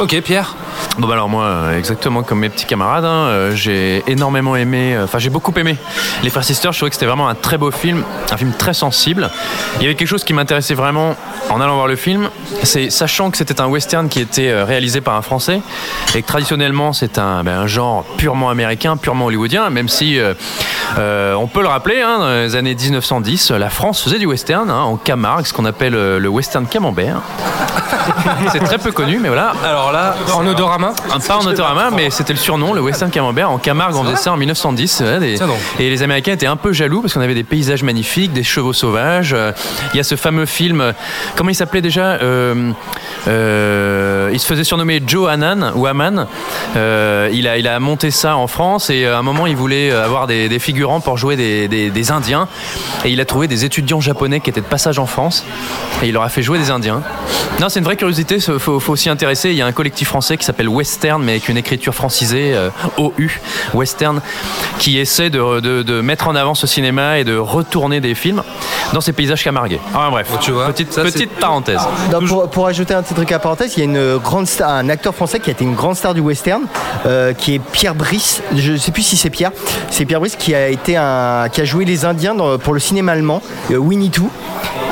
Ok, 0.00 0.20
Pierre 0.22 0.56
Bon 0.98 1.08
bah 1.08 1.14
alors 1.14 1.28
moi, 1.28 1.44
euh, 1.44 1.78
exactement 1.78 2.22
comme 2.22 2.38
mes 2.38 2.48
petits 2.48 2.66
camarades, 2.66 3.04
hein, 3.04 3.26
euh, 3.26 3.52
j'ai 3.52 4.04
énormément 4.06 4.54
aimé, 4.54 4.94
euh, 4.94 5.04
enfin 5.04 5.18
j'ai 5.18 5.28
beaucoup 5.28 5.52
aimé 5.56 5.76
Les 6.22 6.30
Frères 6.30 6.44
Sisters, 6.44 6.72
je 6.72 6.78
trouvais 6.78 6.90
que 6.90 6.94
c'était 6.94 7.06
vraiment 7.06 7.28
un 7.28 7.34
très 7.34 7.58
beau 7.58 7.72
film, 7.72 8.04
un 8.30 8.36
film 8.36 8.52
très 8.52 8.74
sensible. 8.74 9.28
Il 9.76 9.82
y 9.82 9.86
avait 9.86 9.96
quelque 9.96 10.06
chose 10.08 10.22
qui 10.22 10.32
m'intéressait 10.34 10.74
vraiment 10.74 11.16
en 11.50 11.60
allant 11.60 11.74
voir 11.74 11.88
le 11.88 11.96
film, 11.96 12.30
c'est 12.62 12.90
sachant 12.90 13.32
que 13.32 13.36
c'était 13.36 13.60
un 13.60 13.66
western 13.66 14.08
qui 14.08 14.20
était 14.20 14.62
réalisé 14.62 15.00
par 15.00 15.16
un 15.16 15.22
Français 15.22 15.62
et 16.14 16.22
que 16.22 16.26
traditionnellement 16.28 16.92
c'est 16.92 17.18
un, 17.18 17.42
ben, 17.42 17.66
genre 17.66 18.04
purement 18.16 18.48
américain, 18.48 18.96
purement 18.96 19.26
hollywoodien, 19.26 19.70
même 19.70 19.88
si 19.88 20.20
on 20.96 21.46
peut 21.48 21.62
le 21.62 21.68
rappeler, 21.68 22.02
hein, 22.02 22.18
dans 22.20 22.28
les 22.28 22.54
années 22.54 22.76
1910, 22.76 23.50
la 23.50 23.68
France 23.68 24.00
faisait 24.00 24.20
du 24.20 24.26
western 24.26 24.70
hein, 24.70 24.82
en 24.82 24.96
Camargue, 24.96 25.46
ce 25.46 25.52
qu'on 25.52 25.64
appelle 25.64 25.94
le 25.94 26.28
western 26.28 26.66
camembert. 26.66 27.20
c'est 28.52 28.58
très 28.60 28.78
peu 28.78 28.92
connu, 28.92 29.18
mais 29.20 29.28
voilà. 29.28 29.52
Alors 29.64 29.92
là, 29.92 30.14
En 30.34 30.46
odorama 30.46 30.92
pas 31.26 31.36
en 31.36 31.46
autorama, 31.46 31.90
mais 31.94 32.10
c'était 32.10 32.32
le 32.32 32.38
surnom, 32.38 32.72
le 32.74 32.80
Western 32.80 33.10
Camembert. 33.10 33.50
En 33.50 33.58
Camargue, 33.58 33.94
on 33.96 34.04
faisait 34.04 34.16
ça 34.16 34.32
en 34.32 34.36
1910. 34.36 35.00
ouais, 35.00 35.18
des- 35.18 35.34
Tiens 35.34 35.46
donc. 35.46 35.56
et 35.78 35.88
les 35.90 36.02
Américains 36.02 36.32
étaient 36.32 36.46
un 36.46 36.56
peu 36.56 36.72
jaloux 36.72 37.00
parce 37.00 37.14
qu'on 37.14 37.20
avait 37.20 37.34
des 37.34 37.44
paysages 37.44 37.82
magnifiques, 37.82 38.32
des 38.32 38.42
chevaux 38.42 38.72
sauvages. 38.72 39.32
Euh, 39.34 39.52
Il 39.92 39.96
y 39.96 40.00
a 40.00 40.04
ce 40.04 40.16
fameux 40.16 40.46
film, 40.46 40.80
euh, 40.80 40.92
comment 41.36 41.50
il 41.50 41.54
s'appelait 41.54 41.82
déjà 41.82 42.18
Euh, 42.22 42.72
euh, 43.28 44.30
Il 44.32 44.38
se 44.40 44.46
faisait 44.46 44.64
surnommer 44.64 45.02
Joe 45.06 45.30
Hanan 45.30 45.72
ou 45.74 45.86
Haman. 45.86 46.26
Euh, 46.76 47.28
il, 47.32 47.46
a, 47.48 47.58
il 47.58 47.68
a 47.68 47.78
monté 47.80 48.10
ça 48.10 48.36
en 48.36 48.46
France 48.46 48.90
et 48.90 49.04
euh, 49.04 49.16
à 49.16 49.18
un 49.18 49.22
moment, 49.22 49.46
il 49.46 49.56
voulait 49.56 49.90
avoir 49.92 50.26
des, 50.26 50.48
des 50.48 50.58
figurants 50.58 51.00
pour 51.00 51.16
jouer 51.18 51.36
des, 51.36 51.68
des- 51.68 51.90
des 51.90 52.10
Indiens. 52.10 52.48
Et 53.04 53.10
il 53.10 53.20
a 53.20 53.24
trouvé 53.24 53.48
des 53.48 53.64
étudiants 53.64 54.00
japonais 54.00 54.40
qui 54.40 54.50
étaient 54.50 54.60
de 54.60 54.66
passage 54.66 54.98
en 54.98 55.06
France 55.06 55.44
et 56.02 56.08
il 56.08 56.12
leur 56.12 56.22
a 56.22 56.28
fait 56.28 56.42
jouer 56.42 56.58
des 56.58 56.70
Indiens. 56.70 57.02
Non, 57.60 57.68
c'est 57.68 57.78
une 57.78 57.83
vraie 57.84 57.96
curiosité, 57.96 58.36
il 58.36 58.58
faut, 58.58 58.80
faut 58.80 58.96
s'y 58.96 59.08
intéresser. 59.10 59.50
Il 59.50 59.56
y 59.56 59.62
a 59.62 59.66
un 59.66 59.72
collectif 59.72 60.08
français 60.08 60.36
qui 60.36 60.44
s'appelle 60.44 60.68
Western, 60.68 61.22
mais 61.22 61.32
avec 61.32 61.48
une 61.48 61.56
écriture 61.56 61.94
francisée, 61.94 62.52
euh, 62.54 62.70
OU, 62.98 63.30
Western, 63.74 64.20
qui 64.78 64.98
essaie 64.98 65.30
de, 65.30 65.60
de- 65.60 65.82
de 65.82 66.00
mettre 66.00 66.28
en 66.28 66.34
avant 66.34 66.54
ce 66.54 66.66
cinéma 66.66 67.18
et 67.18 67.24
de 67.24 67.36
retourner 67.36 68.00
des 68.00 68.14
films 68.14 68.42
dans 68.92 69.00
ces 69.00 69.12
paysages 69.12 69.42
camarguais. 69.44 69.80
Ah, 69.94 70.08
bref, 70.10 70.28
tu 70.40 70.50
vois, 70.50 70.66
petite, 70.66 70.92
ça, 70.92 71.02
c'est- 71.04 71.12
petite 71.12 71.30
parenthèse. 71.30 71.80
Non, 72.12 72.26
pour, 72.26 72.48
pour 72.50 72.66
ajouter 72.66 72.94
un 72.94 73.02
petit 73.02 73.14
truc 73.14 73.30
à 73.32 73.38
parenthèse, 73.38 73.74
il 73.76 73.80
y 73.80 73.82
a 73.82 73.84
une 73.84 74.16
grande 74.18 74.46
star, 74.46 74.70
un 74.70 74.88
acteur 74.88 75.14
français 75.14 75.40
qui 75.40 75.50
a 75.50 75.52
été 75.52 75.64
une 75.64 75.74
grande 75.74 75.96
star 75.96 76.14
du 76.14 76.20
western, 76.20 76.62
euh, 77.06 77.32
qui 77.32 77.54
est 77.54 77.58
Pierre 77.58 77.94
Brice. 77.94 78.42
Je 78.56 78.72
ne 78.72 78.76
sais 78.76 78.92
plus 78.92 79.02
si 79.02 79.16
c'est 79.16 79.30
Pierre. 79.30 79.50
C'est 79.90 80.04
Pierre 80.04 80.20
Brice 80.20 80.36
qui 80.36 80.54
a 80.54 80.68
été 80.68 80.96
un, 80.96 81.48
qui 81.52 81.60
a 81.60 81.64
joué 81.64 81.84
les 81.84 82.04
Indiens 82.04 82.34
dans- 82.34 82.58
pour 82.58 82.72
le 82.74 82.80
cinéma 82.80 83.12
allemand, 83.12 83.42
euh, 83.70 83.76
Winnie 83.76 84.10
Two, 84.10 84.30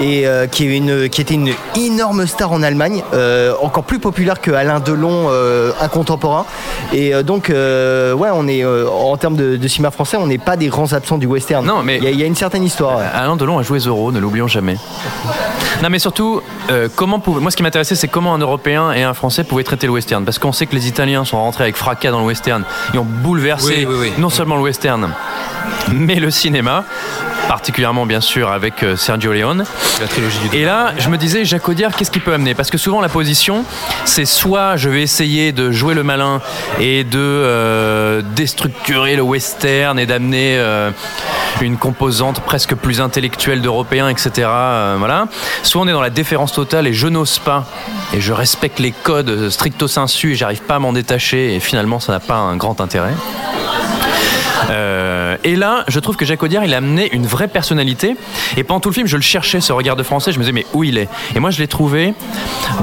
et 0.01 0.27
euh, 0.27 0.47
qui, 0.47 0.67
est 0.67 0.77
une, 0.77 1.09
qui 1.09 1.21
était 1.21 1.35
une 1.35 1.53
énorme 1.77 2.27
star 2.27 2.53
en 2.53 2.63
Allemagne, 2.63 2.72
euh, 3.15 3.53
encore 3.61 3.85
plus 3.85 3.99
populaire 3.99 4.41
que 4.41 4.51
Alain 4.51 4.81
Delon, 4.81 5.27
euh, 5.31 5.73
un 5.81 5.89
contemporain. 5.89 6.45
Et 6.93 7.15
euh, 7.15 7.23
donc, 7.23 7.51
euh, 7.51 8.13
ouais, 8.13 8.29
on 8.33 8.47
est 8.49 8.65
euh, 8.65 8.89
en 8.89 9.17
termes 9.17 9.37
de, 9.37 9.57
de 9.57 9.69
cinéma 9.69 9.91
français, 9.91 10.17
on 10.17 10.27
n'est 10.27 10.39
pas 10.39 10.57
des 10.57 10.67
grands 10.69 10.93
absents 10.93 11.19
du 11.19 11.27
western. 11.27 11.65
Non, 11.67 11.83
mais 11.83 11.99
il 11.99 12.05
y, 12.05 12.07
a- 12.07 12.11
il 12.11 12.19
y 12.21 12.23
a 12.23 12.27
une 12.27 12.35
certaine 12.37 12.65
histoire. 12.65 12.99
ouais. 12.99 13.05
Alain 13.15 13.37
Delon 13.37 13.59
a 13.59 13.63
joué 13.63 13.79
Zorro, 13.79 14.13
ne 14.13 14.19
l'oublions 14.21 14.49
jamais. 14.49 14.77
Non, 15.83 15.89
mais 15.91 15.99
surtout, 15.99 16.43
euh, 16.71 16.89
comment 16.95 17.19
pouvait- 17.19 17.41
moi 17.41 17.51
ce 17.51 17.57
qui 17.57 17.63
m'intéressait, 17.63 17.95
c'est 17.97 18.09
comment 18.09 18.35
un 18.35 18.39
Européen 18.39 18.93
et 18.93 19.03
un 19.03 19.15
Français 19.15 19.43
pouvaient 19.45 19.65
traiter 19.65 19.87
le 19.87 19.93
western. 19.93 20.25
Parce 20.25 20.39
qu'on 20.39 20.53
sait 20.53 20.67
que 20.67 20.75
les 20.75 20.87
Italiens 20.89 21.25
sont 21.25 21.39
rentrés 21.39 21.65
avec 21.65 21.77
fracas 21.77 22.11
dans 22.11 22.21
le 22.21 22.27
western. 22.27 22.65
Ils 22.95 22.99
ont 23.01 23.07
bouleversé 23.07 23.87
Oui, 23.87 23.87
oui, 23.89 23.97
oui. 24.01 24.13
non 24.19 24.31
seulement 24.31 24.57
le 24.57 24.63
western, 24.63 25.09
mais 25.93 26.17
le 26.17 26.31
cinéma. 26.31 26.85
Particulièrement, 27.49 28.07
bien 28.07 28.21
sûr, 28.21 28.51
avec 28.51 28.83
euh, 28.83 28.97
Sergio 28.97 29.33
Leone. 29.33 29.65
La 30.01 30.07
trilogie 30.07 30.39
du 30.49 30.57
Et 30.57 30.65
là, 30.65 30.93
je 30.99 31.09
me 31.09 31.17
disais, 31.17 31.45
Jacques 31.45 31.69
Audiard, 31.69 31.95
qu'est-ce 31.95 32.11
qu'il 32.11 32.23
peut 32.23 32.33
amener? 32.33 32.55
Parce 32.55 32.71
que 32.71 32.79
souvent, 32.79 33.01
la 33.01 33.09
position, 33.09 33.65
c'est 34.05 34.25
soit 34.25 34.77
je 34.77 34.89
vais 34.89 35.03
essayer 35.03 35.53
de 35.53 35.71
jouer 35.71 35.95
le 35.95 36.03
malin 36.03 36.41
et 36.81 37.05
de 37.05 37.19
euh, 37.19 38.23
déstructurer 38.35 39.17
le 39.17 39.23
western 39.23 39.99
et 39.99 40.07
d'amener 40.07 40.57
euh, 40.59 40.91
une 41.61 41.77
composante 41.77 42.41
presque 42.41 42.75
plus 42.75 43.01
intellectuelle 43.01 43.61
d'européen, 43.61 44.09
etc. 44.09 44.31
euh, 44.47 44.97
voilà. 44.99 45.29
Soit 45.63 45.83
on 45.83 45.89
est 45.89 45.93
dans 45.93 46.01
la 46.01 46.11
déférence 46.11 46.53
totale 46.53 46.87
et 46.87 46.93
je 46.93 47.09
n'ose 47.09 47.39
pas 47.39 47.67
et 48.15 48.21
je 48.21 48.33
respecte 48.33 48.79
les 48.79 48.93
codes 48.93 49.51
stricto 49.51 49.89
sensu 49.89 50.33
et 50.33 50.35
j'arrive 50.35 50.63
pas 50.63 50.77
à 50.77 50.79
m'en 50.79 50.93
détacher 50.93 51.55
et 51.55 51.61
finalement, 51.61 52.01
ça 52.01 52.13
n'a 52.13 52.21
pas 52.21 52.37
un 52.37 52.57
grand 52.57 52.81
intérêt. 52.81 53.15
Euh, 54.71 55.37
et 55.45 55.57
là, 55.57 55.85
je 55.89 55.99
trouve 56.01 56.17
que 56.17 56.25
Jacques 56.25 56.43
Audiard, 56.43 56.65
il 56.65 56.75
a 56.75 56.79
amené 56.79 57.11
une 57.13 57.27
vraie 57.27 57.49
personnalité. 57.49 58.17
Et 58.57 58.65
pendant 58.65 58.81
tout 58.81 58.89
le 58.89 58.95
film, 58.95 59.07
je 59.07 59.17
le 59.17 59.23
cherchais, 59.23 59.61
ce 59.61 59.73
regard 59.73 59.97
de 59.97 60.03
français. 60.03 60.33
Je 60.33 60.39
me 60.39 60.43
disais, 60.45 60.53
mais 60.53 60.67
où 60.73 60.85
il 60.85 60.99
est? 60.99 61.09
Et 61.35 61.41
moi, 61.41 61.51
je 61.51 61.59
l'ai 61.59 61.69
trouvé 61.69 62.15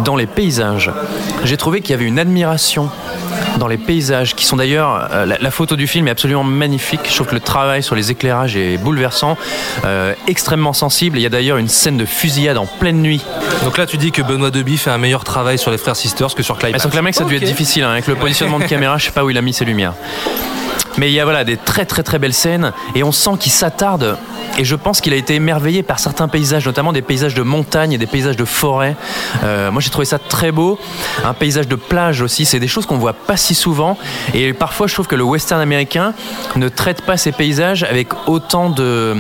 dans 0.03 0.15
les 0.15 0.27
paysages. 0.27 0.91
J'ai 1.43 1.57
trouvé 1.57 1.81
qu'il 1.81 1.91
y 1.91 1.93
avait 1.93 2.05
une 2.05 2.19
admiration 2.19 2.89
dans 3.57 3.67
les 3.67 3.77
paysages, 3.77 4.35
qui 4.35 4.45
sont 4.45 4.55
d'ailleurs. 4.57 5.07
euh, 5.11 5.25
la, 5.25 5.37
la 5.39 5.51
photo 5.51 5.75
du 5.75 5.87
film 5.87 6.07
est 6.07 6.11
absolument 6.11 6.43
magnifique. 6.43 7.01
Je 7.09 7.15
trouve 7.15 7.27
que 7.27 7.35
le 7.35 7.41
travail 7.41 7.83
sur 7.83 7.95
les 7.95 8.11
éclairages 8.11 8.55
est 8.55 8.77
bouleversant, 8.77 9.37
euh, 9.85 10.13
extrêmement 10.27 10.73
sensible. 10.73 11.17
Il 11.17 11.21
y 11.21 11.25
a 11.25 11.29
d'ailleurs 11.29 11.57
une 11.57 11.67
scène 11.67 11.97
de 11.97 12.05
fusillade 12.05 12.57
en 12.57 12.65
pleine 12.65 13.01
nuit. 13.01 13.21
Donc 13.65 13.77
là, 13.77 13.85
tu 13.85 13.97
dis 13.97 14.11
que 14.11 14.21
Benoît 14.21 14.51
Deby 14.51 14.77
fait 14.77 14.91
un 14.91 14.97
meilleur 14.97 15.23
travail 15.23 15.57
sur 15.57 15.71
les 15.71 15.77
frères 15.77 15.95
Sisters 15.95 16.33
que 16.35 16.43
sur 16.43 16.57
Climax. 16.57 16.73
Mais 16.73 16.79
sur 16.79 16.89
Climax, 16.89 17.17
ça 17.17 17.23
a 17.23 17.27
dû 17.27 17.35
être 17.35 17.43
difficile. 17.43 17.83
hein, 17.83 17.91
avec 17.91 18.07
le 18.07 18.15
positionnement 18.15 18.59
de 18.59 18.65
caméra, 18.65 18.97
je 18.97 19.05
sais 19.05 19.11
pas 19.11 19.23
où 19.23 19.29
il 19.29 19.37
a 19.37 19.41
mis 19.41 19.53
ses 19.53 19.65
lumières. 19.65 19.93
Mais 20.97 21.09
il 21.09 21.13
y 21.13 21.19
a 21.19 21.23
voilà, 21.23 21.43
des 21.43 21.57
très 21.57 21.85
très 21.85 22.03
très 22.03 22.19
belles 22.19 22.33
scènes 22.33 22.73
et 22.95 23.03
on 23.03 23.11
sent 23.11 23.31
qu'il 23.39 23.51
s'attarde. 23.51 24.17
Et 24.57 24.65
je 24.65 24.75
pense 24.75 24.99
qu'il 24.99 25.13
a 25.13 25.15
été 25.15 25.35
émerveillé 25.35 25.83
par 25.83 25.99
certains 25.99 26.27
paysages, 26.27 26.65
notamment 26.65 26.91
des 26.91 27.01
paysages 27.01 27.33
de 27.33 27.43
montagne 27.43 27.93
et 27.93 27.97
des 27.97 28.07
paysages 28.07 28.35
de 28.35 28.45
forêt. 28.45 28.97
Euh, 29.43 29.71
moi 29.71 29.81
j'ai 29.81 29.89
trouvé 29.89 30.05
ça 30.05 30.19
très 30.19 30.51
beau. 30.51 30.77
Un 31.23 31.33
paysage 31.33 31.67
de 31.67 31.75
plage 31.75 32.21
aussi, 32.21 32.45
c'est 32.45 32.59
des 32.59 32.67
choses 32.67 32.85
qu'on 32.85 32.97
voit 32.97 33.13
pas 33.13 33.37
si 33.37 33.55
souvent. 33.55 33.97
Et 34.33 34.51
parfois 34.53 34.87
je 34.87 34.93
trouve 34.93 35.07
que 35.07 35.15
le 35.15 35.23
western 35.23 35.61
américain 35.61 36.13
ne 36.57 36.67
traite 36.67 37.03
pas 37.03 37.15
ces 37.15 37.31
paysages 37.31 37.83
avec 37.83 38.09
autant 38.27 38.69
de, 38.69 39.15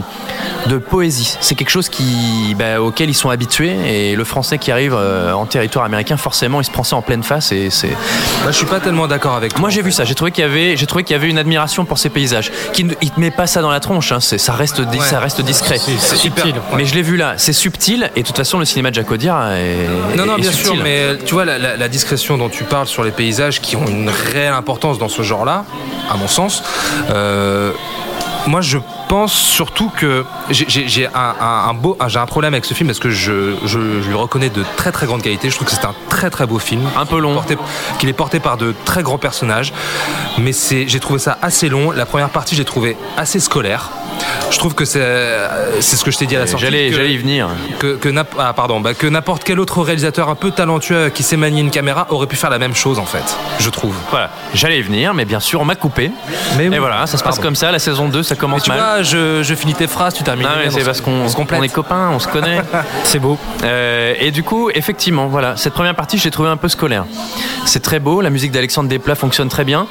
de 0.67 0.77
poésie. 0.77 1.37
C'est 1.41 1.55
quelque 1.55 1.69
chose 1.69 1.89
qui, 1.89 2.55
bah, 2.57 2.81
auquel 2.81 3.09
ils 3.09 3.13
sont 3.15 3.29
habitués. 3.29 3.75
Et 4.11 4.15
le 4.15 4.23
français 4.23 4.57
qui 4.57 4.71
arrive 4.71 4.93
euh, 4.95 5.33
en 5.33 5.45
territoire 5.45 5.85
américain, 5.85 6.17
forcément, 6.17 6.61
il 6.61 6.65
se 6.65 6.71
prend 6.71 6.83
ça 6.83 6.95
en 6.95 7.01
pleine 7.01 7.23
face. 7.23 7.51
Et 7.51 7.69
c'est. 7.69 7.89
Bah, 8.43 8.51
je 8.51 8.51
suis 8.57 8.65
pas 8.65 8.79
tellement 8.79 9.07
d'accord 9.07 9.35
avec 9.35 9.51
toi. 9.53 9.61
Moi, 9.61 9.69
j'ai 9.69 9.81
vu 9.81 9.91
ça. 9.91 10.03
J'ai 10.05 10.15
trouvé 10.15 10.31
qu'il 10.31 10.43
y 10.43 10.47
avait, 10.47 10.77
j'ai 10.77 10.85
trouvé 10.85 11.03
qu'il 11.03 11.13
y 11.15 11.19
avait 11.19 11.29
une 11.29 11.37
admiration 11.37 11.85
pour 11.85 11.97
ces 11.97 12.09
paysages. 12.09 12.51
Qui, 12.73 12.83
ne- 12.83 12.93
il 13.01 13.11
te 13.11 13.19
met 13.19 13.31
pas 13.31 13.47
ça 13.47 13.61
dans 13.61 13.71
la 13.71 13.79
tronche. 13.79 14.11
hein. 14.11 14.19
C'est- 14.19 14.37
ça 14.37 14.53
reste, 14.53 14.81
di- 14.81 14.97
Ouais. 14.99 15.05
ça 15.05 15.19
reste 15.19 15.41
discret. 15.41 15.77
C'est- 15.77 15.97
c'est 15.99 16.15
subtil, 16.17 16.53
ouais. 16.55 16.61
Mais 16.77 16.85
je 16.85 16.93
l'ai 16.95 17.01
vu 17.01 17.17
là. 17.17 17.33
C'est 17.37 17.53
subtil. 17.53 18.09
Et 18.15 18.21
de 18.21 18.27
toute 18.27 18.37
façon, 18.37 18.59
le 18.59 18.65
cinéma 18.65 18.89
de 18.91 18.95
Jacques 18.95 19.11
Audiard 19.11 19.51
est. 19.53 19.75
Non, 20.17 20.25
non, 20.25 20.37
est 20.37 20.41
bien 20.41 20.51
subtil. 20.51 20.75
sûr, 20.75 20.83
mais 20.83 21.17
tu 21.25 21.33
vois, 21.33 21.45
la, 21.45 21.57
la- 21.57 21.77
la 21.77 21.87
discrétion 21.87 22.37
dont 22.37 22.49
tu 22.49 22.63
parles 22.63 22.87
sur 22.87 23.03
les 23.03 23.11
paysages 23.11 23.61
qui 23.61 23.75
ont 23.75 23.87
une 23.87 24.09
réelle 24.09 24.53
importance 24.53 24.97
dans 24.99 25.09
ce 25.09 25.21
genre-là, 25.21 25.65
à 26.11 26.17
mon 26.17 26.27
sens, 26.27 26.63
euh, 27.11 27.71
moi 28.47 28.61
je 28.61 28.77
pense 29.09 29.33
surtout 29.33 29.89
que 29.97 30.23
j'ai- 30.51 31.07
un, 31.07 31.33
un- 31.41 31.69
un 31.69 31.73
beau, 31.73 31.97
j'ai 32.07 32.19
un 32.19 32.25
problème 32.27 32.53
avec 32.53 32.63
ce 32.63 32.73
film 32.73 32.87
parce 32.87 32.99
que 32.99 33.09
je, 33.09 33.55
je- 33.65 34.01
je 34.01 34.07
lui 34.07 34.13
reconnais 34.13 34.49
de 34.49 34.63
très 34.77 34.91
très 34.93 35.05
grande 35.07 35.21
qualité. 35.23 35.49
Je 35.49 35.55
trouve 35.55 35.67
que 35.67 35.73
c'est 35.73 35.83
un 35.85 35.95
très 36.09 36.29
très 36.29 36.45
beau 36.45 36.59
film. 36.59 36.83
Un 36.95 37.05
peu 37.05 37.19
long. 37.19 37.41
Qu'il 37.97 38.07
est 38.07 38.13
porté 38.13 38.39
par 38.39 38.55
de 38.57 38.73
très 38.85 39.01
grands 39.03 39.17
personnages. 39.17 39.73
Mais 40.37 40.53
c'est, 40.53 40.87
j'ai 40.87 40.99
trouvé 40.99 41.19
ça 41.19 41.37
assez 41.41 41.67
long. 41.69 41.91
La 41.91 42.05
première 42.05 42.29
partie, 42.29 42.55
j'ai 42.55 42.65
trouvé 42.65 42.95
assez 43.17 43.39
scolaire. 43.39 43.89
Je 44.51 44.57
trouve 44.57 44.73
que 44.75 44.85
c'est, 44.85 45.37
c'est 45.79 45.95
ce 45.95 46.03
que 46.03 46.11
je 46.11 46.17
t'ai 46.17 46.25
dit 46.25 46.35
à 46.35 46.39
la 46.39 46.47
sortie. 46.47 46.65
J'allais, 46.65 46.89
y 46.89 47.17
venir. 47.17 47.47
que, 47.79 47.95
que 47.95 48.09
ah, 48.37 48.53
pardon, 48.53 48.79
bah, 48.81 48.93
que 48.93 49.07
n'importe 49.07 49.43
quel 49.43 49.59
autre 49.59 49.81
réalisateur 49.81 50.29
un 50.29 50.35
peu 50.35 50.51
talentueux 50.51 51.09
qui 51.09 51.23
sait 51.23 51.37
manier 51.37 51.61
une 51.61 51.71
caméra 51.71 52.05
aurait 52.09 52.27
pu 52.27 52.35
faire 52.35 52.49
la 52.49 52.59
même 52.59 52.75
chose 52.75 52.99
en 52.99 53.05
fait, 53.05 53.37
je 53.59 53.69
trouve. 53.69 53.95
Voilà. 54.11 54.29
J'allais 54.53 54.79
y 54.79 54.81
venir, 54.81 55.13
mais 55.13 55.23
bien 55.25 55.39
sûr, 55.39 55.61
on 55.61 55.65
m'a 55.65 55.75
coupé. 55.75 56.11
Mais 56.57 56.67
oui. 56.67 56.75
Et 56.75 56.79
voilà, 56.79 57.07
ça 57.07 57.17
se 57.17 57.23
passe 57.23 57.35
Pardon. 57.35 57.41
comme 57.43 57.55
ça. 57.55 57.71
La 57.71 57.79
saison 57.79 58.09
2, 58.09 58.21
ça 58.23 58.35
commence 58.35 58.67
mal. 58.67 58.77
vois, 58.77 58.98
je, 59.03 59.41
je 59.43 59.55
finis 59.55 59.73
tes 59.73 59.87
phrases, 59.87 60.13
tu 60.13 60.23
termines. 60.23 60.45
Non, 60.47 60.53
mais 60.57 60.69
c'est 60.69 60.81
on 60.81 60.85
parce 60.85 61.01
qu'on 61.01 61.25
on 61.57 61.63
est 61.63 61.69
copains, 61.69 62.09
on 62.13 62.19
se 62.19 62.27
connaît. 62.27 62.61
C'est 63.03 63.19
beau. 63.19 63.37
Euh, 63.63 64.13
et 64.19 64.31
du 64.31 64.43
coup, 64.43 64.69
effectivement, 64.73 65.27
voilà, 65.27 65.55
cette 65.57 65.73
première 65.73 65.95
partie, 65.95 66.17
j'ai 66.17 66.31
trouvé 66.31 66.49
un 66.49 66.57
peu 66.57 66.67
scolaire. 66.69 67.05
C'est 67.65 67.81
très 67.81 67.99
beau, 67.99 68.21
la 68.21 68.29
musique 68.29 68.51
d'Alexandre 68.51 68.89
Desplat 68.89 69.15
fonctionne 69.15 69.49
très 69.49 69.63
bien. 69.63 69.87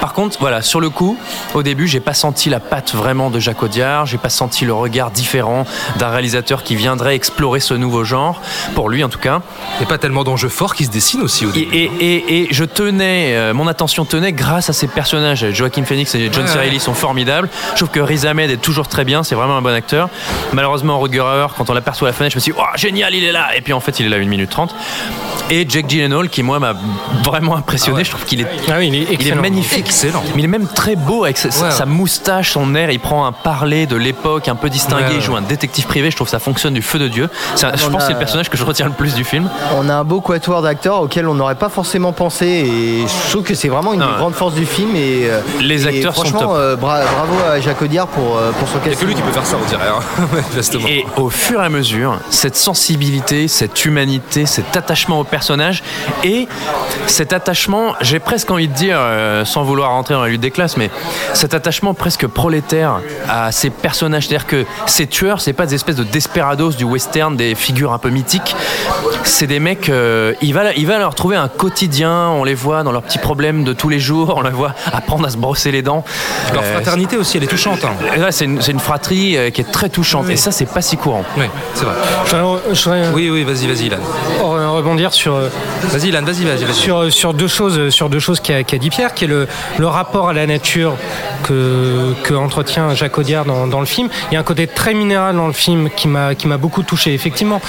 Par 0.00 0.12
contre, 0.12 0.36
voilà, 0.40 0.62
sur 0.62 0.80
le 0.80 0.90
coup, 0.90 1.16
au 1.54 1.62
début, 1.62 1.86
j'ai 1.86 2.00
pas 2.00 2.14
senti 2.14 2.50
la 2.50 2.60
patte 2.60 2.94
vraiment 2.94 3.30
de 3.30 3.38
Jacques 3.38 3.62
Audiard, 3.62 4.06
j'ai 4.06 4.18
pas 4.18 4.28
senti 4.28 4.64
le 4.64 4.72
regard 4.74 5.10
différent 5.10 5.64
d'un 5.98 6.08
réalisateur 6.08 6.62
qui 6.62 6.76
viendrait 6.76 7.14
explorer 7.14 7.60
ce 7.60 7.74
nouveau 7.74 8.04
genre, 8.04 8.40
pour 8.74 8.88
lui 8.88 9.02
en 9.04 9.08
tout 9.08 9.18
cas. 9.18 9.40
Et 9.80 9.86
pas 9.86 9.98
tellement 9.98 10.24
d'enjeux 10.24 10.48
forts 10.48 10.74
qui 10.74 10.84
se 10.84 10.90
dessinent 10.90 11.22
aussi 11.22 11.46
au 11.46 11.50
Et, 11.50 11.52
début. 11.52 11.74
et, 11.76 11.84
et- 12.00 12.42
et 12.42 12.48
je 12.50 12.64
tenais, 12.64 13.34
euh, 13.36 13.54
mon 13.54 13.66
attention 13.66 14.04
tenait 14.04 14.32
grâce 14.32 14.68
à 14.70 14.72
ces 14.72 14.86
personnages. 14.88 15.46
Joaquin 15.52 15.84
Phoenix 15.84 16.14
et 16.14 16.28
John 16.32 16.44
Ouais, 16.44 16.50
Cirelli 16.50 16.72
ouais. 16.74 16.78
sont 16.78 16.94
formidables. 16.94 17.48
Je 17.72 17.76
trouve 17.76 17.90
que 17.90 18.00
Riz 18.00 18.26
Ahmed 18.26 18.50
est 18.52 18.56
toujours 18.60 18.88
très 18.88 19.04
bien, 19.04 19.22
c'est 19.22 19.34
vraiment 19.34 19.56
un 19.56 19.62
bon 19.62 19.74
acteur. 19.74 20.08
Malheureusement, 20.52 20.98
Rutger 21.00 21.20
Hauer, 21.20 21.46
quand 21.56 21.68
on 21.70 21.74
l'aperçoit 21.74 22.08
à 22.08 22.10
la 22.10 22.16
fenêtre, 22.16 22.32
je 22.32 22.38
me 22.38 22.40
suis 22.40 22.52
dit, 22.52 22.58
oh, 22.60 22.76
génial, 22.76 23.14
il 23.14 23.24
est 23.24 23.32
là. 23.32 23.48
Et 23.56 23.60
puis 23.60 23.72
en 23.72 23.80
fait, 23.80 23.98
il 24.00 24.06
est 24.06 24.08
là 24.08 24.16
1 24.16 24.24
minute 24.26 24.50
30. 24.50 24.74
Et 25.50 25.66
Jake 25.68 25.86
Gyllenhaal, 25.88 26.28
qui 26.28 26.42
moi 26.42 26.58
m'a 26.58 26.74
vraiment 27.24 27.56
impressionné. 27.56 28.04
Je 28.04 28.10
trouve 28.10 28.24
qu'il 28.24 28.40
est, 28.40 28.46
Ah 28.70 28.74
oui, 28.78 28.88
il 28.88 28.94
est 28.94 28.98
il 29.02 29.10
est 29.10 29.14
excellent. 29.14 29.42
magnifique. 29.42 29.86
Excellent. 29.86 30.22
Mais 30.34 30.40
il 30.42 30.44
est 30.44 30.48
même 30.48 30.66
très 30.66 30.96
beau 30.96 31.24
avec 31.24 31.36
sa, 31.36 31.50
sa- 31.50 31.64
Ouais. 31.66 31.70
sa 31.70 31.86
moustache, 31.86 32.52
son 32.52 32.74
air. 32.74 32.90
Il 32.90 33.00
prend 33.00 33.26
un 33.26 33.32
parler 33.32 33.86
de 33.86 33.96
l'époque 33.96 34.48
un 34.48 34.54
peu 34.54 34.70
distingué. 34.70 35.04
Ouais. 35.04 35.14
Il 35.16 35.20
joue 35.20 35.36
un 35.36 35.42
détective 35.42 35.86
privé. 35.86 36.10
Je 36.10 36.16
trouve 36.16 36.26
que 36.26 36.30
ça 36.32 36.38
fonctionne 36.38 36.74
du 36.74 36.82
feu 36.82 36.98
de 36.98 37.08
Dieu. 37.08 37.28
Je 37.56 37.60
pense 37.66 37.72
que 37.72 37.96
a- 37.96 38.00
c'est 38.00 38.12
le 38.12 38.18
personnage 38.18 38.48
que 38.48 38.56
je 38.56 38.64
retiens 38.64 38.86
le 38.86 38.92
plus 38.92 39.14
du 39.14 39.24
film. 39.24 39.48
On 39.76 39.88
a 39.88 39.94
un 39.94 40.04
beau 40.04 40.20
quatuor 40.20 40.62
d'acteurs 40.62 41.02
auquel 41.02 41.26
on 41.28 41.34
n'aurait 41.34 41.54
pas 41.54 41.68
forcément 41.68 42.12
pensé 42.12 42.46
et 42.46 43.06
je 43.06 43.30
trouve 43.30 43.42
que 43.44 43.54
c'est 43.54 43.68
vraiment 43.68 43.92
une 43.92 44.02
ouais. 44.02 44.08
grandes 44.18 44.34
forces 44.34 44.54
du 44.54 44.64
film 44.66 44.96
et 44.96 45.24
euh, 45.28 45.40
Les 45.60 45.84
et 45.84 45.88
acteurs 45.88 46.14
sont 46.14 46.22
franchement 46.22 46.40
top. 46.40 46.50
euh, 46.56 46.76
bra- 46.76 47.02
bravo 47.02 47.34
à 47.50 47.60
Jacques 47.60 47.82
Audiard 47.82 48.06
pour, 48.08 48.38
euh, 48.38 48.41
pour 48.58 48.68
son 48.68 48.78
Il 48.84 48.88
n'y 48.88 48.94
a 48.94 48.96
que 48.96 49.00
casting. 49.00 49.08
lui 49.08 49.14
qui 49.14 49.22
peut 49.22 49.32
faire 49.32 49.46
ça, 49.46 49.56
on 49.62 49.68
dirait. 49.68 49.88
Hein. 49.88 50.88
Et 50.88 51.04
au 51.16 51.30
fur 51.30 51.60
et 51.62 51.64
à 51.64 51.68
mesure, 51.68 52.18
cette 52.30 52.56
sensibilité, 52.56 53.48
cette 53.48 53.84
humanité, 53.84 54.46
cet 54.46 54.76
attachement 54.76 55.20
au 55.20 55.24
personnage 55.24 55.82
et 56.24 56.48
cet 57.06 57.32
attachement, 57.32 57.94
j'ai 58.00 58.18
presque 58.18 58.50
envie 58.50 58.68
de 58.68 58.74
dire, 58.74 58.96
euh, 58.98 59.44
sans 59.44 59.62
vouloir 59.62 59.90
rentrer 59.90 60.14
dans 60.14 60.22
la 60.22 60.28
lutte 60.28 60.40
des 60.40 60.50
classes, 60.50 60.76
mais 60.76 60.90
cet 61.34 61.54
attachement 61.54 61.94
presque 61.94 62.26
prolétaire 62.26 63.00
à 63.28 63.52
ces 63.52 63.70
personnages. 63.70 64.28
C'est-à-dire 64.28 64.46
que 64.46 64.64
ces 64.86 65.06
tueurs, 65.06 65.40
c'est 65.40 65.52
pas 65.52 65.66
des 65.66 65.74
espèces 65.74 65.96
de 65.96 66.04
desperados 66.04 66.72
du 66.72 66.84
western, 66.84 67.36
des 67.36 67.54
figures 67.54 67.92
un 67.92 67.98
peu 67.98 68.10
mythiques. 68.10 68.54
C'est 69.24 69.46
des 69.46 69.60
mecs, 69.60 69.88
euh, 69.88 70.34
il, 70.42 70.54
va, 70.54 70.72
il 70.74 70.86
va 70.86 70.98
leur 70.98 71.14
trouver 71.14 71.36
un 71.36 71.48
quotidien, 71.48 72.28
on 72.28 72.44
les 72.44 72.54
voit 72.54 72.82
dans 72.82 72.92
leurs 72.92 73.02
petits 73.02 73.18
problèmes 73.18 73.64
de 73.64 73.72
tous 73.72 73.88
les 73.88 74.00
jours, 74.00 74.34
on 74.36 74.42
les 74.42 74.50
voit 74.50 74.74
apprendre 74.92 75.26
à 75.26 75.30
se 75.30 75.36
brosser 75.36 75.70
les 75.70 75.82
dents. 75.82 76.04
Leur 76.52 76.62
Euh, 76.62 76.74
fraternité 76.74 77.16
aussi, 77.16 77.36
elle 77.36 77.44
est 77.44 77.48
touchante. 77.48 77.84
Hein. 77.84 77.92
C'est 78.30 78.44
une, 78.44 78.78
fratrie 78.80 79.36
euh, 79.36 79.50
qui 79.50 79.60
est 79.62 79.70
très 79.70 79.88
touchante. 79.88 80.28
Et 80.30 80.36
ça, 80.36 80.50
c'est 80.52 80.66
pas 80.66 80.82
si 80.82 80.96
courant. 80.96 81.24
Oui, 81.36 81.44
c'est 81.74 81.84
vrai. 81.84 81.94
Je 82.26 82.36
voudrais- 82.36 82.60
je 82.74 82.84
voudrais 82.84 83.08
Oui, 83.14 83.30
oui, 83.30 83.42
vas-y, 83.44 83.66
vas-y, 83.66 83.86
Ilan. 83.86 83.96
re- 84.42 84.68
rebondir 84.76 85.12
sur, 85.12 85.34
euh, 85.34 85.48
Vas-y, 85.84 86.08
Ilan, 86.08 86.22
vas-y, 86.22 86.44
vas-y. 86.44 86.72
sur, 86.74 87.12
sur 87.12 87.34
deux 87.34 87.48
choses, 87.48 87.88
sur 87.90 88.08
deux 88.08 88.18
choses 88.20 88.40
qu'a 88.40 88.62
qu'a 88.62 88.78
dit 88.78 88.90
Pierre, 88.90 89.14
qui 89.14 89.24
est 89.24 89.28
le, 89.28 89.48
le 89.78 89.86
rapport 89.86 90.28
à 90.28 90.32
la 90.32 90.46
nature 90.46 90.96
que, 91.42 92.12
que 92.22 92.34
entretient 92.34 92.94
Jacques 92.94 93.18
Audiard 93.18 93.44
dans, 93.44 93.66
dans 93.66 93.80
le 93.80 93.86
film. 93.86 94.08
Il 94.30 94.34
y 94.34 94.36
a 94.36 94.40
un 94.40 94.44
côté 94.44 94.66
très 94.66 94.94
minéral 94.94 95.36
dans 95.36 95.46
le 95.46 95.52
film 95.52 95.88
qui 95.90 96.08
m'a 96.08 96.34
qui 96.34 96.46
m'a 96.46 96.56
beaucoup 96.58 96.82
touché. 96.82 97.14
Effectivement, 97.14 97.60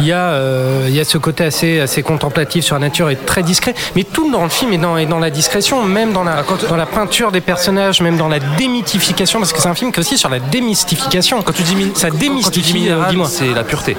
il 0.00 0.06
y 0.06 0.12
a 0.12 0.30
euh, 0.30 0.86
il 0.88 0.94
y 0.94 1.00
a 1.00 1.04
ce 1.04 1.18
côté 1.18 1.44
assez 1.44 1.80
assez 1.80 2.02
contemplatif 2.02 2.64
sur 2.64 2.74
la 2.76 2.80
nature 2.80 3.10
et 3.10 3.16
très 3.16 3.42
discret, 3.42 3.74
mais 3.96 4.04
tout 4.04 4.30
dans 4.30 4.42
le 4.42 4.48
film 4.48 4.72
est 4.72 4.78
dans 4.78 4.96
est 4.96 5.06
dans 5.06 5.18
la 5.18 5.30
discrétion, 5.30 5.82
même 5.84 6.12
dans 6.12 6.24
la 6.24 6.42
dans 6.68 6.76
la 6.76 6.86
peinture 6.86 7.30
des 7.32 7.40
personnages, 7.40 8.00
même 8.00 8.16
dans 8.16 8.28
la 8.28 8.38
démythification, 8.38 9.38
parce 9.38 9.52
que 9.52 9.60
c'est 9.60 9.68
un 9.68 9.74
film 9.74 9.92
qui 9.92 9.99
est 9.99 9.99
aussi 10.00 10.18
sur 10.18 10.28
la 10.28 10.38
démystification. 10.40 11.42
Quand 11.42 11.52
tu 11.52 11.62
dis, 11.62 11.76
min- 11.76 11.94
ça 11.94 12.10
démystifie, 12.10 12.74
minéral, 12.74 13.04
euh, 13.06 13.10
dis-moi. 13.10 13.26
c'est 13.28 13.52
la 13.54 13.62
pureté. 13.64 13.96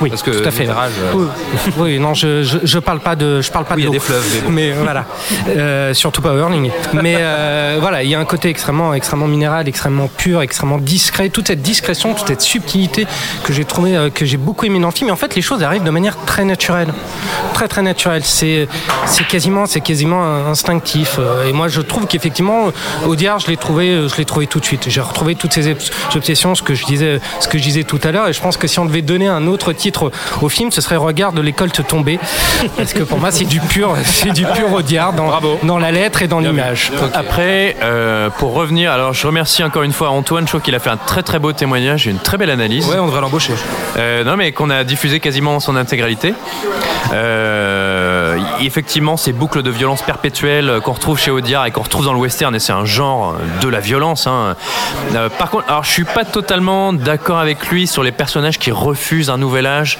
Oui, 0.00 0.10
Parce 0.10 0.22
que 0.22 0.30
tout 0.30 0.48
à 0.48 0.50
fait. 0.50 0.60
minéral, 0.62 0.90
euh, 1.00 1.12
Oui, 1.14 1.26
oui, 1.78 1.98
non, 1.98 2.14
je, 2.14 2.42
je, 2.42 2.58
je 2.62 2.78
parle 2.78 3.00
pas 3.00 3.16
de, 3.16 3.40
je 3.40 3.50
parle 3.50 3.64
pas 3.64 3.74
Oui, 3.74 3.82
il 3.82 3.84
y 3.84 3.90
de 3.90 3.90
a 3.90 3.92
l'eau. 3.94 3.98
des 3.98 4.04
fleuves, 4.04 4.24
mais 4.34 4.40
bon. 4.44 4.50
Mais 4.50 4.70
euh, 4.72 4.82
voilà, 4.82 5.04
Euh, 5.48 5.94
surtout 5.94 6.22
pas 6.22 6.34
Hurling. 6.34 6.70
Mais 6.94 7.16
euh, 7.18 7.78
voilà, 7.80 8.02
il 8.02 8.10
y 8.10 8.14
a 8.14 8.20
un 8.20 8.24
côté 8.24 8.48
extrêmement, 8.48 8.94
extrêmement 8.94 9.26
minéral, 9.28 9.68
extrêmement 9.68 10.08
pur, 10.08 10.42
extrêmement 10.42 10.78
discret. 10.78 11.28
Toute 11.30 11.48
cette 11.48 11.62
discrétion, 11.62 12.14
toute 12.14 12.28
cette 12.28 12.42
subtilité 12.42 13.06
que 13.44 13.52
j'ai 13.52 13.64
trouvé, 13.64 13.96
euh, 13.96 14.10
que 14.10 14.24
j'ai 14.24 14.36
beaucoup 14.36 14.64
aimé 14.66 14.78
dans 14.80 14.88
le 14.88 14.94
film. 14.94 15.08
Et 15.08 15.12
en 15.12 15.16
fait, 15.16 15.34
les 15.34 15.42
choses 15.42 15.62
arrivent 15.62 15.84
de 15.84 15.90
manière 15.90 16.16
très 16.26 16.44
naturelle, 16.44 16.88
très 17.54 17.68
très 17.68 17.82
naturelle. 17.82 18.22
C'est, 18.24 18.68
c'est 19.06 19.26
quasiment, 19.26 19.66
c'est 19.66 19.80
quasiment 19.80 20.22
instinctif. 20.48 21.18
Et 21.48 21.52
moi, 21.52 21.68
je 21.68 21.80
trouve 21.80 22.06
qu'effectivement, 22.06 22.66
Audiard, 23.06 23.38
je 23.38 23.48
l'ai 23.48 23.56
trouvé, 23.56 24.08
je 24.08 24.16
l'ai 24.16 24.24
trouvé 24.24 24.46
tout 24.46 24.60
de 24.60 24.64
suite. 24.64 24.84
J'ai 24.88 25.00
retrouvé 25.12 25.34
toutes 25.36 25.52
ces 25.52 25.68
obs- 25.72 25.90
obsessions, 26.16 26.54
ce 26.54 26.62
que 26.62 26.74
je 26.74 26.84
disais, 26.84 27.20
ce 27.40 27.46
que 27.48 27.58
je 27.58 27.62
disais 27.62 27.84
tout 27.84 28.00
à 28.02 28.10
l'heure. 28.10 28.28
Et 28.28 28.32
je 28.32 28.40
pense 28.40 28.56
que 28.56 28.66
si 28.66 28.78
on 28.78 28.84
devait 28.86 29.02
donner 29.02 29.28
un 29.28 29.46
autre 29.46 29.72
titre 29.72 30.10
au 30.40 30.48
film, 30.48 30.70
ce 30.72 30.80
serait 30.80 30.96
Regarde 30.96 31.38
l'école 31.38 31.70
te 31.70 31.82
tomber. 31.82 32.18
Parce 32.76 32.92
que 32.92 33.02
pour 33.02 33.18
moi, 33.18 33.30
c'est 33.30 33.44
du 33.44 33.60
pur, 33.60 33.94
c'est 34.04 34.32
du 34.32 34.44
pur 34.44 34.72
Audiard 34.72 35.12
dans, 35.12 35.30
dans 35.62 35.78
la 35.78 35.92
lettre 35.92 36.22
et 36.22 36.28
dans 36.28 36.40
l'image. 36.40 36.90
Après, 37.14 37.76
euh, 37.82 38.30
pour 38.30 38.54
revenir, 38.54 38.90
alors 38.92 39.12
je 39.12 39.26
remercie 39.26 39.62
encore 39.62 39.82
une 39.82 39.92
fois 39.92 40.10
Antoine, 40.10 40.44
je 40.44 40.48
trouve 40.48 40.60
qu'il 40.62 40.74
a 40.74 40.78
fait 40.78 40.90
un 40.90 40.96
très 40.96 41.22
très 41.22 41.38
beau 41.38 41.52
témoignage 41.52 42.06
et 42.06 42.10
une 42.10 42.18
très 42.18 42.38
belle 42.38 42.50
analyse. 42.50 42.86
Ouais, 42.88 42.98
on 42.98 43.06
devrait 43.06 43.20
l'embaucher. 43.20 43.52
Euh, 43.96 44.24
non, 44.24 44.36
mais 44.36 44.52
qu'on 44.52 44.70
a 44.70 44.84
diffusé 44.84 45.20
quasiment 45.20 45.56
en 45.56 45.60
son 45.60 45.76
intégralité. 45.76 46.34
Euh, 47.12 48.11
euh, 48.32 48.38
effectivement, 48.60 49.16
ces 49.16 49.32
boucles 49.32 49.62
de 49.62 49.70
violence 49.70 50.02
perpétuelle 50.02 50.68
euh, 50.68 50.80
qu'on 50.80 50.92
retrouve 50.92 51.18
chez 51.18 51.30
Audiard 51.30 51.66
et 51.66 51.70
qu'on 51.70 51.82
retrouve 51.82 52.04
dans 52.04 52.12
le 52.12 52.18
western, 52.18 52.54
et 52.54 52.58
c'est 52.58 52.72
un 52.72 52.84
genre 52.84 53.34
de 53.60 53.68
la 53.68 53.80
violence. 53.80 54.26
hein. 54.26 54.56
Euh, 55.14 55.28
par 55.28 55.50
contre, 55.50 55.68
alors 55.68 55.84
je 55.84 55.90
suis 55.90 56.04
pas 56.04 56.24
totalement 56.24 56.92
d'accord 56.92 57.38
avec 57.38 57.66
lui 57.68 57.86
sur 57.86 58.02
les 58.02 58.12
personnages 58.12 58.58
qui 58.58 58.70
refusent 58.70 59.30
un 59.30 59.38
nouvel 59.38 59.66
âge 59.66 59.98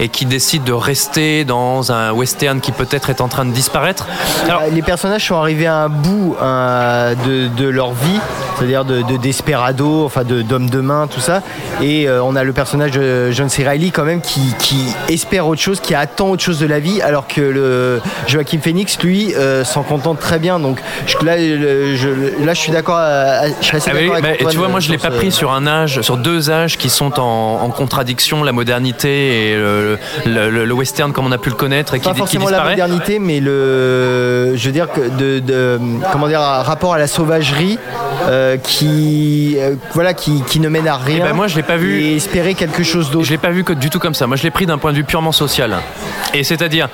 et 0.00 0.08
qui 0.08 0.24
décident 0.26 0.64
de 0.64 0.72
rester 0.72 1.44
dans 1.44 1.92
un 1.92 2.12
western 2.12 2.60
qui 2.60 2.72
peut-être 2.72 3.10
est 3.10 3.20
en 3.20 3.28
train 3.28 3.44
de 3.44 3.52
disparaître. 3.52 4.06
Alors, 4.48 4.62
les 4.72 4.82
personnages 4.82 5.26
sont 5.26 5.36
arrivés 5.36 5.66
à 5.66 5.76
un 5.76 5.88
bout 5.88 6.36
euh, 6.40 7.14
de, 7.14 7.48
de 7.48 7.68
leur 7.68 7.92
vie, 7.92 8.20
c'est-à-dire 8.56 8.84
de, 8.84 9.02
de 9.02 9.16
desperado, 9.16 10.04
enfin 10.04 10.24
de 10.24 10.42
d'homme 10.42 10.70
de 10.70 10.80
main, 10.80 11.06
tout 11.06 11.20
ça. 11.20 11.42
Et 11.82 12.08
euh, 12.08 12.22
on 12.22 12.34
a 12.36 12.44
le 12.44 12.52
personnage 12.52 12.92
de 12.92 13.30
John 13.30 13.48
C. 13.48 13.62
Reilly 13.64 13.90
quand 13.90 14.04
même 14.04 14.20
qui 14.22 14.54
espère 15.08 15.46
autre 15.46 15.60
chose, 15.60 15.80
qui 15.80 15.94
attend 15.94 16.30
autre 16.30 16.42
chose 16.42 16.58
de 16.58 16.66
la 16.66 16.80
vie, 16.80 17.02
alors 17.02 17.26
que 17.26 17.40
le 17.50 18.00
Joaquin 18.26 18.58
Phoenix, 18.62 18.98
lui, 19.02 19.34
euh, 19.34 19.64
s'en 19.64 19.82
contente 19.82 20.18
très 20.20 20.38
bien. 20.38 20.58
Donc 20.58 20.78
je- 21.06 21.24
là, 21.24 21.36
je, 21.38 22.44
là, 22.44 22.54
je 22.54 22.60
suis 22.60 22.72
d'accord. 22.72 22.96
à- 22.96 23.48
Je 23.60 23.64
suis 23.66 23.76
assez 23.76 23.90
Ah 23.92 23.96
oui, 23.98 24.10
avec 24.10 24.22
bah, 24.22 24.30
et 24.38 24.44
tu 24.46 24.56
vois, 24.56 24.68
moi 24.68 24.78
euh, 24.78 24.80
je 24.80 24.90
l'ai 24.92 24.98
sur 24.98 25.08
pas 25.10 25.16
pris 25.16 25.30
sur 25.32 25.52
un 25.52 25.66
âge, 25.66 26.00
sur 26.02 26.16
deux 26.16 26.50
âges 26.50 26.76
qui 26.78 26.88
sont 26.90 27.18
en, 27.20 27.60
en 27.62 27.68
contradiction, 27.70 28.42
la 28.44 28.52
modernité 28.52 29.50
et 29.50 29.56
le, 29.56 29.98
le- 30.26 30.50
le- 30.50 30.64
le 30.64 30.74
western 30.74 31.12
comme 31.12 31.26
on 31.26 31.32
a 31.32 31.38
pu 31.38 31.50
le 31.50 31.56
connaître 31.56 31.94
et 31.94 31.98
qui, 31.98 32.04
pas 32.04 32.12
qui 32.12 32.18
forcément 32.18 32.48
la 32.48 32.64
modernité, 32.64 33.18
mais 33.18 33.40
le, 33.40 34.56
je 34.56 34.66
veux 34.66 34.72
dire 34.72 34.88
que 34.92 35.00
de, 35.00 35.38
de- 35.40 35.78
comment 36.12 36.28
dire, 36.28 36.40
un 36.40 36.62
rapport 36.62 36.94
à 36.94 36.98
la 36.98 37.06
sauvagerie 37.06 37.78
euh, 38.28 38.56
qui, 38.56 39.56
euh, 39.58 39.74
voilà, 39.94 40.14
qui, 40.14 40.42
qui 40.44 40.60
ne 40.60 40.68
mène 40.68 40.86
à 40.88 40.96
rien. 40.96 41.18
Eh 41.20 41.22
ben, 41.28 41.32
moi, 41.34 41.46
je 41.48 41.56
l'ai 41.56 41.62
pas 41.62 41.76
vu. 41.76 42.00
Et 42.02 42.16
espérer 42.16 42.54
quelque 42.54 42.82
chose 42.82 43.10
d'autre. 43.10 43.24
Je 43.26 43.30
l'ai 43.30 43.38
pas 43.38 43.50
vu 43.50 43.64
que 43.64 43.72
du 43.72 43.90
tout 43.90 43.98
comme 43.98 44.14
ça. 44.14 44.26
Moi, 44.26 44.36
je 44.36 44.42
l'ai 44.42 44.50
pris 44.50 44.66
d'un 44.66 44.78
point 44.78 44.92
de 44.92 44.96
vue 44.96 45.04
purement 45.04 45.32
social. 45.32 45.76
Et 46.34 46.44
c'est-à-dire, 46.44 46.88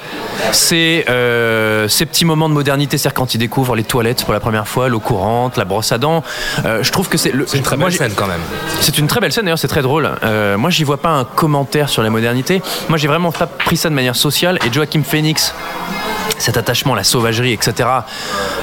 c'est 0.52 1.04
euh, 1.08 1.88
ces 1.88 2.06
petits 2.06 2.24
moments 2.24 2.48
de 2.48 2.54
modernité, 2.54 2.98
c'est-à-dire 2.98 3.14
quand 3.14 3.34
il 3.34 3.38
découvre 3.38 3.76
les 3.76 3.84
toilettes 3.84 4.24
pour 4.24 4.32
la 4.32 4.40
première 4.40 4.68
fois, 4.68 4.88
l'eau 4.88 5.00
courante, 5.00 5.56
la 5.56 5.64
brosse 5.64 5.92
à 5.92 5.98
dents. 5.98 6.22
euh, 6.64 6.82
je 6.82 6.92
trouve 6.92 7.08
que 7.08 7.18
c'est. 7.18 7.32
C'est 7.46 7.58
une 7.58 7.62
très 7.64 7.76
belle 7.76 7.92
scène 7.92 8.12
quand 8.14 8.26
même. 8.26 8.40
C'est 8.80 8.98
une 8.98 9.06
très 9.06 9.20
belle 9.20 9.32
scène. 9.32 9.44
D'ailleurs, 9.44 9.58
c'est 9.58 9.68
très 9.68 9.82
drôle. 9.82 10.10
Euh, 10.24 10.56
moi, 10.56 10.70
j'y 10.70 10.84
vois 10.84 10.98
pas 10.98 11.10
un 11.10 11.24
commentaire 11.24 11.88
sur 11.88 12.02
la 12.02 12.10
modernité. 12.10 12.62
Moi, 12.88 12.98
j'ai 12.98 13.08
vraiment 13.08 13.32
pas 13.32 13.46
pris 13.46 13.76
ça 13.76 13.88
de 13.88 13.94
manière 13.94 14.16
sociale. 14.16 14.58
Et 14.66 14.72
Joachim 14.72 15.02
Phoenix. 15.02 15.54
Cet 16.38 16.56
attachement 16.56 16.92
à 16.92 16.96
la 16.96 17.04
sauvagerie, 17.04 17.52
etc. 17.52 17.88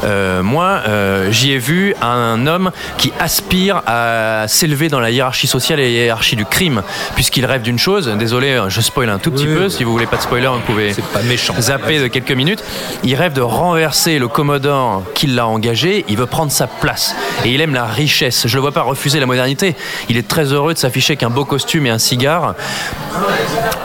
Euh, 0.04 0.43
moi, 0.43 0.82
euh, 0.88 1.32
j'y 1.32 1.54
ai 1.54 1.58
vu 1.58 1.95
un 2.02 2.45
homme 2.47 2.72
qui 2.97 3.12
aspire 3.20 3.82
à 3.88 4.45
s'élever 4.47 4.89
dans 4.89 5.00
la 5.00 5.10
hiérarchie 5.12 5.47
sociale 5.47 5.80
et 5.80 5.84
la 5.84 6.04
hiérarchie 6.06 6.36
du 6.36 6.45
crime, 6.45 6.84
puisqu'il 7.16 7.45
rêve 7.45 7.62
d'une 7.64 7.80
chose. 7.80 8.08
Désolé, 8.20 8.62
je 8.68 8.82
spoil 8.82 9.10
un 9.10 9.18
tout 9.18 9.32
petit 9.32 9.47
Oui, 9.47 9.56
peu. 9.56 9.64
oui. 9.66 9.72
Si 9.72 9.84
vous 9.84 9.91
voulez 9.91 10.06
pas 10.06 10.18
de 10.18 10.22
spoiler, 10.22 10.47
vous 10.47 10.60
pouvez 10.60 10.93
pas 11.14 11.22
méchant. 11.24 11.54
zapper 11.60 12.00
de 12.00 12.08
quelques 12.08 12.32
minutes. 12.32 12.64
Il 13.04 13.16
rêve 13.16 13.34
de 13.34 13.41
renverser 13.41 14.20
le 14.20 14.28
Commodore 14.28 15.04
qui 15.16 15.28
l'a 15.28 15.47
engagé. 15.47 16.06
Il 16.08 16.18
veut 16.18 16.26
prendre 16.28 16.52
sa 16.52 16.68
place 16.68 17.16
et 17.43 17.50
il 17.50 17.60
aime 17.62 17.74
la 17.74 17.86
richesse. 17.86 18.47
Je 18.47 18.56
le 18.56 18.62
vois 18.62 18.72
pas 18.72 18.82
refuser 18.82 19.20
la 19.20 19.26
modernité. 19.26 19.76
Il 20.10 20.18
est 20.18 20.28
très 20.28 20.52
heureux 20.54 20.74
de 20.74 20.80
s'afficher 20.80 21.14
avec 21.14 21.24
un 21.24 21.30
beau 21.30 21.45
costume 21.45 21.88
et 21.88 21.89
un 21.89 21.97
cigare. 21.97 22.54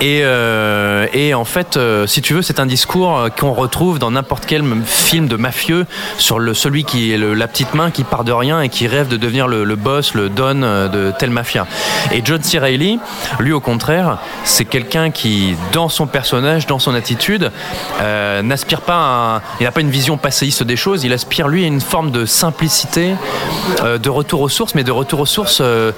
Et, 0.00 0.20
euh, 0.22 1.06
et 1.12 1.32
en 1.34 1.44
fait, 1.44 1.78
si 2.06 2.20
tu 2.22 2.34
veux, 2.34 2.42
c'est 2.42 2.60
un 2.60 2.66
discours 2.66 3.28
qu'on 3.38 3.52
retrouve 3.52 3.77
dans 3.78 4.10
n'importe 4.10 4.44
quel 4.46 4.62
film 4.84 5.28
de 5.28 5.36
mafieux 5.36 5.86
sur 6.18 6.38
le, 6.40 6.52
celui 6.52 6.82
qui 6.84 7.12
est 7.12 7.16
le- 7.18 7.34
la 7.34 7.46
petite 7.46 7.74
main 7.74 7.90
qui 7.90 8.02
part 8.04 8.24
de 8.24 8.32
rien 8.32 8.60
et 8.60 8.68
qui 8.68 8.86
rêve 8.88 9.06
de 9.08 9.16
devenir 9.16 9.46
le, 9.46 9.62
le 9.64 9.76
boss, 9.76 10.14
le 10.14 10.28
don 10.28 10.62
euh, 10.62 10.88
de 10.88 11.12
telle 11.16 11.30
mafia. 11.30 11.66
Et 12.12 12.20
John 12.24 12.42
C. 12.42 12.58
Reilly, 12.58 12.98
lui 13.38 13.52
au 13.52 13.60
contraire, 13.60 14.18
c'est 14.44 14.64
quelqu'un 14.64 15.10
qui, 15.10 15.54
dans 15.72 15.88
son 15.88 16.06
personnage, 16.06 16.66
dans 16.66 16.78
son 16.80 16.94
attitude, 16.94 17.52
euh, 18.00 18.42
n'aspire 18.42 18.80
pas 18.80 18.96
à 19.36 19.42
il 19.60 19.64
n'a 19.64 19.70
pas 19.72 19.80
une 19.80 19.90
vision 19.90 20.16
passéiste 20.18 20.62
des 20.64 20.76
choses, 20.76 21.04
il 21.04 21.12
aspire 21.12 21.46
lui 21.48 21.62
à 21.64 21.66
une 21.66 21.80
forme 21.80 22.10
de 22.10 22.24
simplicité, 22.26 23.14
euh, 23.84 23.98
de 23.98 24.10
retour 24.10 24.40
aux 24.40 24.48
sources, 24.48 24.74
mais 24.74 24.84
de 24.84 24.90
retour 24.92 25.20
aux 25.20 25.26
sources 25.26 25.60
euh, 25.60 25.92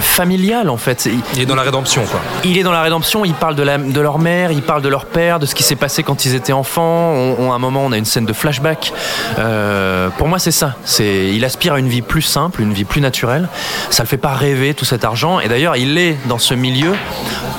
familiales 0.00 0.68
en 0.68 0.76
fait. 0.76 1.06
Il, 1.06 1.20
Il 1.34 1.40
est 1.42 1.46
dans 1.46 1.54
la 1.54 1.62
rédemption, 1.62 2.02
quoi. 2.10 2.20
il 2.44 2.58
est 2.58 2.62
dans 2.62 2.72
la 2.72 2.82
rédemption, 2.82 3.24
il 3.24 3.34
parle 3.34 3.54
de, 3.54 3.62
la- 3.62 3.78
de 3.78 4.00
leur 4.00 4.18
mère, 4.18 4.50
il 4.52 4.62
parle 4.62 4.82
de 4.82 4.88
leur 4.88 5.06
père, 5.06 5.38
de 5.38 5.46
ce 5.46 5.54
qui 5.54 5.62
s'est 5.62 5.76
passé 5.76 6.02
quand 6.02 6.24
ils 6.26 6.34
étaient 6.34 6.52
enfants. 6.52 7.14
On, 7.38 7.52
à 7.52 7.54
un 7.54 7.58
moment, 7.58 7.84
on 7.84 7.92
a 7.92 7.98
une 7.98 8.04
scène 8.04 8.26
de 8.26 8.32
flashback. 8.32 8.92
Euh, 9.38 10.08
pour 10.18 10.28
moi, 10.28 10.38
c'est 10.38 10.50
ça. 10.50 10.76
C'est, 10.84 11.30
il 11.32 11.44
aspire 11.44 11.74
à 11.74 11.78
une 11.78 11.88
vie 11.88 12.02
plus 12.02 12.22
simple, 12.22 12.62
une 12.62 12.72
vie 12.72 12.84
plus 12.84 13.00
naturelle. 13.00 13.48
Ça 13.90 14.02
le 14.02 14.08
fait 14.08 14.16
pas 14.16 14.34
rêver 14.34 14.74
tout 14.74 14.84
cet 14.84 15.04
argent. 15.04 15.40
Et 15.40 15.48
d'ailleurs, 15.48 15.76
il 15.76 15.98
est 15.98 16.16
dans 16.26 16.38
ce 16.38 16.54
milieu 16.54 16.94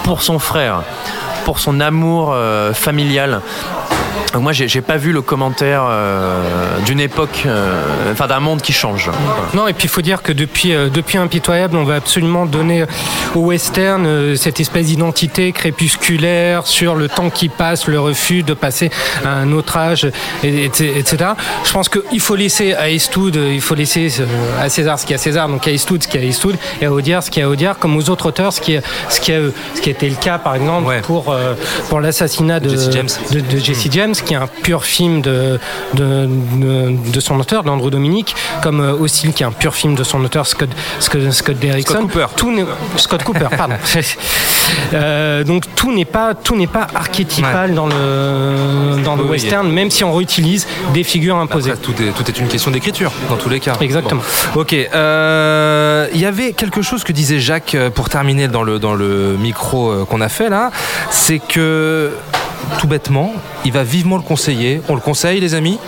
pour 0.04 0.22
son 0.22 0.40
frère, 0.40 0.84
pour 1.46 1.60
son 1.60 1.80
amour 1.80 2.32
euh, 2.34 2.74
familial. 2.74 3.42
Donc 4.34 4.42
moi, 4.42 4.52
j'ai, 4.52 4.68
j'ai 4.68 4.82
pas 4.82 4.98
vu 4.98 5.12
le 5.12 5.22
commentaire 5.22 5.84
euh, 5.88 6.80
d'une 6.86 7.00
époque, 7.00 7.44
euh, 7.46 8.12
enfin 8.12 8.26
d'un 8.28 8.40
monde 8.40 8.62
qui 8.62 8.74
change. 8.74 9.12
Non, 9.54 9.68
et 9.68 9.74
puis 9.74 9.86
il 9.86 9.90
faut 9.90 10.02
dire 10.02 10.24
que 10.24 10.32
depuis, 10.32 10.74
euh, 10.74 10.90
depuis 10.90 11.20
Impitoyable, 11.20 11.78
on 11.78 11.84
va 11.84 11.96
absolument 11.96 12.46
donner 12.48 12.86
au 13.36 13.40
western 13.42 14.06
euh, 14.08 14.36
cette 14.36 14.60
espèce 14.60 14.88
d'identité 14.88 15.52
crépusculaire 15.52 16.66
sur 16.66 16.96
le 16.96 17.08
temps 17.10 17.30
qui 17.30 17.48
passe, 17.50 17.88
le 17.88 18.00
refus 18.00 18.42
de 18.44 18.54
passer 18.56 18.90
à 19.24 19.30
un 19.30 19.52
autre 19.52 19.78
âge, 19.78 20.08
et- 20.44 20.48
et- 20.66 20.98
etc. 20.98 21.18
Je 21.64 21.72
pense 21.72 21.88
qu'il 21.90 22.20
faut 22.20 22.36
laisser 22.36 22.74
à 22.74 22.90
Eastwood, 22.90 23.38
euh, 23.38 23.52
il 23.54 23.62
faut 23.62 23.76
laisser 23.76 24.10
euh, 24.20 24.26
à 24.60 24.70
César 24.70 24.98
ce 24.98 25.06
qu'il 25.06 25.12
y 25.12 25.16
a 25.16 25.20
à 25.20 25.24
César, 25.24 25.48
donc 25.48 25.68
à 25.68 25.72
Eastwood 25.72 26.02
ce 26.04 26.08
qu'il 26.08 26.22
y 26.22 26.24
a 26.24 26.26
à 26.26 26.30
Eastwood, 26.30 26.56
et 26.82 26.86
à 26.86 26.92
Audiard 26.92 27.22
ce 27.24 27.30
qu'il 27.30 27.42
y 27.42 27.44
a 27.44 27.48
à 27.48 27.52
Audiard, 27.52 27.78
comme 27.78 27.96
aux 27.96 28.10
autres 28.10 28.26
auteurs, 28.28 28.52
ce 28.52 28.62
qui, 28.62 28.74
est- 28.74 28.82
ce 29.10 29.20
qui, 29.20 29.32
a, 29.32 29.40
ce 29.76 29.82
qui 29.82 29.92
été 29.92 30.10
le 30.10 30.16
cas 30.16 30.40
par 30.40 30.56
exemple 30.56 30.88
pour, 31.04 31.30
euh, 31.32 31.54
pour 31.90 32.00
l'assassinat 32.00 32.60
de, 32.60 32.70
Jesse 32.70 32.90
James. 32.92 33.10
de, 33.32 33.40
de 33.42 33.58
Jesse 33.60 33.88
James, 33.92 34.14
qui 34.24 34.34
est 34.34 34.38
un 34.38 34.48
pur 34.48 34.84
film 34.86 35.22
de, 35.22 35.60
de, 35.94 36.28
de, 36.58 37.12
de 37.12 37.20
son 37.20 37.40
auteur, 37.40 37.64
d'Andrew 37.64 37.90
Dominic, 37.90 38.36
comme 38.62 38.80
euh, 38.82 38.94
Hostile, 38.94 39.34
qui 39.34 39.44
est 39.44 39.46
un 39.46 39.52
pur 39.52 39.74
film 39.76 39.96
de 39.96 40.04
son 40.04 40.24
auteur, 40.24 40.48
Scott, 40.48 40.70
Scott, 41.00 41.32
Scott 41.32 41.58
Derrickson. 41.60 41.94
Scott 41.94 42.02
Cooper. 42.12 42.26
Tout 42.36 42.68
Scott 42.98 43.24
Cooper, 43.24 43.48
pardon. 43.58 43.76
Euh, 44.94 45.44
donc 45.44 45.64
tout 45.76 45.92
n'est 45.94 46.06
pas, 46.06 46.34
tout 46.34 46.56
n'est 46.56 46.68
pas 46.68 46.88
archétypal 46.96 47.74
dans 47.74 47.86
le, 47.88 49.02
dans 49.04 49.16
le 49.16 49.24
Oui, 49.24 49.28
oui. 49.28 49.32
western, 49.32 49.70
même 49.70 49.92
si 49.92 50.04
on 50.04 50.14
réutilise 50.16 50.68
des 50.94 51.04
figures 51.04 51.36
imposées. 51.36 51.72
Après, 51.72 51.82
tout, 51.84 51.94
est, 52.02 52.12
tout 52.12 52.24
est 52.30 52.40
une 52.40 52.48
question 52.48 52.72
d'écriture, 52.72 53.12
dans 53.30 53.36
tous 53.36 53.50
les 53.50 53.60
cas. 53.60 53.74
Exactement. 53.82 54.22
Bon. 54.54 54.62
Ok. 54.62 54.74
euh, 54.74 56.08
Il 56.14 56.20
y 56.20 56.26
avait 56.26 56.54
quelque 56.54 56.82
chose 56.82 57.04
que 57.04 57.12
disait 57.12 57.40
Jacques 57.40 57.76
euh, 57.76 57.90
pour 57.90 58.10
terminer 58.10 58.48
dans 58.48 58.64
le, 58.64 58.80
dans 58.80 58.94
le 58.94 59.36
micro 59.38 59.90
euh, 59.92 60.06
qu'on 60.06 60.22
a 60.22 60.30
fait 60.30 60.50
là. 60.50 60.72
C'est 61.10 61.40
que, 61.40 62.12
tout 62.80 62.88
bêtement, 62.88 63.34
il 63.66 63.72
va 63.72 63.84
vivement 63.84 64.18
le 64.18 64.24
conseiller. 64.24 64.82
On 64.90 64.96
le 64.96 65.02
conseille, 65.02 65.40
les 65.40 65.54
amis 65.56 65.80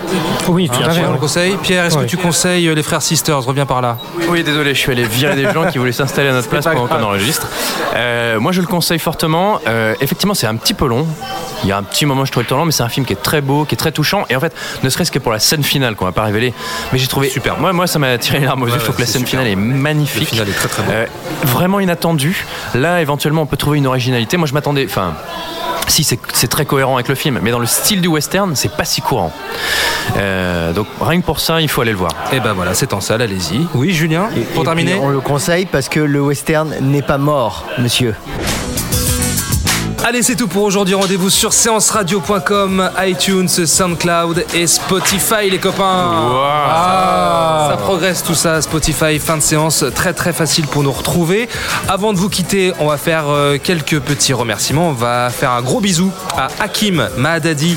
Oui, 0.48 0.70
tout 0.70 0.78
Bien 0.80 0.88
à 0.88 0.92
fait. 0.92 1.02
on 1.08 1.14
le 1.14 1.18
conseille. 1.18 1.58
Pierre, 1.62 1.86
est-ce 1.86 1.98
Ouais. 1.98 2.06
que 2.06 2.10
tu 2.10 2.18
conseilles 2.18 2.74
les 2.74 2.84
frères 2.84 3.02
Sisters? 3.02 3.42
Reviens 3.44 3.66
par 3.66 3.82
là. 3.82 3.98
Oui, 4.30 4.44
désolé, 4.44 4.74
je 4.74 4.80
suis 4.80 4.92
allé 4.92 5.04
virer 5.04 5.36
des 5.36 5.52
gens 5.52 5.66
qui 5.72 5.78
voulaient 5.78 5.92
s'installer 5.92 6.30
à 6.30 6.34
notre 6.34 6.48
place 6.50 6.66
pendant 6.66 6.88
qu'on 6.88 7.04
enregistre. 7.04 7.48
Euh, 7.96 8.40
moi, 8.40 8.52
je 8.52 8.62
le 8.62 8.68
conseille 8.68 9.00
fortement. 9.00 9.60
Euh, 9.68 9.94
effectivement, 10.02 10.34
c'est 10.34 10.48
un 10.48 10.56
petit 10.56 10.74
peu 10.74 10.88
long. 10.88 11.06
Il 11.64 11.70
y 11.70 11.72
a 11.72 11.78
un 11.78 11.84
petit 11.84 12.06
moment, 12.06 12.26
je 12.26 12.32
trouvais 12.32 12.44
le 12.44 12.50
temps 12.50 12.58
long, 12.58 12.66
mais 12.66 12.72
c'est 12.72 12.84
un 12.84 12.90
film 12.90 13.06
qui 13.06 13.14
est 13.14 13.22
très 13.22 13.42
beau, 13.42 13.66
qui 13.66 13.74
est 13.76 13.78
très 13.78 13.92
touchant. 13.92 14.26
Et 14.30 14.36
en 14.36 14.40
fait, 14.40 14.54
ne 14.84 14.90
serait-ce 14.90 15.12
que 15.12 15.20
pour 15.20 15.32
la 15.32 15.40
scène 15.40 15.64
finale 15.64 15.96
qu'on 15.96 16.06
va 16.06 16.12
pas 16.12 16.24
révéler, 16.24 16.54
mais 16.94 17.00
j'ai 17.00 17.08
trouvé 17.08 17.30
super. 17.30 17.58
Moi, 17.60 17.74
moi, 17.74 17.88
ça 17.88 17.98
m'a 18.00 18.18
tiré 18.18 18.40
les 18.40 18.46
larmes 18.46 18.62
aux 18.64 18.68
yeux. 18.68 18.74
Je 18.78 18.84
trouve 18.84 18.96
que 18.96 19.02
la 19.02 19.08
scène 19.08 19.26
super. 19.26 19.42
finale 19.42 19.48
est 19.48 19.56
magnifique. 19.56 20.22
Le 20.22 20.26
final 20.28 20.50
est 20.50 20.54
très, 20.54 20.68
très 20.68 20.84
beau. 20.84 20.92
Euh, 20.92 21.06
vraiment 21.44 21.80
inattendu. 21.80 22.46
Là, 22.76 23.02
éventuellement, 23.02 23.42
on 23.44 23.46
peut 23.48 23.58
trouver 23.58 23.78
une 23.80 23.88
originalité. 23.88 24.38
Moi, 24.38 24.48
je 24.48 24.54
m'attendais. 24.54 24.86
Enfin. 24.86 25.14
Si 25.88 26.04
c'est 26.04 26.18
c'est 26.34 26.48
très 26.48 26.66
cohérent 26.76 26.96
avec 26.96 27.08
le 27.08 27.16
film, 27.16 27.40
mais 27.42 27.52
dans 27.52 27.60
le 27.60 27.66
style 27.66 28.02
du 28.02 28.10
western, 28.10 28.54
c'est 28.54 28.76
pas 28.76 28.84
si 28.84 29.00
courant. 29.00 29.32
Euh, 30.18 30.74
donc 30.74 30.88
rien 31.00 31.22
que 31.22 31.26
pour 31.26 31.40
ça, 31.40 31.62
il 31.62 31.70
faut 31.70 31.80
aller 31.80 31.92
le 31.92 31.98
voir. 31.98 32.12
Et 32.34 32.42
ben 32.42 32.52
voilà, 32.52 32.74
c'est 32.74 32.92
en 32.92 33.00
salle, 33.00 33.22
allez-y. 33.22 33.66
Oui, 33.74 33.94
Julien, 33.94 34.28
pour 34.54 34.64
Et 34.64 34.66
terminer 34.66 34.96
on 34.96 35.08
le 35.08 35.22
conseille 35.22 35.68
parce 35.68 35.88
que 35.88 36.02
le 36.02 36.22
western 36.22 36.76
n'est 36.82 37.02
pas 37.02 37.18
mort, 37.18 37.64
monsieur. 37.78 38.14
Allez, 40.08 40.22
c'est 40.22 40.36
tout 40.36 40.48
pour 40.48 40.62
aujourd'hui. 40.62 40.94
Rendez-vous 40.94 41.32
sur 41.32 41.52
séanceradio.com, 41.52 42.92
iTunes, 43.00 43.48
SoundCloud 43.48 44.46
et 44.54 44.68
Spotify, 44.68 45.50
les 45.50 45.58
copains. 45.58 46.12
Ah, 46.48 47.70
ça 47.72 47.78
progresse 47.78 48.24
tout 48.24 48.36
ça, 48.36 48.62
Spotify, 48.62 49.18
fin 49.18 49.38
de 49.38 49.42
séance, 49.42 49.84
très 49.96 50.14
très 50.14 50.32
facile 50.32 50.68
pour 50.68 50.84
nous 50.84 50.92
retrouver. 50.92 51.50
Avant 51.90 52.14
de 52.14 52.20
vous 52.20 52.30
quitter, 52.30 52.72
on 52.80 52.86
va 52.86 52.98
faire 52.98 53.24
euh, 53.30 53.58
quelques 53.58 54.00
petits 54.00 54.34
remerciements. 54.34 54.90
On 54.90 54.94
va 54.94 55.32
faire 55.32 55.50
un 55.50 55.64
gros 55.64 55.82
bisou 55.82 56.12
à 56.38 56.50
Hakim 56.60 57.10
Mahadadi 57.18 57.76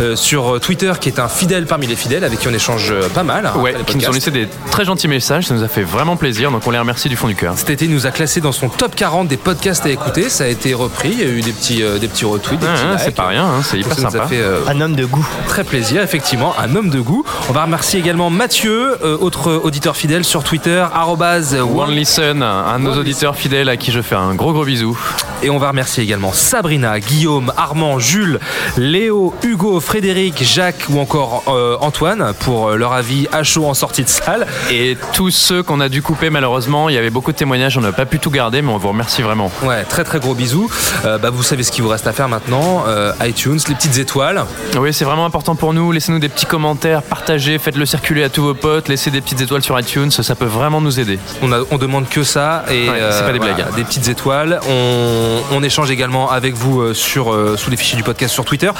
euh, 0.00 0.16
sur 0.16 0.58
Twitter, 0.60 0.92
qui 1.00 1.08
est 1.08 1.20
un 1.20 1.28
fidèle 1.28 1.66
parmi 1.66 1.86
les 1.86 1.94
fidèles, 1.94 2.24
avec 2.24 2.40
qui 2.40 2.48
on 2.48 2.54
échange 2.54 2.90
euh, 2.90 3.08
pas 3.08 3.22
mal. 3.22 3.46
hein, 3.46 3.56
Ouais, 3.56 3.76
qui 3.86 3.96
nous 3.98 4.08
ont 4.08 4.12
laissé 4.12 4.32
des 4.32 4.48
très 4.72 4.84
gentils 4.84 5.06
messages, 5.06 5.46
ça 5.46 5.54
nous 5.54 5.62
a 5.62 5.68
fait 5.68 5.84
vraiment 5.84 6.16
plaisir, 6.16 6.50
donc 6.50 6.66
on 6.66 6.72
les 6.72 6.78
remercie 6.80 7.08
du 7.08 7.14
fond 7.14 7.28
du 7.28 7.36
cœur. 7.36 7.54
Cet 7.56 7.70
été, 7.70 7.84
il 7.84 7.92
nous 7.92 8.04
a 8.06 8.10
classé 8.10 8.40
dans 8.40 8.50
son 8.50 8.68
top 8.68 8.96
40 8.96 9.28
des 9.28 9.36
podcasts 9.36 9.86
à 9.86 9.90
écouter. 9.90 10.28
Ça 10.28 10.42
a 10.42 10.48
été 10.48 10.74
repris. 10.74 11.10
Il 11.12 11.20
y 11.20 11.22
a 11.22 11.26
eu 11.28 11.40
des 11.40 11.52
petits 11.52 11.67
petits, 11.68 11.82
euh, 11.82 11.98
des 11.98 12.08
petits 12.08 12.24
retweets, 12.24 12.60
c'est 12.98 13.14
pas 13.14 13.26
rien, 13.28 13.44
hein, 13.44 13.62
c'est 13.62 13.78
hyper 13.78 13.94
sympa. 13.98 14.26
fait, 14.26 14.38
euh, 14.38 14.60
Un 14.68 14.80
homme 14.80 14.96
de 14.96 15.04
goût. 15.04 15.26
Très 15.46 15.64
plaisir, 15.64 16.02
effectivement, 16.02 16.54
un 16.58 16.74
homme 16.74 16.90
de 16.90 17.00
goût. 17.00 17.24
On 17.48 17.52
va 17.52 17.64
remercier 17.64 18.00
également 18.00 18.30
Mathieu, 18.30 18.96
euh, 19.04 19.16
autre 19.20 19.52
auditeur 19.52 19.96
fidèle 19.96 20.24
sur 20.24 20.44
Twitter, 20.44 20.84
arrobase 20.92 21.54
One 21.54 21.90
Listen, 21.90 22.42
un 22.42 22.78
de 22.78 22.84
nos 22.84 22.96
auditeurs 22.96 23.36
fidèles 23.36 23.68
à 23.68 23.76
qui 23.76 23.92
je 23.92 24.00
fais 24.00 24.14
un 24.14 24.34
gros 24.34 24.52
gros 24.52 24.64
bisou. 24.64 24.98
Et 25.42 25.50
on 25.50 25.58
va 25.58 25.68
remercier 25.68 26.02
également 26.02 26.32
Sabrina, 26.32 26.98
Guillaume, 26.98 27.52
Armand, 27.56 28.00
Jules, 28.00 28.40
Léo, 28.76 29.32
Hugo, 29.44 29.78
Frédéric, 29.78 30.42
Jacques 30.42 30.86
ou 30.90 30.98
encore 30.98 31.44
euh, 31.46 31.76
Antoine 31.80 32.32
pour 32.40 32.68
euh, 32.68 32.76
leur 32.76 32.92
avis 32.92 33.28
à 33.30 33.44
chaud 33.44 33.66
en 33.66 33.74
sortie 33.74 34.02
de 34.02 34.08
salle. 34.08 34.46
Et 34.70 34.96
tous 35.12 35.30
ceux 35.30 35.62
qu'on 35.62 35.80
a 35.80 35.88
dû 35.88 36.02
couper 36.02 36.30
malheureusement, 36.30 36.88
il 36.88 36.96
y 36.96 36.98
avait 36.98 37.10
beaucoup 37.10 37.30
de 37.30 37.36
témoignages, 37.36 37.78
on 37.78 37.82
n'a 37.82 37.92
pas 37.92 38.06
pu 38.06 38.18
tout 38.18 38.30
garder, 38.30 38.62
mais 38.62 38.72
on 38.72 38.78
vous 38.78 38.88
remercie 38.88 39.22
vraiment. 39.22 39.52
Ouais, 39.62 39.84
très 39.84 40.02
très 40.02 40.18
gros 40.18 40.34
bisous. 40.34 40.68
Euh, 41.04 41.18
bah, 41.18 41.30
vous 41.30 41.44
savez 41.44 41.57
ce 41.64 41.72
qu'il 41.72 41.82
vous 41.82 41.88
reste 41.90 42.06
à 42.06 42.12
faire 42.12 42.28
maintenant. 42.28 42.84
Euh, 42.86 43.12
iTunes, 43.22 43.58
les 43.68 43.74
petites 43.74 43.98
étoiles. 43.98 44.44
Oui, 44.78 44.92
c'est 44.92 45.04
vraiment 45.04 45.24
important 45.26 45.54
pour 45.54 45.72
nous. 45.74 45.92
Laissez-nous 45.92 46.18
des 46.18 46.28
petits 46.28 46.46
commentaires, 46.46 47.02
partagez, 47.02 47.58
faites-le 47.58 47.86
circuler 47.86 48.24
à 48.24 48.28
tous 48.28 48.42
vos 48.42 48.54
potes, 48.54 48.88
laissez 48.88 49.10
des 49.10 49.20
petites 49.20 49.40
étoiles 49.40 49.62
sur 49.62 49.78
iTunes, 49.78 50.10
ça 50.10 50.34
peut 50.34 50.44
vraiment 50.44 50.80
nous 50.80 51.00
aider. 51.00 51.18
On, 51.42 51.52
a- 51.52 51.60
on 51.70 51.78
demande 51.78 52.08
que 52.08 52.22
ça 52.22 52.64
et 52.70 52.88
Ouais, 52.88 52.98
c'est 53.10 53.24
pas 53.24 53.32
des 53.32 53.38
voilà, 53.38 53.54
blagues. 53.54 53.74
des 53.76 53.84
petites 53.84 54.08
étoiles. 54.08 54.60
On, 54.68 55.38
on 55.52 55.62
échange 55.62 55.90
également 55.90 56.30
avec 56.30 56.54
vous 56.54 56.80
euh, 56.80 56.94
sur 56.94 57.32
euh, 57.32 57.56
sous 57.56 57.70
les 57.70 57.76
fichiers 57.76 57.96
du 57.96 58.02
podcast 58.04 58.32
sur 58.34 58.44
Twitter. 58.44 58.70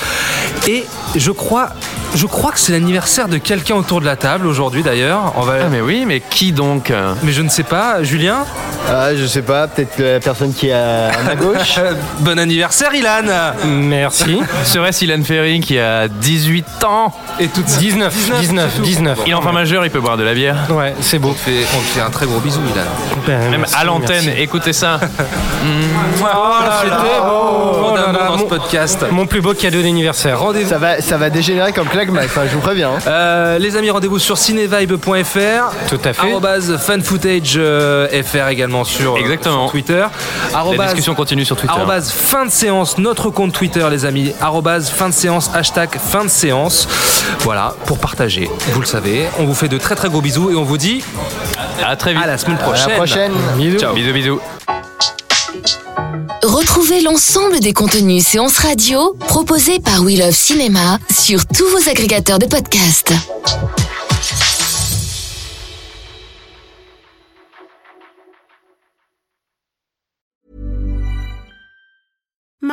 Et 0.67 0.85
je 1.17 1.31
crois, 1.31 1.71
je 2.15 2.27
crois 2.27 2.53
que 2.53 2.59
c'est 2.61 2.73
l'anniversaire 2.73 3.29
de 3.29 3.39
quelqu'un 3.39 3.75
autour 3.77 4.01
de 4.01 4.07
la 4.07 4.17
table 4.17 4.47
aujourd'hui 4.47 4.83
d'ailleurs. 4.83 5.33
On 5.37 5.43
va. 5.43 5.55
Ah 5.65 5.69
mais 5.71 5.81
oui, 5.81 6.05
mais 6.07 6.21
qui 6.21 6.53
donc 6.53 6.93
Mais 7.23 7.33
je 7.33 7.43
ne 7.43 7.49
sais 7.49 7.63
pas, 7.63 8.03
Julien? 8.03 8.45
Ah, 8.91 9.15
je 9.15 9.27
sais 9.27 9.43
pas, 9.43 9.67
peut-être 9.69 9.99
la 9.99 10.21
personne 10.21 10.53
qui 10.55 10.69
est 10.69 10.73
à, 10.73 11.09
à 11.09 11.23
ma 11.23 11.35
gauche. 11.37 11.79
bon 12.21 12.39
anniversaire, 12.39 12.68
Ilan. 12.95 13.55
Merci. 13.65 14.41
Serait-ce 14.65 15.05
Ilan 15.05 15.23
Ferry 15.25 15.61
qui 15.61 15.79
a 15.79 16.09
18 16.09 16.85
ans 16.85 17.13
et 17.41 17.49
toute 17.49 17.65
19, 17.67 18.15
19, 18.41 18.81
19. 18.83 19.19
Il 19.27 19.31
est 19.31 19.35
enfin 19.35 19.53
majeur, 19.53 19.85
il 19.85 19.91
peut 19.91 20.01
boire 20.01 20.17
de 20.17 20.23
la 20.25 20.35
bière. 20.35 20.57
Ouais, 20.71 20.95
c'est 21.01 21.19
beau. 21.19 21.31
On 21.31 21.33
te 21.35 21.39
fait, 21.39 21.65
on 21.77 21.81
te 21.81 21.85
fait 21.87 22.01
un 22.01 22.11
très 22.11 22.27
gros 22.27 22.41
bisou, 22.41 22.61
Ilan. 22.75 22.85
Ben, 23.27 23.51
Même 23.51 23.61
merci, 23.61 23.75
à 23.77 23.85
l'antenne, 23.85 24.33
écoutez 24.37 24.73
ça. 24.73 25.01
Oh 26.21 26.25
là 26.25 26.81
c'était 26.83 26.91
là, 26.91 27.31
Oh 27.31 27.95
là 27.95 28.03
d'amour 28.07 28.21
là, 28.21 28.29
dans 28.29 28.35
ce 28.39 28.43
mon- 28.43 28.49
podcast. 28.49 29.05
Mon 29.11 29.27
plus 29.27 29.41
beau 29.41 29.55
cadeau 29.55 29.83
d'anniversaire. 29.83 30.39
Rendez-vous. 30.41 30.69
Ça 30.69 30.79
va, 30.79 31.01
ça 31.01 31.17
va 31.17 31.31
dégénérer 31.31 31.73
comme 31.73 31.89
claque-mac, 31.89 32.25
enfin, 32.27 32.43
je 32.49 32.55
vous 32.55 32.61
préviens. 32.61 32.91
hein. 32.97 32.99
Euh, 33.07 33.59
les 33.59 33.77
amis, 33.77 33.91
rendez-vous 33.91 34.19
sur 34.19 34.37
cinevibe.fr. 34.39 35.89
Tout 35.89 36.01
à 36.05 36.13
fait. 36.13 36.21
Arrobase 36.31 36.77
fanfootage 36.79 37.55
euh, 37.57 38.09
FR 38.23 38.49
également 38.49 38.85
sur, 38.85 39.15
euh, 39.15 39.19
Exactement. 39.19 39.65
sur 39.65 39.73
Twitter. 39.73 40.05
La 40.53 40.59
Arrobase- 40.59 40.85
discussion 40.87 41.15
continue 41.15 41.45
sur 41.45 41.57
Twitter. 41.57 41.73
Arrobase 41.73 42.11
fin 42.11 42.47
de 42.47 42.51
séance, 42.59 42.99
notre 42.99 43.31
compte 43.31 43.53
Twitter, 43.53 43.87
les 43.91 44.05
amis. 44.05 44.33
Arrobase 44.41 44.91
fin 44.91 45.09
de 45.09 45.15
séance, 45.15 45.49
hashtag 45.55 45.97
fin 45.99 46.25
de 46.25 46.29
séance. 46.29 46.89
Voilà, 47.41 47.75
pour 47.87 47.99
partager. 47.99 48.51
Vous 48.73 48.81
le 48.81 48.87
savez. 48.87 49.27
On 49.39 49.45
vous 49.45 49.55
fait 49.55 49.69
de 49.69 49.79
très 49.79 49.95
très 49.95 50.09
gros 50.09 50.21
bisous 50.21 50.51
et 50.51 50.57
on 50.57 50.65
vous 50.65 50.77
dit 50.77 51.03
À 51.87 51.95
très 51.95 52.13
vite. 52.15 52.23
à 52.23 52.27
la 52.27 52.37
semaine 52.37 52.57
À 52.61 52.65
prochaine. 52.65 52.89
la 52.89 52.95
prochaine. 52.97 53.33
Ciao. 53.79 53.95
Bisous, 53.95 54.13
bisous. 54.13 54.41
Retrouvez 56.43 57.01
l'ensemble 57.03 57.61
des 57.61 57.73
contenus 57.73 58.27
séances 58.27 58.59
radio 58.59 59.17
proposés 59.29 59.79
par 59.79 60.03
We 60.03 60.19
Love 60.19 60.33
Cinéma 60.35 60.99
sur 61.17 61.47
tous 61.47 61.67
vos 61.69 61.89
agrégateurs 61.89 62.39
de 62.41 62.47
podcasts. 62.47 63.13